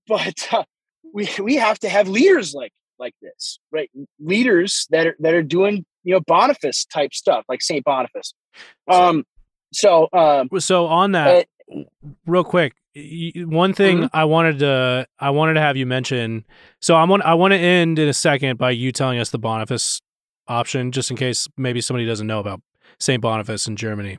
but 0.06 0.48
uh, 0.52 0.62
we 1.12 1.28
we 1.40 1.56
have 1.56 1.78
to 1.80 1.88
have 1.88 2.08
leaders 2.08 2.54
like 2.54 2.72
like 2.98 3.14
this, 3.22 3.58
right? 3.72 3.90
Leaders 4.18 4.86
that 4.90 5.06
are 5.06 5.16
that 5.20 5.34
are 5.34 5.42
doing 5.42 5.84
you 6.04 6.14
know 6.14 6.20
Boniface 6.20 6.84
type 6.84 7.14
stuff, 7.14 7.44
like 7.48 7.62
Saint 7.62 7.84
Boniface. 7.84 8.34
Um. 8.88 9.24
So 9.72 10.08
um. 10.12 10.48
So 10.58 10.86
on 10.86 11.12
that, 11.12 11.46
uh, 11.74 11.82
real 12.26 12.44
quick, 12.44 12.74
one 12.94 13.72
thing 13.72 13.98
mm-hmm. 13.98 14.16
I 14.16 14.24
wanted 14.24 14.58
to 14.60 15.06
I 15.18 15.30
wanted 15.30 15.54
to 15.54 15.60
have 15.60 15.76
you 15.76 15.86
mention. 15.86 16.44
So 16.80 16.94
I 16.94 17.04
want 17.04 17.22
I 17.22 17.34
want 17.34 17.52
to 17.52 17.58
end 17.58 17.98
in 17.98 18.08
a 18.08 18.14
second 18.14 18.58
by 18.58 18.70
you 18.70 18.92
telling 18.92 19.18
us 19.18 19.30
the 19.30 19.38
Boniface 19.38 20.00
option, 20.48 20.92
just 20.92 21.10
in 21.10 21.16
case 21.16 21.48
maybe 21.56 21.80
somebody 21.80 22.06
doesn't 22.06 22.26
know 22.26 22.40
about 22.40 22.60
St. 22.98 23.20
Boniface 23.22 23.66
in 23.66 23.76
Germany. 23.76 24.18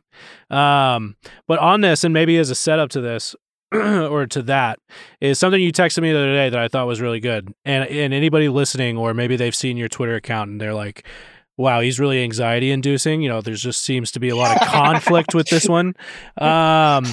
Um, 0.50 1.16
but 1.48 1.60
on 1.60 1.82
this, 1.82 2.04
and 2.04 2.14
maybe 2.14 2.38
as 2.38 2.50
a 2.50 2.56
setup 2.56 2.90
to 2.92 3.02
this, 3.02 3.36
or 4.12 4.26
to 4.28 4.42
that 4.44 4.80
is 5.22 5.40
something 5.40 5.62
you 5.62 5.72
texted 5.72 6.02
me 6.02 6.12
the 6.12 6.18
other 6.18 6.34
day 6.34 6.50
that 6.50 6.60
I 6.60 6.68
thought 6.68 6.88
was 6.88 7.00
really 7.02 7.20
good. 7.20 7.54
And 7.64 7.88
and 7.90 8.14
anybody 8.14 8.50
listening, 8.50 8.98
or 8.98 9.14
maybe 9.14 9.36
they've 9.36 9.56
seen 9.56 9.78
your 9.78 9.88
Twitter 9.88 10.16
account 10.16 10.50
and 10.50 10.60
they're 10.60 10.74
like, 10.74 11.06
wow, 11.58 11.80
he's 11.80 12.00
really 12.00 12.22
anxiety 12.24 12.72
inducing. 12.72 13.22
You 13.22 13.30
know, 13.30 13.42
there 13.42 13.54
just 13.54 13.82
seems 13.82 14.12
to 14.12 14.20
be 14.20 14.30
a 14.30 14.36
lot 14.36 14.60
of 14.60 14.68
conflict 14.68 15.34
with 15.34 15.48
this 15.48 15.70
one. 15.70 15.96
Um, 16.38 17.06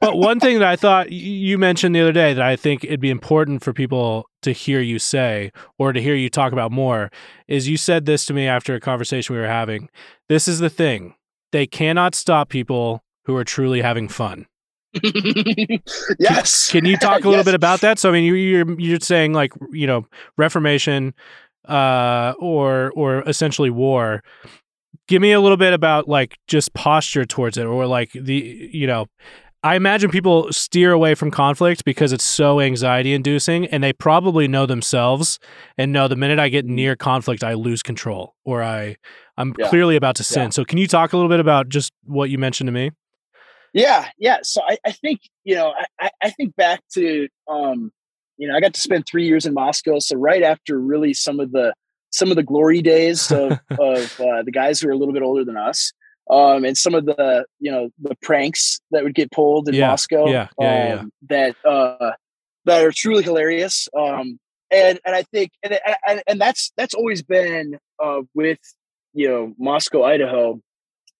but 0.00 0.16
one 0.16 0.40
thing 0.40 0.58
that 0.60 0.68
I 0.68 0.76
thought 0.76 1.10
you 1.10 1.58
mentioned 1.58 1.94
the 1.94 2.00
other 2.00 2.12
day 2.12 2.32
that 2.32 2.42
I 2.42 2.56
think 2.56 2.84
it'd 2.84 3.00
be 3.00 3.10
important 3.10 3.62
for 3.62 3.72
people 3.72 4.26
to 4.42 4.52
hear 4.52 4.80
you 4.80 4.98
say 4.98 5.50
or 5.78 5.92
to 5.92 6.00
hear 6.00 6.14
you 6.14 6.30
talk 6.30 6.52
about 6.52 6.72
more 6.72 7.10
is 7.48 7.68
you 7.68 7.76
said 7.76 8.06
this 8.06 8.24
to 8.26 8.34
me 8.34 8.46
after 8.46 8.74
a 8.74 8.80
conversation 8.80 9.34
we 9.34 9.40
were 9.40 9.48
having. 9.48 9.88
This 10.28 10.48
is 10.48 10.60
the 10.60 10.70
thing 10.70 11.14
they 11.52 11.66
cannot 11.66 12.14
stop 12.14 12.48
people 12.48 13.02
who 13.24 13.34
are 13.36 13.44
truly 13.44 13.80
having 13.82 14.08
fun. 14.08 14.46
yes. 16.18 16.70
Can, 16.70 16.84
you 16.84 16.96
talk 16.96 17.24
a 17.24 17.28
little 17.28 17.40
yes. 17.40 17.44
bit 17.44 17.54
about 17.54 17.80
that? 17.80 17.98
So 17.98 18.10
I 18.10 18.12
mean, 18.12 18.24
you, 18.24 18.34
you're 18.34 18.80
you're 18.80 19.00
saying 19.00 19.32
like 19.32 19.52
you 19.72 19.86
know 19.86 20.06
Reformation, 20.36 21.14
uh, 21.66 22.34
or 22.38 22.92
or 22.94 23.22
essentially 23.28 23.70
war. 23.70 24.22
Give 25.08 25.22
me 25.22 25.32
a 25.32 25.40
little 25.40 25.56
bit 25.56 25.72
about 25.72 26.08
like 26.08 26.36
just 26.48 26.74
posture 26.74 27.24
towards 27.24 27.58
it, 27.58 27.64
or 27.66 27.86
like 27.86 28.12
the 28.12 28.68
you 28.72 28.86
know. 28.86 29.06
I 29.62 29.74
imagine 29.74 30.10
people 30.10 30.52
steer 30.52 30.92
away 30.92 31.16
from 31.16 31.32
conflict 31.32 31.84
because 31.84 32.12
it's 32.12 32.22
so 32.22 32.60
anxiety 32.60 33.12
inducing 33.14 33.66
and 33.66 33.82
they 33.82 33.92
probably 33.92 34.46
know 34.46 34.64
themselves 34.64 35.40
and 35.76 35.92
know 35.92 36.06
the 36.06 36.14
minute 36.14 36.38
I 36.38 36.50
get 36.50 36.66
near 36.66 36.94
conflict 36.94 37.42
I 37.42 37.54
lose 37.54 37.82
control 37.82 38.36
or 38.44 38.62
I 38.62 38.94
I'm 39.36 39.54
yeah. 39.58 39.68
clearly 39.68 39.96
about 39.96 40.14
to 40.16 40.24
sin. 40.24 40.44
Yeah. 40.44 40.50
So 40.50 40.64
can 40.64 40.78
you 40.78 40.86
talk 40.86 41.12
a 41.12 41.16
little 41.16 41.28
bit 41.28 41.40
about 41.40 41.68
just 41.68 41.92
what 42.04 42.30
you 42.30 42.38
mentioned 42.38 42.68
to 42.68 42.72
me? 42.72 42.92
Yeah, 43.76 44.08
yeah. 44.18 44.38
So 44.42 44.62
I, 44.66 44.78
I 44.86 44.92
think, 44.92 45.20
you 45.44 45.54
know, 45.54 45.74
I, 46.00 46.08
I 46.22 46.30
think 46.30 46.56
back 46.56 46.80
to 46.94 47.28
um, 47.46 47.92
you 48.38 48.48
know, 48.48 48.56
I 48.56 48.60
got 48.60 48.74
to 48.74 48.80
spend 48.80 49.06
three 49.06 49.26
years 49.26 49.46
in 49.46 49.54
Moscow. 49.54 49.98
So 49.98 50.16
right 50.16 50.42
after 50.42 50.78
really 50.78 51.14
some 51.14 51.40
of 51.40 51.52
the 51.52 51.74
some 52.10 52.30
of 52.30 52.36
the 52.36 52.42
glory 52.42 52.80
days 52.80 53.30
of, 53.30 53.52
of 53.78 54.20
uh, 54.20 54.42
the 54.42 54.52
guys 54.52 54.80
who 54.80 54.88
are 54.88 54.92
a 54.92 54.96
little 54.96 55.12
bit 55.12 55.22
older 55.22 55.44
than 55.44 55.58
us, 55.58 55.92
um, 56.30 56.64
and 56.64 56.76
some 56.76 56.94
of 56.94 57.04
the 57.06 57.44
you 57.58 57.70
know 57.70 57.90
the 58.00 58.14
pranks 58.22 58.80
that 58.92 59.04
would 59.04 59.14
get 59.14 59.30
pulled 59.30 59.68
in 59.68 59.74
yeah, 59.74 59.88
Moscow, 59.88 60.26
yeah, 60.26 60.48
yeah, 60.58 60.98
um, 61.00 61.12
yeah, 61.30 61.54
that 61.64 61.68
uh, 61.68 62.12
that 62.64 62.84
are 62.84 62.92
truly 62.92 63.22
hilarious. 63.22 63.88
Um, 63.94 64.38
and 64.70 64.98
and 65.04 65.14
I 65.14 65.22
think 65.22 65.52
and 65.62 65.78
and, 66.06 66.22
and 66.26 66.40
that's 66.40 66.72
that's 66.76 66.94
always 66.94 67.22
been 67.22 67.78
uh, 68.02 68.22
with 68.34 68.58
you 69.12 69.28
know 69.28 69.54
Moscow, 69.58 70.02
Idaho. 70.02 70.60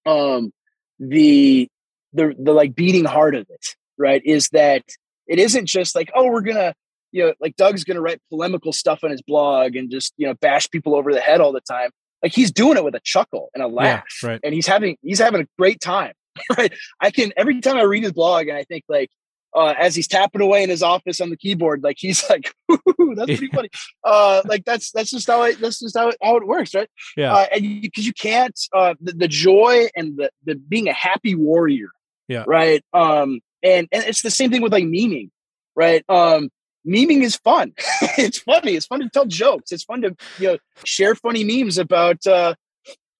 Um, 0.04 0.52
the 0.98 1.68
the 2.16 2.34
the 2.38 2.52
like 2.52 2.74
beating 2.74 3.04
heart 3.04 3.34
of 3.34 3.46
it, 3.48 3.66
right, 3.98 4.22
is 4.24 4.48
that 4.50 4.82
it 5.26 5.38
isn't 5.38 5.66
just 5.66 5.94
like 5.94 6.10
oh 6.14 6.26
we're 6.26 6.40
gonna 6.40 6.74
you 7.16 7.24
know, 7.24 7.34
like 7.40 7.56
Doug's 7.56 7.82
going 7.82 7.94
to 7.94 8.02
write 8.02 8.20
polemical 8.28 8.74
stuff 8.74 9.02
on 9.02 9.10
his 9.10 9.22
blog 9.22 9.74
and 9.74 9.90
just, 9.90 10.12
you 10.18 10.26
know, 10.26 10.34
bash 10.34 10.68
people 10.70 10.94
over 10.94 11.14
the 11.14 11.20
head 11.20 11.40
all 11.40 11.50
the 11.50 11.62
time. 11.62 11.88
Like 12.22 12.34
he's 12.34 12.50
doing 12.50 12.76
it 12.76 12.84
with 12.84 12.94
a 12.94 13.00
chuckle 13.02 13.48
and 13.54 13.62
a 13.62 13.68
laugh. 13.68 14.04
Yeah, 14.22 14.28
right. 14.30 14.40
And 14.44 14.52
he's 14.52 14.66
having, 14.66 14.98
he's 15.00 15.18
having 15.18 15.40
a 15.40 15.46
great 15.58 15.80
time. 15.80 16.12
Right. 16.58 16.70
I 17.00 17.10
can, 17.10 17.32
every 17.34 17.62
time 17.62 17.78
I 17.78 17.82
read 17.84 18.02
his 18.02 18.12
blog 18.12 18.48
and 18.48 18.58
I 18.58 18.64
think 18.64 18.84
like, 18.90 19.08
uh, 19.54 19.72
as 19.78 19.94
he's 19.94 20.06
tapping 20.06 20.42
away 20.42 20.62
in 20.62 20.68
his 20.68 20.82
office 20.82 21.18
on 21.22 21.30
the 21.30 21.36
keyboard, 21.38 21.82
like 21.82 21.96
he's 21.98 22.22
like, 22.30 22.52
"That's 22.68 23.38
pretty 23.38 23.48
funny." 23.48 23.70
Uh, 24.04 24.42
like 24.44 24.66
that's 24.66 24.90
that's 24.92 25.10
just 25.10 25.26
how 25.28 25.44
it 25.44 25.58
that's 25.58 25.80
just 25.80 25.96
how 25.96 26.10
it, 26.10 26.16
how 26.22 26.36
it 26.36 26.46
works, 26.46 26.74
right? 26.74 26.90
Yeah. 27.16 27.32
Uh, 27.32 27.46
and 27.52 27.80
because 27.80 28.04
you, 28.04 28.08
you, 28.08 28.12
can't 28.12 28.60
uh, 28.74 28.92
the, 29.00 29.12
the 29.12 29.28
joy 29.28 29.86
and 29.96 30.18
the 30.18 30.30
the 30.44 30.56
being 30.56 30.88
a 30.88 30.92
happy 30.92 31.34
warrior, 31.34 31.88
yeah, 32.28 32.44
right. 32.46 32.82
Um, 32.92 33.40
and 33.62 33.88
and 33.92 34.04
it's 34.04 34.22
the 34.22 34.30
same 34.30 34.50
thing 34.50 34.62
with 34.62 34.72
like 34.72 34.84
memeing, 34.84 35.30
right? 35.74 36.04
Um, 36.08 36.50
memeing 36.86 37.22
is 37.22 37.36
fun. 37.36 37.72
it's 38.18 38.38
funny. 38.38 38.72
It's 38.72 38.86
fun 38.86 39.00
to 39.00 39.08
tell 39.08 39.26
jokes. 39.26 39.72
It's 39.72 39.84
fun 39.84 40.02
to 40.02 40.16
you 40.38 40.48
know 40.48 40.58
share 40.84 41.14
funny 41.14 41.44
memes 41.44 41.78
about 41.78 42.26
uh, 42.26 42.54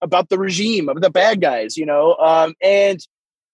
about 0.02 0.28
the 0.28 0.38
regime 0.38 0.88
of 0.88 1.00
the 1.00 1.10
bad 1.10 1.40
guys. 1.40 1.76
You 1.76 1.86
know, 1.86 2.14
um, 2.16 2.54
and 2.62 2.98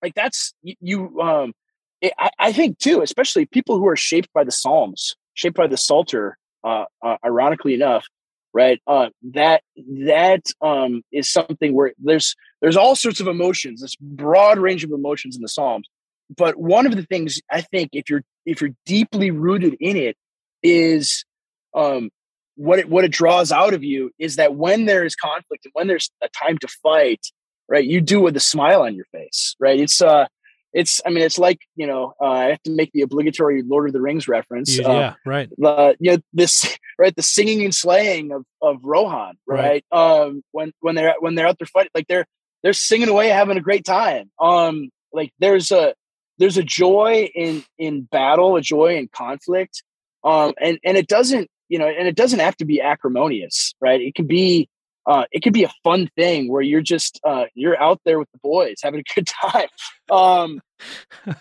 like 0.03 0.15
that's 0.15 0.55
you. 0.63 1.21
Um, 1.21 1.53
it, 2.01 2.13
I, 2.19 2.31
I 2.39 2.53
think 2.53 2.79
too, 2.79 3.03
especially 3.03 3.47
people 3.47 3.79
who 3.79 3.89
are 3.89 3.97
shaped 3.97 4.33
by 4.33 4.45
the 4.45 4.53
Psalms, 4.53 5.17
shaped 5.35 5.57
by 5.57 5.67
the 5.67 5.77
Psalter. 5.77 6.39
Uh, 6.65 6.85
uh, 7.05 7.17
ironically 7.27 7.75
enough, 7.75 8.07
right? 8.55 8.81
Uh, 8.87 9.09
that 9.33 9.63
that 9.77 10.45
um, 10.61 11.03
is 11.11 11.29
something 11.29 11.75
where 11.75 11.93
there's 11.99 12.37
there's 12.63 12.77
all 12.77 12.97
sorts 12.97 13.21
of 13.21 13.27
emotions, 13.27 13.83
this 13.83 13.97
broad 13.97 14.59
range 14.59 14.85
of 14.85 14.91
emotions 14.91 15.37
in 15.37 15.43
the 15.43 15.49
Psalms. 15.49 15.87
But 16.35 16.57
one 16.57 16.87
of 16.87 16.97
the 16.97 17.03
things 17.03 17.41
I 17.51 17.61
think, 17.61 17.91
if 17.93 18.09
you're 18.09 18.23
if 18.47 18.63
you're 18.63 18.71
deeply 18.87 19.31
rooted 19.31 19.77
in 19.81 19.97
it 19.97 20.17
is 20.63 21.27
um, 21.75 22.11
what 22.57 22.79
it 22.79 22.89
what 22.89 23.05
it 23.05 23.11
draws 23.11 23.53
out 23.53 23.75
of 23.75 23.85
you 23.85 24.11
is 24.19 24.37
that 24.37 24.55
when 24.55 24.87
there 24.87 25.05
is 25.05 25.15
conflict 25.15 25.65
and 25.65 25.73
when 25.75 25.89
there's 25.89 26.11
a 26.23 26.29
time 26.29 26.59
to 26.59 26.69
fight 26.83 27.27
right 27.69 27.85
you 27.85 28.01
do 28.01 28.21
with 28.21 28.37
a 28.37 28.41
smile 28.41 28.83
on 28.83 28.95
your 28.95 29.07
face 29.07 29.57
right 29.59 29.81
it's 29.81 30.03
uh 30.03 30.27
it's 30.73 31.01
I 31.05 31.11
mean 31.11 31.23
it's 31.23 31.39
like 31.39 31.61
you 31.77 31.87
know 31.87 32.15
uh, 32.21 32.25
I 32.25 32.45
have 32.47 32.63
to 32.63 32.71
make 32.71 32.93
the 32.93 33.03
obligatory 33.03 33.63
Lord 33.63 33.89
of 33.89 33.93
the 33.93 34.01
Rings 34.01 34.27
reference. 34.27 34.79
Yeah, 34.79 34.89
uh, 34.89 35.15
right. 35.27 35.51
The 35.59 35.97
you 36.01 36.13
know 36.13 36.19
this 36.33 36.79
right 36.99 37.15
the 37.15 37.23
singing 37.23 37.63
and 37.63 37.75
slaying 37.75 38.33
of 38.33 38.45
of 38.63 38.79
Rohan, 38.83 39.37
right? 39.47 39.85
right? 39.93 40.21
Um, 40.25 40.43
when 40.53 40.73
when 40.81 40.95
they're 40.95 41.15
when 41.21 41.35
they're 41.35 41.47
out 41.47 41.59
there 41.59 41.67
fighting, 41.67 41.91
like 41.95 42.07
they're 42.09 42.27
they're 42.63 42.73
singing 42.73 43.09
away, 43.09 43.29
having 43.29 43.57
a 43.57 43.63
great 43.63 43.85
time. 43.85 44.31
Um, 44.41 44.91
like 45.13 45.33
there's 45.39 45.71
a 45.71 45.95
there's 46.39 46.57
a 46.57 46.63
joy 46.63 47.31
in 47.35 47.65
in 47.79 48.03
battle, 48.03 48.57
a 48.57 48.61
joy 48.61 48.97
in 48.97 49.09
conflict. 49.09 49.83
Um, 50.25 50.55
and 50.61 50.79
and 50.85 50.97
it 50.97 51.09
doesn't 51.09 51.49
you 51.69 51.79
know, 51.79 51.89
and 51.89 52.07
it 52.07 52.17
doesn't 52.17 52.41
have 52.41 52.57
to 52.59 52.67
be 52.67 52.83
acrimonious, 52.83 53.75
right? 53.81 53.99
It 54.01 54.15
can 54.15 54.27
be 54.27 54.69
uh, 55.07 55.25
it 55.33 55.43
could 55.43 55.53
be 55.53 55.65
a 55.65 55.73
fun 55.83 56.09
thing 56.17 56.51
where 56.51 56.63
you're 56.63 56.83
just 56.83 57.21
uh, 57.25 57.45
you're 57.55 57.81
out 57.81 58.01
there 58.05 58.19
with 58.19 58.31
the 58.33 58.39
boys 58.43 58.77
having 58.83 59.01
a 59.01 59.15
good 59.15 59.27
time 59.43 59.69
um, 60.11 60.61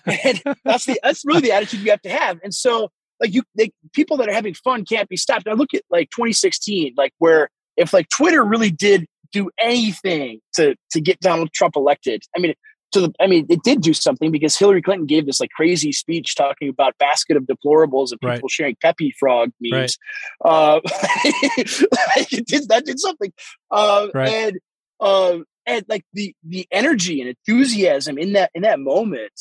and 0.05 0.41
that's 0.63 0.85
the 0.85 0.99
that's 1.03 1.23
really 1.25 1.41
the 1.41 1.51
attitude 1.51 1.81
you 1.81 1.91
have 1.91 2.01
to 2.01 2.09
have 2.09 2.39
and 2.43 2.53
so 2.53 2.89
like 3.19 3.33
you 3.33 3.43
they, 3.55 3.71
people 3.93 4.17
that 4.17 4.27
are 4.27 4.33
having 4.33 4.53
fun 4.53 4.83
can't 4.83 5.09
be 5.09 5.17
stopped 5.17 5.47
i 5.47 5.53
look 5.53 5.73
at 5.73 5.83
like 5.91 6.09
2016 6.09 6.93
like 6.97 7.13
where 7.19 7.49
if 7.77 7.93
like 7.93 8.09
twitter 8.09 8.43
really 8.43 8.71
did 8.71 9.05
do 9.31 9.49
anything 9.59 10.39
to 10.53 10.75
to 10.91 11.01
get 11.01 11.19
donald 11.19 11.51
trump 11.53 11.75
elected 11.75 12.23
i 12.35 12.39
mean 12.39 12.53
to 12.91 13.01
the, 13.01 13.13
I 13.19 13.27
mean, 13.27 13.45
it 13.49 13.63
did 13.63 13.81
do 13.81 13.93
something 13.93 14.31
because 14.31 14.57
Hillary 14.57 14.81
Clinton 14.81 15.05
gave 15.05 15.25
this 15.25 15.39
like 15.39 15.51
crazy 15.51 15.91
speech 15.91 16.35
talking 16.35 16.69
about 16.69 16.97
basket 16.97 17.37
of 17.37 17.43
deplorables 17.43 18.11
and 18.11 18.19
people 18.19 18.33
right. 18.33 18.51
sharing 18.51 18.75
Pepe 18.81 19.13
Frog 19.17 19.51
memes. 19.61 19.97
Right. 20.43 20.51
Uh, 20.51 20.79
it 20.85 22.45
did, 22.47 22.67
that 22.69 22.85
did 22.85 22.99
something. 22.99 23.31
Uh, 23.69 24.07
right. 24.13 24.29
And, 24.29 24.59
uh, 24.99 25.39
and 25.65 25.85
like 25.87 26.03
the, 26.13 26.35
the 26.43 26.67
energy 26.71 27.21
and 27.21 27.29
enthusiasm 27.29 28.17
in 28.17 28.33
that, 28.33 28.51
in 28.53 28.63
that 28.63 28.79
moment, 28.79 29.31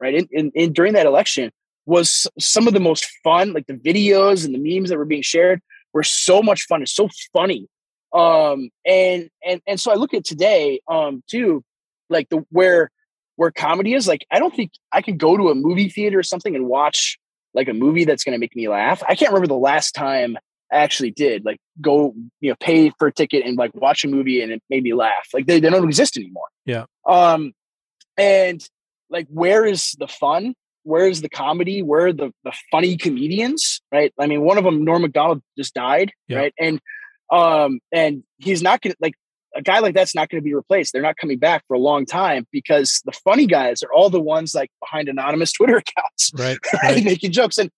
right. 0.00 0.14
In, 0.14 0.28
in, 0.30 0.50
in 0.54 0.72
during 0.72 0.94
that 0.94 1.06
election 1.06 1.52
was 1.86 2.26
some 2.38 2.66
of 2.66 2.74
the 2.74 2.80
most 2.80 3.06
fun, 3.22 3.52
like 3.52 3.66
the 3.66 3.74
videos 3.74 4.44
and 4.44 4.54
the 4.54 4.58
memes 4.58 4.90
that 4.90 4.98
were 4.98 5.04
being 5.04 5.22
shared 5.22 5.60
were 5.92 6.02
so 6.02 6.42
much 6.42 6.62
fun. 6.62 6.82
It's 6.82 6.94
so 6.94 7.08
funny. 7.32 7.68
Um, 8.16 8.70
and, 8.86 9.28
and, 9.44 9.60
and 9.66 9.80
so 9.80 9.92
I 9.92 9.94
look 9.94 10.14
at 10.14 10.24
today, 10.24 10.80
um, 10.88 11.22
too, 11.28 11.62
like 12.08 12.28
the, 12.28 12.44
where, 12.50 12.90
where 13.36 13.50
comedy 13.50 13.92
is 13.92 14.08
like 14.08 14.26
i 14.30 14.38
don't 14.38 14.56
think 14.56 14.70
i 14.92 15.02
could 15.02 15.18
go 15.18 15.36
to 15.36 15.50
a 15.50 15.54
movie 15.54 15.90
theater 15.90 16.18
or 16.18 16.22
something 16.22 16.56
and 16.56 16.64
watch 16.66 17.18
like 17.56 17.68
a 17.68 17.72
movie 17.72 18.04
that's 18.04 18.22
going 18.22 18.34
to 18.34 18.38
make 18.38 18.54
me 18.54 18.68
laugh. 18.68 19.02
I 19.08 19.16
can't 19.16 19.30
remember 19.30 19.48
the 19.48 19.54
last 19.54 19.92
time 19.92 20.36
i 20.72 20.76
actually 20.78 21.12
did 21.12 21.44
like 21.44 21.58
go 21.80 22.12
you 22.40 22.50
know 22.50 22.56
pay 22.58 22.90
for 22.98 23.06
a 23.06 23.12
ticket 23.12 23.46
and 23.46 23.56
like 23.56 23.72
watch 23.74 24.04
a 24.04 24.08
movie 24.08 24.42
and 24.42 24.52
it 24.52 24.62
made 24.68 24.82
me 24.82 24.94
laugh. 24.94 25.28
Like 25.32 25.46
they, 25.46 25.58
they 25.58 25.70
don't 25.70 25.84
exist 25.84 26.16
anymore. 26.16 26.48
Yeah. 26.64 26.84
Um 27.08 27.52
and 28.16 28.62
like 29.10 29.26
where 29.28 29.64
is 29.64 29.96
the 29.98 30.08
fun? 30.08 30.54
Where 30.82 31.08
is 31.08 31.20
the 31.20 31.28
comedy? 31.28 31.82
Where 31.82 32.06
are 32.06 32.12
the, 32.12 32.32
the 32.44 32.52
funny 32.70 32.96
comedians 32.96 33.80
right? 33.92 34.12
I 34.18 34.26
mean 34.26 34.42
one 34.42 34.58
of 34.58 34.64
them 34.64 34.84
norm 34.84 35.02
macdonald 35.02 35.40
just 35.56 35.72
died 35.74 36.12
yeah. 36.28 36.38
right? 36.38 36.54
And 36.58 36.80
um 37.30 37.80
and 37.92 38.22
he's 38.38 38.62
not 38.62 38.80
gonna 38.80 38.94
like 39.00 39.14
a 39.56 39.62
guy 39.62 39.78
like 39.78 39.94
that's 39.94 40.14
not 40.14 40.28
going 40.28 40.40
to 40.40 40.44
be 40.44 40.54
replaced. 40.54 40.92
They're 40.92 41.02
not 41.02 41.16
coming 41.16 41.38
back 41.38 41.64
for 41.66 41.74
a 41.74 41.78
long 41.78 42.04
time 42.06 42.46
because 42.52 43.00
the 43.04 43.12
funny 43.12 43.46
guys 43.46 43.82
are 43.82 43.92
all 43.92 44.10
the 44.10 44.20
ones 44.20 44.54
like 44.54 44.70
behind 44.80 45.08
anonymous 45.08 45.52
Twitter 45.56 45.78
accounts, 45.78 46.30
right? 46.34 46.58
right. 46.82 47.02
making 47.02 47.32
jokes 47.32 47.58
and 47.58 47.70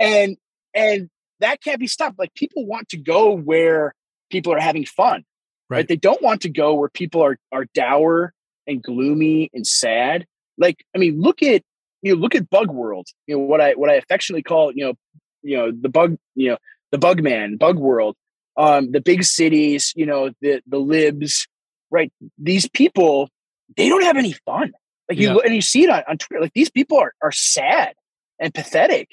and 0.00 0.36
and 0.74 1.10
that 1.40 1.62
can't 1.62 1.78
be 1.78 1.86
stopped. 1.86 2.18
Like 2.18 2.34
people 2.34 2.66
want 2.66 2.88
to 2.90 2.96
go 2.96 3.32
where 3.32 3.94
people 4.30 4.52
are 4.52 4.60
having 4.60 4.86
fun, 4.86 5.24
right? 5.68 5.78
right? 5.78 5.88
They 5.88 5.96
don't 5.96 6.22
want 6.22 6.42
to 6.42 6.48
go 6.48 6.74
where 6.74 6.88
people 6.88 7.22
are 7.22 7.38
are 7.52 7.66
dour 7.74 8.32
and 8.66 8.82
gloomy 8.82 9.50
and 9.52 9.66
sad. 9.66 10.26
Like 10.58 10.84
I 10.94 10.98
mean, 10.98 11.20
look 11.20 11.42
at 11.42 11.62
you 12.02 12.14
know 12.14 12.20
look 12.20 12.34
at 12.34 12.48
Bug 12.48 12.70
World. 12.70 13.08
You 13.26 13.36
know 13.36 13.44
what 13.44 13.60
I 13.60 13.72
what 13.72 13.90
I 13.90 13.94
affectionately 13.94 14.42
call 14.42 14.72
you 14.72 14.86
know 14.86 14.94
you 15.42 15.56
know 15.56 15.70
the 15.70 15.90
bug 15.90 16.16
you 16.34 16.50
know 16.50 16.58
the 16.92 16.98
Bug 16.98 17.22
Man 17.22 17.56
Bug 17.56 17.78
World 17.78 18.16
um, 18.56 18.90
the 18.92 19.00
big 19.00 19.24
cities, 19.24 19.92
you 19.96 20.06
know, 20.06 20.30
the 20.40 20.62
the 20.66 20.78
libs, 20.78 21.46
right? 21.90 22.12
These 22.38 22.68
people, 22.68 23.28
they 23.76 23.88
don't 23.88 24.04
have 24.04 24.16
any 24.16 24.32
fun. 24.32 24.72
Like 25.08 25.18
you 25.18 25.28
yeah. 25.28 25.38
and 25.44 25.54
you 25.54 25.62
see 25.62 25.84
it 25.84 25.90
on, 25.90 26.02
on 26.08 26.18
Twitter. 26.18 26.42
Like 26.42 26.54
these 26.54 26.70
people 26.70 26.98
are 26.98 27.12
are 27.22 27.32
sad 27.32 27.94
and 28.38 28.52
pathetic. 28.52 29.08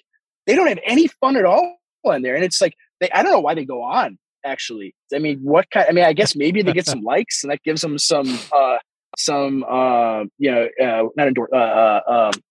They 0.48 0.56
don't 0.56 0.68
have 0.68 0.80
any 0.86 1.08
fun 1.08 1.38
at 1.38 1.46
all 1.46 1.78
in 2.06 2.22
there. 2.22 2.36
And 2.36 2.44
it's 2.44 2.62
like 2.62 2.76
they 3.00 3.10
I 3.12 3.24
don't 3.24 3.32
know 3.32 3.40
why 3.40 3.54
they 3.54 3.66
go 3.66 3.84
on, 3.84 4.18
actually. 4.46 4.96
I 5.14 5.20
mean, 5.20 5.40
what 5.40 5.70
kind 5.70 5.88
I 5.88 5.92
mean, 5.92 6.06
I 6.06 6.14
guess 6.14 6.36
maybe 6.36 6.62
they 6.62 6.74
get 6.74 6.86
some 6.94 7.02
likes 7.02 7.44
and 7.44 7.52
that 7.52 7.64
gives 7.64 7.82
them 7.82 7.98
some 7.98 8.40
uh 8.52 8.78
some 9.18 9.64
uh 9.70 10.24
you 10.40 10.52
know 10.52 10.68
uh 10.82 11.04
not 11.16 11.28
endor- 11.28 11.54
uh, 11.54 11.58
uh 11.58 12.02
um 12.08 12.42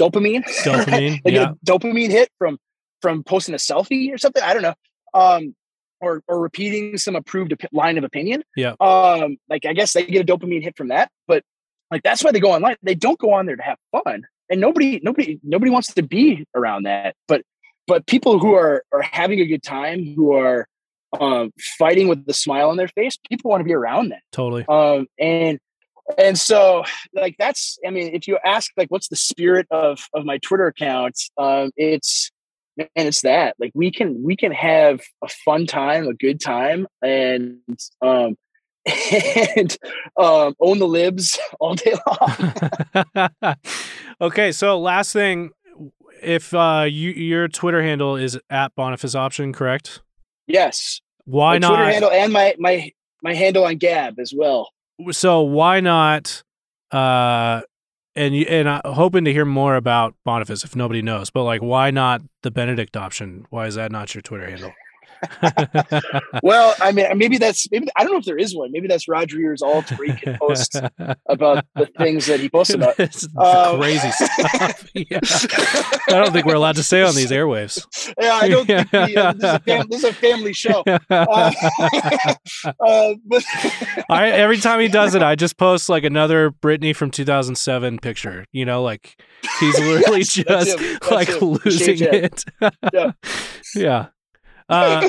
dopamine. 0.00 0.44
Dopamine. 0.64 1.22
they 1.24 1.32
yeah. 1.32 1.46
get 1.46 1.50
a 1.50 1.56
dopamine 1.66 2.10
hit 2.10 2.30
from 2.38 2.58
from 3.00 3.24
posting 3.24 3.54
a 3.54 3.58
selfie 3.58 4.12
or 4.12 4.18
something. 4.18 4.42
I 4.42 4.54
don't 4.54 4.62
know. 4.62 4.74
Um 5.14 5.54
or 6.02 6.22
or 6.28 6.40
repeating 6.40 6.98
some 6.98 7.16
approved 7.16 7.52
op- 7.52 7.72
line 7.72 7.96
of 7.96 8.04
opinion. 8.04 8.42
Yeah. 8.56 8.74
Um, 8.80 9.38
like 9.48 9.64
I 9.64 9.72
guess 9.72 9.92
they 9.92 10.04
get 10.04 10.28
a 10.28 10.36
dopamine 10.36 10.62
hit 10.62 10.76
from 10.76 10.88
that, 10.88 11.10
but 11.26 11.42
like 11.90 12.02
that's 12.02 12.22
why 12.22 12.32
they 12.32 12.40
go 12.40 12.52
online. 12.52 12.76
They 12.82 12.94
don't 12.94 13.18
go 13.18 13.32
on 13.32 13.46
there 13.46 13.56
to 13.56 13.62
have 13.62 13.78
fun, 13.92 14.26
and 14.50 14.60
nobody 14.60 15.00
nobody 15.02 15.38
nobody 15.42 15.70
wants 15.70 15.94
to 15.94 16.02
be 16.02 16.44
around 16.54 16.82
that. 16.82 17.14
But 17.28 17.42
but 17.86 18.06
people 18.06 18.38
who 18.38 18.54
are 18.54 18.84
are 18.92 19.02
having 19.02 19.40
a 19.40 19.46
good 19.46 19.62
time, 19.62 20.14
who 20.14 20.34
are 20.34 20.66
um, 21.18 21.52
fighting 21.78 22.08
with 22.08 22.26
the 22.26 22.34
smile 22.34 22.70
on 22.70 22.76
their 22.76 22.88
face, 22.88 23.18
people 23.28 23.50
want 23.50 23.60
to 23.60 23.64
be 23.64 23.74
around 23.74 24.10
that. 24.10 24.22
Totally. 24.32 24.64
Um, 24.68 25.06
and 25.18 25.58
and 26.18 26.38
so 26.38 26.84
like 27.14 27.36
that's 27.38 27.78
i 27.86 27.90
mean 27.90 28.12
if 28.12 28.26
you 28.26 28.36
ask 28.44 28.72
like 28.76 28.90
what's 28.90 29.08
the 29.08 29.16
spirit 29.16 29.66
of 29.70 30.08
of 30.14 30.24
my 30.24 30.36
twitter 30.38 30.66
account 30.66 31.16
um 31.38 31.70
it's 31.76 32.30
and 32.78 32.88
it's 32.94 33.22
that 33.22 33.54
like 33.58 33.72
we 33.74 33.90
can 33.90 34.22
we 34.22 34.36
can 34.36 34.52
have 34.52 35.00
a 35.22 35.28
fun 35.28 35.66
time 35.66 36.06
a 36.08 36.14
good 36.14 36.40
time 36.40 36.86
and 37.02 37.58
um 38.00 38.36
and 39.56 39.76
um 40.16 40.54
own 40.60 40.78
the 40.78 40.86
libs 40.86 41.38
all 41.60 41.74
day 41.74 41.94
long. 42.06 43.56
Okay 44.20 44.52
so 44.52 44.78
last 44.78 45.12
thing 45.12 45.50
if 46.22 46.54
uh 46.54 46.86
you 46.88 47.10
your 47.10 47.48
twitter 47.48 47.82
handle 47.82 48.14
is 48.14 48.38
at 48.50 48.74
boniface 48.76 49.16
option 49.16 49.52
correct? 49.52 50.00
Yes. 50.46 51.00
Why 51.24 51.54
my 51.54 51.58
not 51.58 51.68
twitter 51.68 51.90
handle 51.90 52.10
and 52.10 52.32
my 52.32 52.54
my 52.58 52.92
my 53.22 53.34
handle 53.34 53.64
on 53.64 53.78
gab 53.78 54.20
as 54.20 54.32
well. 54.36 54.70
So 55.10 55.40
why 55.42 55.80
not 55.80 56.42
uh 56.92 57.62
and 58.14 58.34
you, 58.36 58.44
and 58.48 58.68
I'm 58.68 58.80
hoping 58.84 59.24
to 59.24 59.32
hear 59.32 59.44
more 59.44 59.76
about 59.76 60.14
Boniface 60.24 60.64
if 60.64 60.76
nobody 60.76 61.02
knows. 61.02 61.30
But 61.30 61.44
like, 61.44 61.62
why 61.62 61.90
not 61.90 62.22
the 62.42 62.50
Benedict 62.50 62.96
option? 62.96 63.46
Why 63.50 63.66
is 63.66 63.74
that 63.76 63.92
not 63.92 64.14
your 64.14 64.22
Twitter 64.22 64.48
handle? 64.48 64.72
well, 66.42 66.74
I 66.80 66.92
mean, 66.92 67.06
maybe 67.16 67.38
that's 67.38 67.70
maybe 67.70 67.88
I 67.96 68.02
don't 68.02 68.12
know 68.12 68.18
if 68.18 68.24
there 68.24 68.38
is 68.38 68.56
one. 68.56 68.72
Maybe 68.72 68.88
that's 68.88 69.08
Rod 69.08 69.28
Dreher's 69.28 69.62
all 69.62 69.82
where 69.82 70.12
he 70.12 70.20
can 70.20 70.38
post 70.38 70.76
about 71.26 71.64
the 71.74 71.86
things 71.98 72.26
that 72.26 72.40
he 72.40 72.48
posts 72.48 72.74
about. 72.74 72.98
Um, 73.36 73.80
crazy 73.80 74.10
stuff. 74.12 74.88
Yeah. 74.94 75.20
I 75.22 76.22
don't 76.22 76.32
think 76.32 76.46
we're 76.46 76.54
allowed 76.54 76.76
to 76.76 76.82
say 76.82 77.02
on 77.02 77.14
these 77.14 77.30
airwaves. 77.30 77.86
Yeah, 78.20 78.34
I 78.34 78.48
don't. 78.48 78.66
Think 78.66 78.92
we, 78.92 79.16
uh, 79.16 79.32
this, 79.32 79.54
is 79.54 79.58
fam- 79.64 79.86
this, 79.88 80.04
is 80.04 80.10
a 80.10 80.12
family 80.12 80.52
show. 80.52 80.82
Uh, 80.86 81.52
uh, 82.80 83.14
but 83.26 83.44
I 84.10 84.30
every 84.30 84.58
time 84.58 84.80
he 84.80 84.88
does 84.88 85.14
it, 85.14 85.22
I 85.22 85.34
just 85.34 85.56
post 85.56 85.88
like 85.88 86.04
another 86.04 86.50
Britney 86.50 86.94
from 86.94 87.10
2007 87.10 87.98
picture. 87.98 88.44
You 88.52 88.64
know, 88.64 88.82
like 88.82 89.20
he's 89.60 89.78
literally 89.78 90.20
yes, 90.20 90.34
just 90.34 91.10
like 91.10 91.40
losing 91.40 91.98
it. 92.00 92.44
yeah. 92.92 93.12
yeah. 93.74 94.06
Uh, 94.72 95.08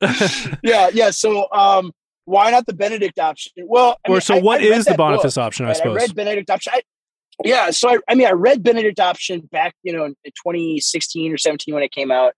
yeah, 0.62 0.90
yeah. 0.92 1.10
So, 1.10 1.50
um, 1.52 1.92
why 2.24 2.50
not 2.50 2.66
the 2.66 2.72
Benedict 2.72 3.18
option? 3.18 3.52
Well, 3.66 3.98
I 4.06 4.10
or 4.10 4.12
mean, 4.14 4.20
so, 4.20 4.38
what 4.38 4.60
I, 4.60 4.64
I 4.64 4.76
is 4.76 4.84
the 4.84 4.94
Boniface 4.94 5.34
book, 5.34 5.44
option? 5.44 5.66
I 5.66 5.72
suppose 5.72 5.96
I 5.96 6.00
read 6.00 6.14
Benedict 6.14 6.50
option. 6.50 6.72
I, 6.74 6.82
yeah, 7.44 7.70
so 7.70 7.90
I, 7.90 7.98
I 8.08 8.14
mean, 8.14 8.26
I 8.26 8.32
read 8.32 8.62
Benedict 8.62 9.00
option 9.00 9.40
back, 9.50 9.74
you 9.82 9.92
know, 9.92 10.04
in 10.04 10.14
2016 10.24 11.32
or 11.32 11.36
17 11.36 11.74
when 11.74 11.82
it 11.82 11.90
came 11.90 12.10
out, 12.10 12.34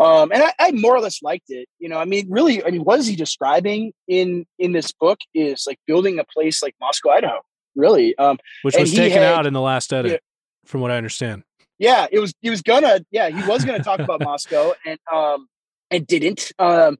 um, 0.00 0.30
and 0.32 0.42
I, 0.42 0.52
I 0.60 0.70
more 0.72 0.94
or 0.94 1.00
less 1.00 1.22
liked 1.22 1.46
it. 1.48 1.68
You 1.78 1.88
know, 1.88 1.98
I 1.98 2.04
mean, 2.04 2.26
really, 2.30 2.64
I 2.64 2.70
mean, 2.70 2.82
what 2.82 3.00
is 3.00 3.06
he 3.06 3.16
describing 3.16 3.92
in 4.06 4.46
in 4.58 4.72
this 4.72 4.92
book 4.92 5.18
is 5.34 5.64
like 5.66 5.78
building 5.86 6.18
a 6.18 6.24
place 6.24 6.62
like 6.62 6.74
Moscow, 6.80 7.10
Idaho, 7.10 7.40
really, 7.74 8.16
um, 8.18 8.38
which 8.62 8.76
was 8.76 8.92
taken 8.92 9.18
had, 9.18 9.32
out 9.32 9.46
in 9.46 9.52
the 9.52 9.60
last 9.60 9.92
edit, 9.92 10.22
from 10.66 10.80
what 10.82 10.90
I 10.90 10.96
understand. 10.96 11.42
Yeah, 11.78 12.06
it 12.10 12.20
was. 12.20 12.32
He 12.40 12.50
was 12.50 12.62
gonna. 12.62 13.00
Yeah, 13.10 13.28
he 13.28 13.46
was 13.48 13.64
gonna 13.64 13.82
talk 13.82 13.98
about 13.98 14.20
Moscow, 14.24 14.72
and 14.86 14.98
um, 15.12 15.48
and 15.90 16.06
didn't. 16.06 16.52
Um, 16.58 16.98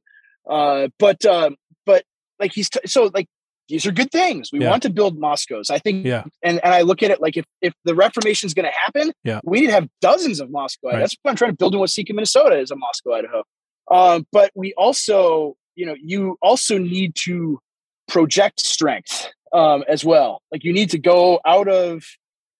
uh, 0.49 0.87
but 0.97 1.25
um, 1.25 1.55
but 1.85 2.03
like 2.39 2.53
he's 2.53 2.69
t- 2.69 2.79
so 2.85 3.09
like 3.13 3.27
these 3.67 3.85
are 3.85 3.91
good 3.91 4.11
things. 4.11 4.49
We 4.51 4.61
yeah. 4.61 4.71
want 4.71 4.83
to 4.83 4.89
build 4.89 5.19
Moscows. 5.19 5.69
I 5.69 5.79
think. 5.79 6.05
Yeah. 6.05 6.23
And 6.43 6.59
and 6.63 6.73
I 6.73 6.81
look 6.81 7.03
at 7.03 7.11
it 7.11 7.21
like 7.21 7.37
if 7.37 7.45
if 7.61 7.73
the 7.85 7.95
Reformation 7.95 8.47
is 8.47 8.53
going 8.53 8.65
to 8.65 8.77
happen, 8.77 9.13
yeah. 9.23 9.39
we 9.43 9.61
need 9.61 9.67
to 9.67 9.73
have 9.73 9.87
dozens 10.01 10.39
of 10.39 10.49
Moscow. 10.49 10.89
Right. 10.89 10.99
That's 10.99 11.15
what 11.21 11.31
I'm 11.31 11.37
trying 11.37 11.51
to 11.51 11.57
build 11.57 11.75
in 11.75 11.81
Waseca, 11.81 12.13
Minnesota, 12.13 12.59
is 12.59 12.71
a 12.71 12.75
Moscow, 12.75 13.13
Idaho. 13.13 13.43
Um, 13.91 14.25
but 14.31 14.51
we 14.55 14.73
also, 14.73 15.55
you 15.75 15.85
know, 15.85 15.95
you 16.01 16.37
also 16.41 16.77
need 16.77 17.15
to 17.23 17.59
project 18.07 18.59
strength 18.59 19.31
um, 19.53 19.83
as 19.87 20.03
well. 20.03 20.41
Like 20.51 20.63
you 20.63 20.73
need 20.73 20.89
to 20.91 20.99
go 20.99 21.39
out 21.45 21.67
of 21.67 22.03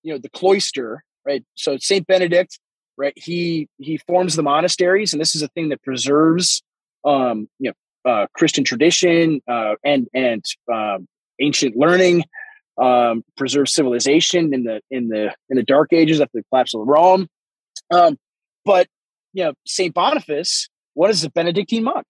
you 0.03 0.13
know 0.13 0.19
the 0.19 0.29
cloister, 0.29 1.03
right? 1.25 1.43
So 1.55 1.77
Saint 1.77 2.07
Benedict, 2.07 2.59
right? 2.99 3.13
He 3.15 3.67
he 3.77 3.97
forms 3.97 4.35
the 4.35 4.43
monasteries, 4.43 5.13
and 5.13 5.21
this 5.21 5.33
is 5.33 5.41
a 5.41 5.47
thing 5.47 5.69
that 5.69 5.81
preserves, 5.81 6.61
um, 7.05 7.47
you 7.57 7.71
know, 7.71 8.11
uh, 8.11 8.27
Christian 8.35 8.63
tradition 8.63 9.41
uh, 9.47 9.75
and 9.83 10.07
and 10.13 10.43
um, 10.71 11.07
ancient 11.39 11.75
learning, 11.77 12.25
um, 12.77 13.23
preserves 13.37 13.73
civilization 13.73 14.53
in 14.53 14.65
the 14.65 14.81
in 14.91 15.07
the 15.07 15.33
in 15.49 15.55
the 15.55 15.63
Dark 15.63 15.93
Ages 15.93 16.19
after 16.19 16.39
the 16.39 16.43
collapse 16.51 16.75
of 16.75 16.81
Rome. 16.85 17.27
Um, 17.89 18.17
but 18.65 18.87
you 19.33 19.45
know, 19.45 19.53
Saint 19.65 19.95
Boniface 19.95 20.67
was 20.93 21.23
a 21.23 21.29
Benedictine 21.31 21.85
monk, 21.85 22.07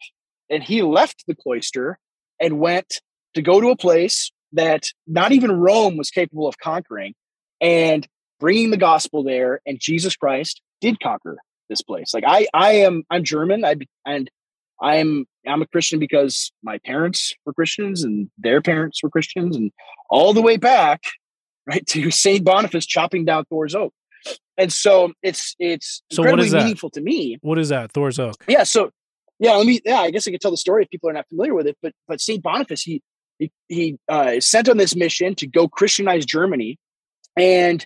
and 0.50 0.64
he 0.64 0.82
left 0.82 1.24
the 1.28 1.36
cloister 1.36 2.00
and 2.42 2.60
went 2.60 3.02
to 3.36 3.44
go 3.44 3.62
to 3.62 3.70
a 3.70 3.78
place 3.78 4.32
that 4.54 4.88
not 5.06 5.32
even 5.32 5.52
Rome 5.52 5.98
was 5.98 6.10
capable 6.10 6.48
of 6.48 6.58
conquering, 6.58 7.14
and 7.62 8.08
bringing 8.40 8.72
the 8.72 8.78
gospel 8.78 9.24
there. 9.24 9.62
And 9.68 9.80
Jesus 9.80 10.16
Christ 10.16 10.62
did 10.82 10.99
conquer 10.99 11.38
this 11.69 11.82
place. 11.82 12.13
Like 12.13 12.23
I, 12.25 12.47
I 12.53 12.71
am, 12.73 13.03
I'm 13.09 13.23
German. 13.23 13.63
I 13.63 13.75
and 14.05 14.30
I'm 14.82 15.25
I'm 15.47 15.61
a 15.61 15.67
Christian 15.67 15.99
because 15.99 16.51
my 16.63 16.77
parents 16.80 17.34
were 17.45 17.53
Christians 17.53 18.03
and 18.03 18.30
their 18.38 18.61
parents 18.61 19.01
were 19.03 19.09
Christians, 19.09 19.55
and 19.55 19.71
all 20.09 20.34
the 20.34 20.41
way 20.41 20.57
back, 20.57 21.01
right 21.65 21.86
to 21.88 22.11
Saint 22.11 22.43
Boniface 22.43 22.86
chopping 22.86 23.25
down 23.25 23.45
Thor's 23.45 23.75
oak. 23.75 23.93
And 24.57 24.71
so 24.73 25.13
it's 25.23 25.55
it's 25.59 26.01
so 26.11 26.23
what 26.23 26.39
is 26.39 26.51
that? 26.51 26.59
meaningful 26.59 26.89
to 26.91 27.01
me. 27.01 27.38
What 27.41 27.57
is 27.57 27.69
that 27.69 27.91
Thor's 27.91 28.19
oak? 28.19 28.36
Yeah, 28.47 28.63
so 28.63 28.91
yeah, 29.39 29.53
let 29.53 29.65
me. 29.65 29.80
Yeah, 29.86 30.01
I 30.01 30.11
guess 30.11 30.27
I 30.27 30.32
could 30.32 30.41
tell 30.41 30.51
the 30.51 30.57
story 30.57 30.84
if 30.84 30.89
people 30.89 31.09
are 31.09 31.13
not 31.13 31.27
familiar 31.30 31.53
with 31.53 31.67
it. 31.67 31.77
But 31.82 31.93
but 32.07 32.19
Saint 32.19 32.43
Boniface, 32.43 32.82
he 32.82 33.01
he 33.38 33.51
he 33.69 33.97
uh, 34.09 34.39
sent 34.39 34.67
on 34.67 34.77
this 34.77 34.95
mission 34.95 35.36
to 35.36 35.47
go 35.47 35.69
Christianize 35.69 36.25
Germany, 36.25 36.77
and 37.38 37.86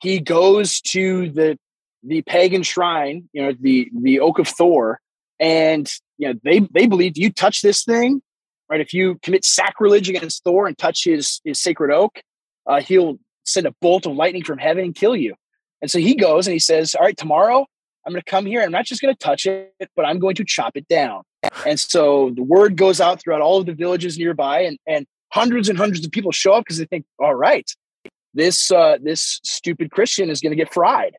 he 0.00 0.18
goes 0.18 0.80
to 0.80 1.30
the 1.30 1.58
the 2.06 2.22
pagan 2.22 2.62
shrine, 2.62 3.28
you 3.32 3.42
know, 3.42 3.52
the 3.58 3.90
the 4.00 4.20
Oak 4.20 4.38
of 4.38 4.48
Thor, 4.48 5.00
and 5.40 5.90
you 6.18 6.28
know 6.28 6.38
they 6.44 6.60
they 6.60 6.86
believe 6.86 7.16
you 7.16 7.32
touch 7.32 7.62
this 7.62 7.84
thing, 7.84 8.22
right? 8.68 8.80
If 8.80 8.92
you 8.92 9.18
commit 9.22 9.44
sacrilege 9.44 10.08
against 10.08 10.44
Thor 10.44 10.66
and 10.66 10.76
touch 10.76 11.04
his 11.04 11.40
his 11.44 11.60
sacred 11.60 11.92
oak, 11.92 12.20
uh, 12.66 12.80
he'll 12.80 13.18
send 13.44 13.66
a 13.66 13.74
bolt 13.80 14.06
of 14.06 14.14
lightning 14.14 14.44
from 14.44 14.58
heaven 14.58 14.84
and 14.84 14.94
kill 14.94 15.16
you. 15.16 15.34
And 15.82 15.90
so 15.90 15.98
he 15.98 16.14
goes 16.14 16.46
and 16.46 16.52
he 16.52 16.58
says, 16.58 16.94
"All 16.94 17.04
right, 17.04 17.16
tomorrow 17.16 17.66
I'm 18.06 18.12
going 18.12 18.22
to 18.22 18.30
come 18.30 18.46
here. 18.46 18.62
I'm 18.62 18.72
not 18.72 18.86
just 18.86 19.00
going 19.00 19.14
to 19.14 19.18
touch 19.18 19.46
it, 19.46 19.72
but 19.96 20.04
I'm 20.04 20.18
going 20.18 20.34
to 20.36 20.44
chop 20.44 20.76
it 20.76 20.88
down." 20.88 21.22
And 21.66 21.78
so 21.78 22.30
the 22.34 22.42
word 22.42 22.76
goes 22.76 23.00
out 23.00 23.20
throughout 23.20 23.42
all 23.42 23.58
of 23.58 23.66
the 23.66 23.74
villages 23.74 24.18
nearby, 24.18 24.60
and 24.60 24.78
and 24.86 25.06
hundreds 25.32 25.68
and 25.68 25.78
hundreds 25.78 26.04
of 26.04 26.12
people 26.12 26.32
show 26.32 26.52
up 26.52 26.64
because 26.64 26.78
they 26.78 26.86
think, 26.86 27.04
"All 27.18 27.34
right, 27.34 27.70
this 28.34 28.70
uh, 28.70 28.98
this 29.02 29.40
stupid 29.44 29.90
Christian 29.90 30.30
is 30.30 30.40
going 30.40 30.52
to 30.52 30.56
get 30.56 30.72
fried." 30.72 31.16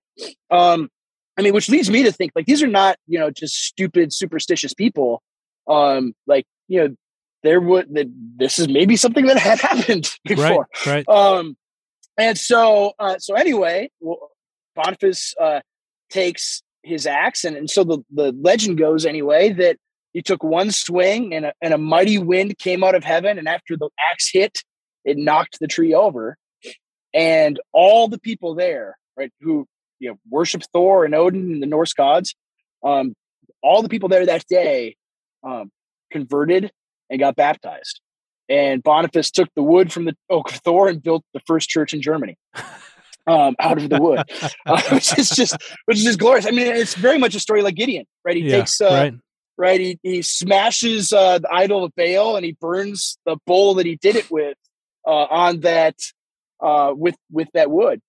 Um, 0.52 0.90
I 1.38 1.42
mean, 1.42 1.54
which 1.54 1.70
leads 1.70 1.90
me 1.90 2.04
to 2.04 2.12
think 2.12 2.32
like 2.36 2.46
these 2.46 2.64
are 2.64 2.68
not 2.68 2.98
you 3.08 3.20
know 3.20 3.32
just 3.32 3.56
stupid 3.56 4.14
superstitious 4.14 4.74
people. 4.74 5.22
Um, 5.68 6.14
like 6.28 6.46
you 6.68 6.80
know, 6.80 6.96
there 7.44 7.62
would 7.62 7.94
that 7.96 8.08
this 8.38 8.60
is 8.60 8.68
maybe 8.68 8.96
something 8.96 9.26
that 9.26 9.38
had 9.38 9.60
happened 9.70 10.12
before, 10.26 10.68
right? 10.86 11.08
right. 11.08 11.10
Um, 11.10 11.58
and 12.18 12.38
so 12.38 12.94
uh, 13.00 13.18
so 13.20 13.36
anyway, 13.36 13.90
well, 14.00 14.32
Boniface 14.76 15.34
uh, 15.42 15.62
takes 16.10 16.62
his 16.84 17.08
axe, 17.08 17.44
and, 17.44 17.56
and 17.56 17.70
so 17.70 17.84
the 17.84 18.00
the 18.14 18.36
legend 18.40 18.78
goes 18.78 19.06
anyway 19.06 19.52
that 19.54 19.78
he 20.14 20.22
took 20.22 20.44
one 20.44 20.72
swing 20.72 21.34
and 21.34 21.48
a, 21.48 21.54
and 21.62 21.74
a 21.74 21.78
mighty 21.78 22.18
wind 22.18 22.58
came 22.58 22.84
out 22.84 22.96
of 22.96 23.04
heaven, 23.04 23.38
and 23.38 23.50
after 23.50 23.76
the 23.76 23.90
axe 24.12 24.30
hit, 24.32 24.64
it 25.04 25.18
knocked 25.18 25.60
the 25.60 25.68
tree 25.68 25.94
over, 25.94 26.38
and 27.16 27.60
all 27.72 28.10
the 28.10 28.20
people 28.20 28.54
there, 28.54 28.98
right, 29.18 29.32
who 29.42 29.66
you 30.00 30.12
know 30.12 30.18
worship 30.30 30.62
Thor 30.74 31.06
and 31.06 31.16
Odin 31.16 31.54
and 31.54 31.64
the 31.64 31.68
Norse 31.68 31.94
gods. 31.94 32.36
Um, 32.84 33.16
all 33.64 33.82
the 33.82 33.90
people 33.90 34.10
there 34.10 34.26
that 34.28 34.46
day 34.48 34.96
um, 35.44 35.72
converted 36.12 36.72
and 37.10 37.20
got 37.20 37.36
baptized. 37.36 38.02
And 38.48 38.84
Boniface 38.84 39.32
took 39.32 39.50
the 39.56 39.64
wood 39.64 39.92
from 39.92 40.06
the 40.06 40.16
oak 40.30 40.52
of 40.52 40.58
Thor 40.58 40.88
and 40.88 41.02
built 41.02 41.24
the 41.34 41.40
first 41.48 41.68
church 41.68 41.94
in 41.94 42.02
Germany. 42.02 42.38
Um, 43.28 43.56
out 43.60 43.80
of 43.80 43.90
the 43.90 44.00
wood, 44.00 44.20
uh, 44.68 44.82
which 44.92 45.18
is 45.18 45.32
just 45.32 45.58
which 45.86 45.98
is 45.98 46.04
just 46.04 46.20
glorious. 46.20 46.46
I 46.46 46.52
mean, 46.52 46.68
it's 46.68 46.94
very 46.94 47.18
much 47.18 47.34
a 47.34 47.40
story 47.40 47.64
like 47.64 47.74
Gideon, 47.74 48.06
right? 48.24 48.36
He 48.36 48.44
yeah, 48.44 48.58
takes 48.58 48.80
uh, 48.80 48.86
right. 48.86 49.14
right, 49.58 49.80
he 49.80 50.00
he 50.04 50.22
smashes 50.22 51.12
uh, 51.12 51.40
the 51.40 51.52
idol 51.52 51.86
of 51.86 51.94
Baal 51.96 52.36
and 52.36 52.46
he 52.46 52.52
burns 52.52 53.18
the 53.26 53.38
bowl 53.48 53.74
that 53.76 53.88
he 53.88 53.96
did 53.96 54.16
it 54.16 54.30
with 54.30 54.58
uh, 55.08 55.10
on 55.10 55.62
that 55.62 55.96
uh, 56.62 56.94
with 56.96 57.16
with 57.32 57.48
that 57.54 57.72
wood. 57.72 58.02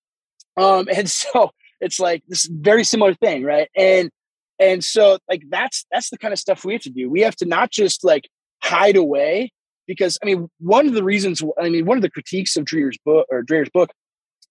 Um, 0.57 0.88
and 0.94 1.09
so 1.09 1.51
it's 1.80 2.01
like 2.01 2.22
this 2.28 2.47
very 2.47 2.84
similar 2.84 3.14
thing, 3.14 3.44
right? 3.44 3.68
And 3.76 4.11
and 4.59 4.82
so 4.82 5.18
like 5.28 5.42
that's 5.49 5.84
that's 5.90 6.11
the 6.11 6.18
kind 6.18 6.32
of 6.32 6.38
stuff 6.38 6.64
we 6.64 6.72
have 6.74 6.82
to 6.82 6.90
do. 6.90 7.11
We 7.11 7.20
have 7.22 7.36
to 7.36 7.47
not 7.47 7.70
just 7.70 8.05
like 8.05 8.28
hide 8.62 8.97
away 8.97 9.53
because 9.86 10.18
I 10.22 10.26
mean 10.26 10.49
one 10.59 10.86
of 10.86 10.94
the 10.94 11.05
reasons 11.05 11.42
I 11.61 11.68
mean 11.68 11.86
one 11.86 11.99
of 11.99 12.03
the 12.03 12.11
critiques 12.11 12.57
of 12.57 12.64
Dreher's 12.64 12.99
book 13.05 13.26
or 13.30 13.42
Dreher's 13.42 13.70
book 13.70 13.90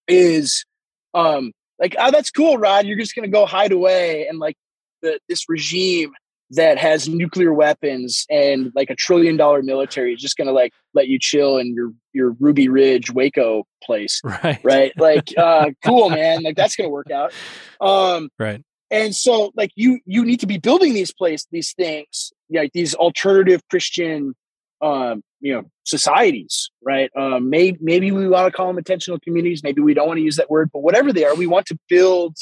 is 0.08 0.66
um 1.14 1.52
like 1.80 1.96
oh 1.98 2.12
that's 2.12 2.32
cool 2.32 2.58
Rod 2.58 2.86
you're 2.86 2.98
just 2.98 3.16
going 3.16 3.30
to 3.30 3.32
go 3.32 3.46
hide 3.46 3.72
away 3.72 4.28
and 4.28 4.38
like 4.40 4.56
the 5.02 5.20
this 5.28 5.50
regime 5.50 6.14
that 6.52 6.78
has 6.78 7.10
nuclear 7.10 7.54
weapons 7.54 8.26
and 8.30 8.72
like 8.76 8.90
a 8.90 8.96
trillion 8.96 9.36
dollar 9.36 9.64
military 9.64 10.14
is 10.14 10.22
just 10.22 10.38
going 10.38 10.48
to 10.48 10.54
like 10.54 10.74
let 10.94 11.08
you 11.08 11.18
chill 11.20 11.58
in 11.58 11.74
your 11.74 11.92
your 12.14 12.36
Ruby 12.40 12.70
Ridge 12.70 13.12
Waco 13.12 13.66
place. 13.84 14.22
Right. 14.44 14.60
Right. 14.64 14.92
Like 14.98 15.34
uh 15.38 15.72
cool 15.86 16.10
man, 16.10 16.44
like 16.44 16.56
that's 16.56 16.76
going 16.76 16.88
to 16.88 16.94
work 16.94 17.12
out. 17.12 17.34
Um 17.82 18.30
Right. 18.38 18.64
And 18.92 19.16
so 19.16 19.52
like 19.56 19.72
you 19.76 20.00
you 20.06 20.24
need 20.24 20.40
to 20.42 20.48
be 20.48 20.58
building 20.58 20.94
these 20.94 21.14
place 21.14 21.48
these 21.52 21.74
things, 21.74 22.32
like 22.50 22.72
these 22.74 22.94
alternative 22.94 23.62
Christian 23.70 24.36
um 24.82 25.24
you 25.40 25.54
know 25.54 25.64
societies, 25.84 26.70
right? 26.84 27.10
Um 27.18 27.50
maybe 27.50 27.78
maybe 27.82 28.12
we 28.12 28.28
want 28.28 28.52
to 28.52 28.56
call 28.56 28.68
them 28.68 28.78
intentional 28.78 29.20
communities, 29.20 29.64
maybe 29.64 29.82
we 29.82 29.96
don't 29.96 30.08
want 30.08 30.18
to 30.18 30.24
use 30.24 30.36
that 30.36 30.52
word, 30.52 30.70
but 30.72 30.84
whatever 30.84 31.12
they 31.12 31.26
are, 31.26 31.34
we 31.34 31.48
want 31.48 31.66
to 31.68 31.78
build 31.90 32.38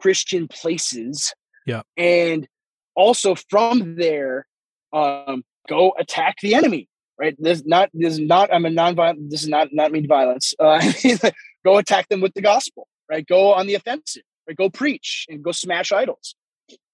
Christian 0.00 0.48
places. 0.48 1.34
Yeah. 1.66 1.82
And 1.96 2.48
also 2.94 3.34
from 3.34 3.96
there 3.96 4.46
um, 4.92 5.44
go 5.68 5.94
attack 5.98 6.36
the 6.42 6.54
enemy 6.54 6.88
right 7.18 7.36
this 7.38 7.64
not 7.64 7.90
this 7.94 8.14
is 8.14 8.20
not 8.20 8.52
i'm 8.52 8.64
a 8.64 8.70
non-violent 8.70 9.30
this 9.30 9.42
is 9.42 9.48
not 9.48 9.68
not 9.72 9.92
mean 9.92 10.06
violence 10.06 10.54
uh, 10.58 10.80
go 11.64 11.78
attack 11.78 12.08
them 12.08 12.20
with 12.20 12.34
the 12.34 12.42
gospel 12.42 12.88
right 13.10 13.26
go 13.26 13.52
on 13.52 13.66
the 13.66 13.74
offensive 13.74 14.22
right 14.46 14.56
go 14.56 14.68
preach 14.68 15.26
and 15.28 15.42
go 15.42 15.52
smash 15.52 15.92
idols 15.92 16.34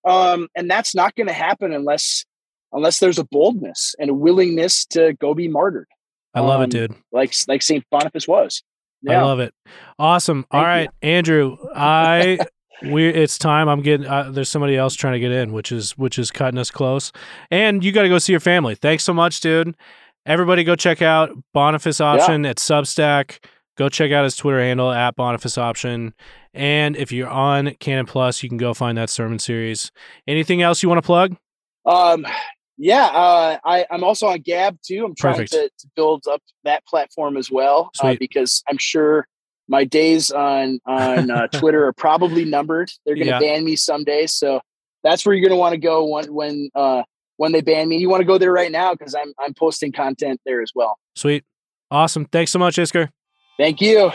um, 0.05 0.49
and 0.55 0.71
that's 0.71 0.95
not 0.95 1.15
going 1.17 1.27
to 1.27 1.33
happen 1.33 1.73
unless 1.73 2.25
unless 2.73 2.99
there's 2.99 3.19
a 3.19 3.25
boldness 3.25 3.95
and 3.99 4.11
a 4.11 4.15
willingness 4.15 4.87
to 4.87 5.15
go 5.15 5.35
be 5.35 5.49
martyred 5.49 5.89
i 6.35 6.41
love 6.41 6.61
um, 6.61 6.65
it 6.65 6.71
dude 6.71 6.95
like 7.13 7.35
like 7.49 7.63
saint 7.63 7.85
boniface 7.91 8.29
was 8.29 8.63
yeah. 9.03 9.21
I 9.21 9.25
love 9.25 9.41
it. 9.41 9.55
Awesome. 9.99 10.45
Thank 10.51 10.61
All 10.61 10.67
right, 10.67 10.91
you. 11.03 11.09
Andrew, 11.09 11.57
I 11.75 12.39
we 12.83 13.09
it's 13.09 13.39
time. 13.39 13.69
I'm 13.69 13.83
getting 13.83 14.07
uh, 14.07 14.31
there's 14.31 14.49
somebody 14.49 14.77
else 14.77 14.95
trying 14.95 15.15
to 15.15 15.21
get 15.21 15.33
in, 15.33 15.53
which 15.53 15.73
is 15.73 15.97
which 15.99 16.19
is 16.19 16.31
cutting 16.31 16.59
us 16.59 16.71
close. 16.71 17.13
And 17.51 17.85
you 17.85 17.93
got 17.93 18.03
to 18.03 18.09
go 18.09 18.19
see 18.19 18.33
your 18.33 18.41
family. 18.41 18.75
Thanks 18.75 19.05
so 19.05 19.13
much, 19.13 19.41
dude. 19.41 19.75
Everybody, 20.27 20.65
go 20.65 20.77
check 20.77 21.01
out 21.01 21.31
Boniface 21.55 22.01
Option 22.01 22.45
yeah. 22.45 22.51
at 22.51 22.57
Substack. 22.57 23.39
Go 23.77 23.89
check 23.89 24.13
out 24.13 24.25
his 24.25 24.37
Twitter 24.37 24.61
handle 24.61 24.91
at 24.91 25.17
Boniface 25.17 25.57
Option. 25.57 26.13
And 26.53 26.97
if 26.97 27.13
you're 27.13 27.29
on 27.29 27.75
Canon 27.81 28.07
Plus, 28.07 28.43
you 28.43 28.49
can 28.49 28.59
go 28.59 28.75
find 28.75 28.99
that 28.99 29.09
sermon 29.09 29.39
series. 29.39 29.93
Anything 30.27 30.61
else 30.61 30.83
you 30.83 30.89
want 30.89 30.99
to 30.99 31.07
plug? 31.07 31.37
Um, 31.87 32.27
yeah, 32.77 33.07
uh, 33.07 33.59
I, 33.65 33.87
I'm 33.91 34.05
also 34.05 34.27
on 34.27 34.41
Gab 34.41 34.79
too. 34.83 35.05
I'm 35.05 35.15
trying 35.15 35.47
to, 35.47 35.71
to, 35.79 35.89
build 35.97 36.25
up 36.31 36.43
that 36.65 36.85
platform 36.87 37.37
as 37.37 37.51
well 37.51 37.91
uh, 38.01 38.15
because 38.19 38.63
I'm 38.69 38.79
sure 38.79 39.27
my 39.69 39.85
days 39.85 40.31
on 40.31 40.81
on 40.87 41.31
uh, 41.31 41.47
Twitter 41.53 41.87
are 41.87 41.93
probably 41.93 42.45
numbered. 42.45 42.91
They're 43.05 43.15
going 43.15 43.27
to 43.27 43.33
yeah. 43.33 43.41
ban 43.41 43.65
me 43.65 43.77
someday, 43.77 44.27
so 44.27 44.61
that's 45.05 45.25
where 45.25 45.35
you're 45.35 45.47
going 45.47 45.57
to 45.57 45.61
want 45.61 45.73
to 45.73 45.79
go 45.79 46.05
when 46.07 46.33
when 46.33 46.71
uh, 46.75 47.03
when 47.37 47.53
they 47.53 47.61
ban 47.61 47.89
me. 47.89 47.99
You 47.99 48.09
want 48.09 48.21
to 48.21 48.27
go 48.27 48.39
there 48.39 48.53
right 48.53 48.73
now 48.73 48.95
because 48.95 49.15
I'm 49.15 49.33
I'm 49.39 49.55
posting 49.55 49.93
content 49.93 50.41
there 50.45 50.63
as 50.63 50.73
well. 50.75 50.99
Sweet, 51.15 51.45
awesome. 51.91 52.25
Thanks 52.27 52.51
so 52.51 52.59
much, 52.59 52.77
Isker. 52.77 53.11
Thank 53.59 53.81
you. 53.81 54.11